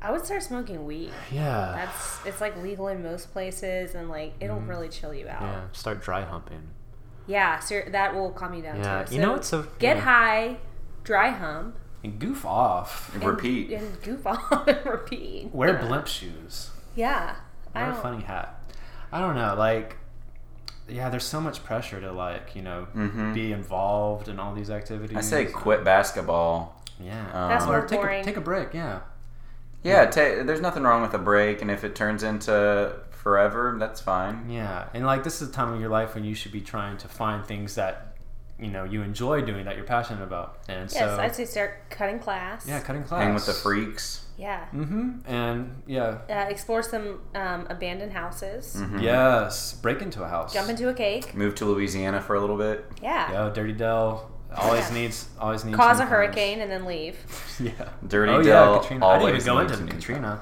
[0.00, 1.10] I would start smoking weed.
[1.30, 5.40] yeah, That's it's like legal in most places, and like it'll really chill you out.
[5.40, 5.44] Mm-hmm.
[5.52, 6.68] yeah, start dry humping.
[7.26, 9.14] Yeah, ser- that will calm you down Yeah, too.
[9.16, 10.02] you know what's so get yeah.
[10.04, 10.56] high,
[11.04, 13.12] dry hump, And goof off.
[13.14, 13.72] and- Repeat.
[13.72, 15.50] and, goof off and repeat.
[15.52, 16.70] Wear blimp shoes.
[16.94, 17.36] Yeah,
[17.74, 18.02] I Wear a don't.
[18.02, 18.54] funny hat.
[19.12, 19.96] I don't know, like
[20.88, 23.34] yeah, there's so much pressure to like, you know, Mhm.
[23.34, 25.16] be involved in all these activities.
[25.18, 26.82] I say quit basketball.
[26.98, 27.26] Yeah.
[27.32, 28.20] That's Um, more or take boring.
[28.22, 29.00] a, take a break, yeah.
[29.82, 34.00] Yeah, ta- there's nothing wrong with a break, and if it turns into forever, that's
[34.00, 34.48] fine.
[34.50, 34.88] Yeah.
[34.94, 37.08] And like this is a time of your life when you should be trying to
[37.08, 38.16] find things that
[38.58, 40.58] you know you enjoy doing that you're passionate about.
[40.68, 42.66] And Yes, so I'd say start cutting class.
[42.66, 43.22] yeah, cutting class.
[43.22, 44.24] Hang with the freaks.
[44.36, 44.66] Yeah.
[44.72, 45.30] Mm-hmm.
[45.30, 46.18] And yeah.
[46.30, 48.76] Uh, explore some um, abandoned houses.
[48.78, 49.02] Mhm.
[49.02, 49.74] Yes.
[49.74, 50.52] Break into a house.
[50.54, 51.34] Jump into a cake.
[51.34, 52.84] Move to Louisiana for a little bit.
[53.02, 53.32] Yeah.
[53.32, 54.94] Yeah, Dirty Dell always Yeah.
[54.94, 57.16] needs always needs Cause a some hurricane and then leave.
[57.60, 57.88] Yeah.
[58.06, 59.06] Dirty oh, Dell yeah, Katrina.
[59.06, 60.40] I didn't even always go needs into new Katrina.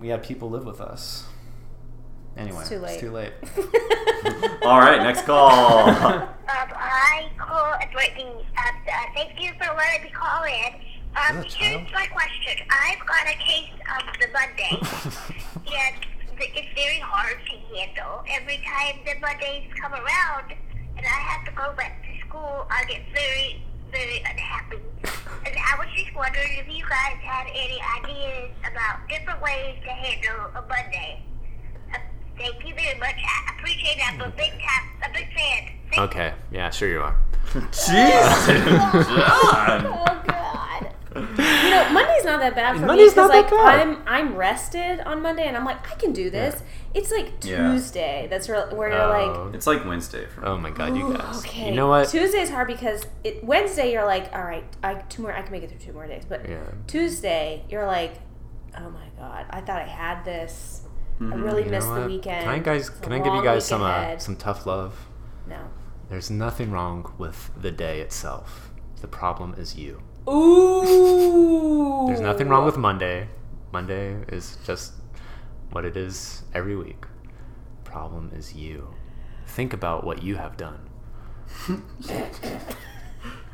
[0.00, 1.24] We had people live with us.
[2.36, 2.92] Anyway, It's too late.
[2.92, 3.32] It's too late.
[4.62, 6.28] All right, next call.
[6.44, 8.28] Um, hi, call it's working.
[8.28, 10.74] Um, uh, thank you for letting me call in.
[11.16, 11.92] Um, Is it a here's child?
[11.94, 12.66] my question.
[12.68, 14.76] I've got a case of the Monday,
[15.72, 15.94] and
[16.38, 18.22] th- it's very hard to handle.
[18.28, 20.52] Every time the Mondays come around,
[20.98, 22.03] and I have to go back to
[22.34, 24.78] school, I get very, very unhappy.
[25.46, 29.90] And I was just wondering if you guys had any ideas about different ways to
[29.90, 31.22] handle a Monday.
[31.92, 31.98] Uh,
[32.38, 33.14] thank you very much.
[33.14, 34.08] I appreciate it.
[34.08, 35.70] I'm a big tap, a big fan.
[35.90, 37.16] Thank Okay, yeah, sure you are.
[37.52, 38.46] Jeez,
[39.04, 39.86] John.
[39.86, 40.73] Oh God.
[41.14, 41.20] You
[41.70, 43.88] know, Monday's not that bad for Monday's me because not that like bad.
[43.88, 46.62] I'm I'm rested on Monday and I'm like I can do this.
[46.92, 47.72] It's like Yeah.
[47.72, 48.26] Tuesday.
[48.28, 49.36] That's real, where you're like.
[49.36, 50.46] Oh, It's like Wednesday for me.
[50.48, 51.38] oh my god, you "Ooh, guys.
[51.38, 51.70] Okay.
[51.70, 52.08] You know what?
[52.08, 55.62] Tuesday's hard because it, Wednesday you're like, all right, I two more, I can make
[55.62, 56.24] it through two more days.
[56.28, 56.64] But Yeah.
[56.86, 58.14] Tuesday you're like,
[58.76, 60.82] oh my god, I thought I had this.
[61.20, 61.66] I really Mm-hmm.
[61.66, 62.44] You missed the weekend.
[62.44, 62.88] Can I guys?
[62.88, 65.06] It's Can I give you guys some uh, some tough love?
[65.46, 65.58] No.
[66.10, 68.72] There's nothing wrong with the day itself.
[69.00, 70.02] The problem is you.
[70.28, 72.04] Ooh.
[72.06, 73.28] There's nothing wrong with Monday.
[73.72, 74.92] Monday is just
[75.70, 77.04] what it is every week.
[77.84, 78.94] Problem is you.
[79.46, 80.88] Think about what you have done.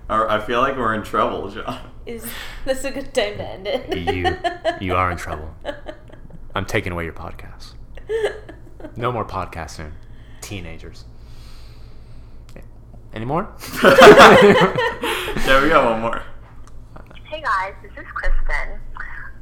[0.08, 1.78] I feel like we're in trouble, John.
[2.06, 2.26] Is
[2.64, 3.96] this a good time to end it?
[4.14, 4.36] You
[4.80, 5.54] you are in trouble.
[6.54, 7.74] I'm taking away your podcast.
[8.96, 9.92] No more podcasting,
[10.40, 11.04] teenagers.
[13.12, 13.48] Any more?
[15.46, 16.22] Yeah, we got one more.
[17.40, 18.78] Hey guys, this is Kristen.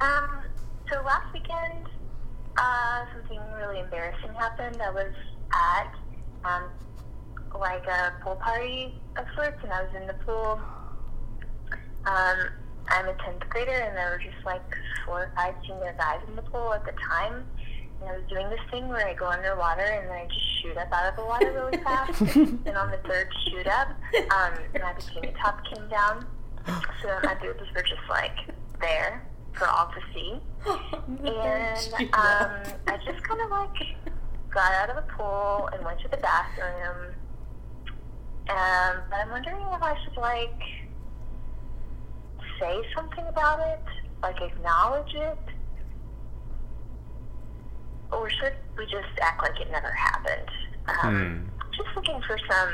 [0.01, 0.43] Um,
[0.89, 1.85] so last weekend,
[2.57, 4.81] uh, something really embarrassing happened.
[4.81, 5.13] I was
[5.53, 5.93] at,
[6.45, 6.71] um,
[7.59, 10.61] like a pool party of sorts, and I was in the pool.
[12.07, 12.39] Um,
[12.87, 14.63] I'm a 10th grader, and there were just like
[15.05, 17.45] four or five senior guys in the pool at the time.
[18.01, 20.77] And I was doing this thing where I go underwater and then I just shoot
[20.77, 22.21] up out of the water really fast.
[22.37, 26.25] and on the third shoot up, um, my bikini top came down.
[27.03, 28.37] So my boobs were just like
[28.81, 30.41] there for all to see.
[31.25, 32.51] And um,
[32.87, 33.77] I just kind of like
[34.53, 37.15] got out of the pool and went to the bathroom.
[38.49, 40.61] Um, but I'm wondering if I should like
[42.61, 43.85] say something about it,
[44.23, 45.39] like acknowledge it,
[48.13, 50.49] or should we just act like it never happened?
[51.03, 52.73] Um, Just looking for some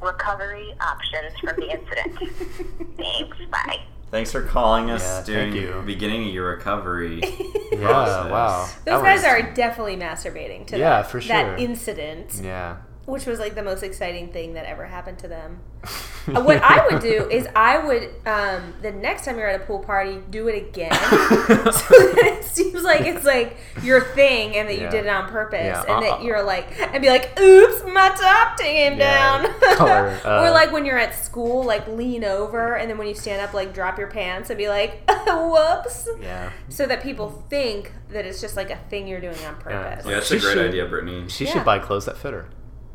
[0.00, 2.18] recovery options from the incident.
[2.96, 3.36] Thanks.
[3.50, 3.80] Bye.
[4.10, 7.20] Thanks for calling us Yeah, during the beginning of your recovery.
[7.70, 8.64] Yeah, wow.
[8.64, 11.56] Those That guys was- are definitely masturbating to Yeah, that, for that sure.
[11.58, 12.78] incident, Yeah.
[13.08, 15.60] Which was like the most exciting thing that ever happened to them.
[16.28, 19.64] Uh, what I would do is I would um, the next time you're at a
[19.64, 24.68] pool party, do it again, so that it seems like it's like your thing and
[24.68, 26.22] that you did it on purpose, Yeah, and that uh-uh.
[26.22, 30.70] you're like and be like, "Oops, my top came Yeah, down." color, or uh, like
[30.70, 33.96] when you're at school, like lean over, and then when you stand up, like drop
[33.98, 36.50] your pants and be like, "Whoops," Yeah.
[36.68, 40.04] so that people think that it's just like a thing you're doing on purpose.
[40.04, 41.24] Yeah, that's She a great should- idea, Brittany.
[41.28, 41.52] She Yeah.
[41.54, 42.44] should buy clothes that fit her.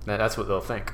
[0.05, 0.91] That- That's what they'll think.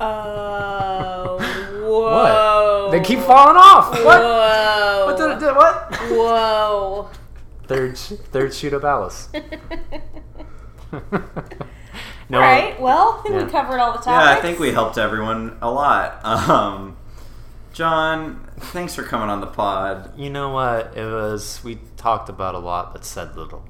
[0.00, 1.38] Oh,
[1.84, 2.84] whoa!
[2.86, 2.90] What?
[2.92, 3.90] They keep falling off.
[3.90, 4.20] What?
[4.22, 5.06] Whoa!
[5.06, 5.16] What?
[5.16, 5.94] Did, did- what?
[6.10, 7.10] Whoa!
[7.66, 9.28] Third, third shoot of Alice.
[10.92, 12.78] no, All right.
[12.78, 13.44] Well, I think Yeah.
[13.44, 14.06] we covered all the topics.
[14.06, 16.22] Yeah, I think we helped everyone a lot.
[16.26, 16.98] Um,
[17.72, 20.12] John, thanks for coming on the pod.
[20.18, 20.94] You know what?
[20.94, 21.62] It was.
[21.64, 23.64] We talked about a lot, but said little.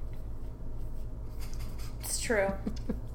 [2.01, 2.48] It's true.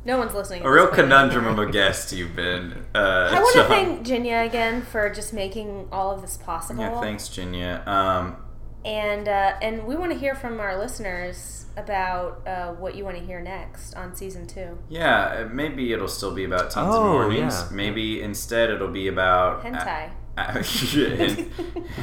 [0.05, 0.63] No one's listening.
[0.65, 2.85] A real conundrum of a guest you've been.
[2.95, 3.67] Uh, I want to John.
[3.69, 6.81] thank Jinya again for just making all of this possible.
[6.83, 7.85] Yeah, thanks, Jinya.
[7.85, 8.37] Um,
[8.85, 13.17] And uh, and we want to hear from our listeners about uh, what you want
[13.17, 14.77] to hear next on season two.
[14.89, 17.65] yeah, uh, maybe it'll still be about teens Oh, and mornings.
[17.69, 17.75] yeah.
[17.75, 20.11] Maybe instead it'll be about Hentai.
[20.39, 21.51] Uh, hen-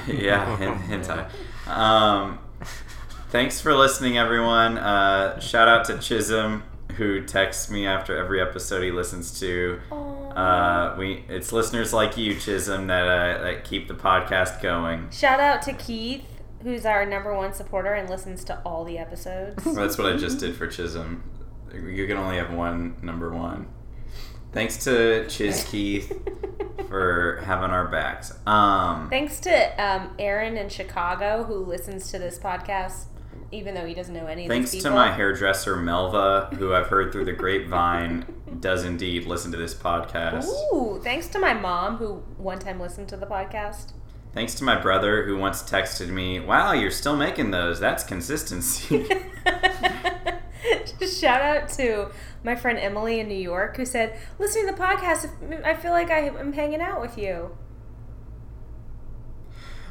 [0.08, 1.30] yeah, hen- hentai.
[1.66, 2.38] Um,
[3.30, 4.76] thanks for listening, everyone.
[4.76, 6.62] Uh, shout out to Chisholm,
[6.96, 9.80] who texts me after every episode he listens to.
[9.90, 15.10] Uh, we it's listeners like you, Chisholm, that uh, that keep the podcast going.
[15.10, 16.24] Shout out to Keith,
[16.62, 19.62] who's our number one supporter and listens to all the episodes.
[19.74, 21.22] That's what I just did for Chisholm.
[21.72, 23.68] You can only have one number one.
[24.52, 26.10] Thanks to Chiz Keith
[26.88, 28.32] for having our backs.
[28.46, 33.04] Um, Thanks to um, Aaron in Chicago who listens to this podcast,
[33.52, 37.12] even though he doesn't know any of Thanks to my hairdresser Melva, who I've heard
[37.12, 38.26] through the grapevine
[38.60, 40.48] does indeed listen to this podcast.
[40.72, 43.92] Ooh, thanks to my mom who one time listened to the podcast.
[44.32, 47.80] Thanks to my brother who once texted me, "Wow, you're still making those.
[47.80, 49.06] That's consistency."
[51.06, 52.10] Shout out to
[52.44, 56.10] my friend Emily in New York who said, listening to the podcast, I feel like
[56.10, 57.56] I am hanging out with you.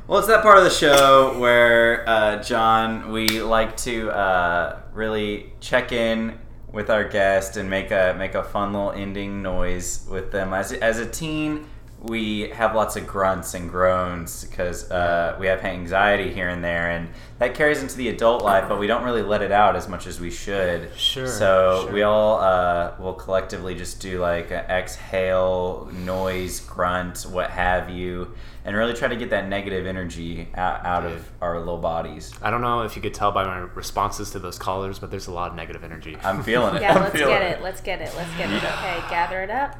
[0.07, 5.51] Well, it's that part of the show where, uh, John, we like to uh, really
[5.61, 6.37] check in
[6.71, 10.53] with our guest and make a make a fun little ending noise with them.
[10.53, 11.65] As, as a teen,
[12.05, 16.91] we have lots of grunts and groans because uh, we have anxiety here and there,
[16.91, 17.09] and
[17.39, 18.65] that carries into the adult life.
[18.69, 20.89] But we don't really let it out as much as we should.
[20.97, 21.93] Sure, So sure.
[21.93, 28.33] we all uh, will collectively just do like an exhale, noise, grunt, what have you,
[28.63, 32.33] and really try to get that negative energy out, out of our little bodies.
[32.41, 35.27] I don't know if you could tell by my responses to those callers, but there's
[35.27, 36.17] a lot of negative energy.
[36.23, 36.81] I'm feeling it.
[36.81, 37.61] Yeah, I'm let's get it.
[37.61, 38.13] Let's get it.
[38.15, 38.63] Let's get it.
[38.63, 39.75] Okay, gather it up.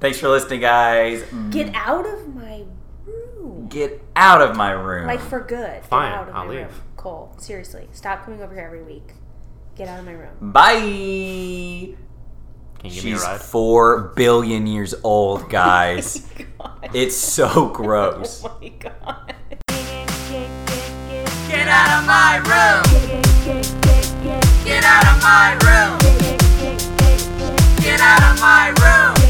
[0.00, 1.22] Thanks for listening, guys.
[1.50, 2.64] Get out of my
[3.06, 3.68] room.
[3.68, 5.06] Get out of my room.
[5.06, 5.84] Like for good.
[5.84, 6.60] Fine, Get out of I'll my leave.
[6.66, 6.74] room.
[6.96, 9.12] Cole, seriously, stop coming over here every week.
[9.74, 10.52] Get out of my room.
[10.52, 11.96] Bye.
[12.90, 16.28] She's four billion years old, oh guys.
[16.60, 18.44] Oh it's so gross.
[18.46, 19.34] oh my god.
[21.48, 22.82] Get out of my room.
[24.64, 25.98] Get out of my room.
[27.82, 29.21] Get out of my room.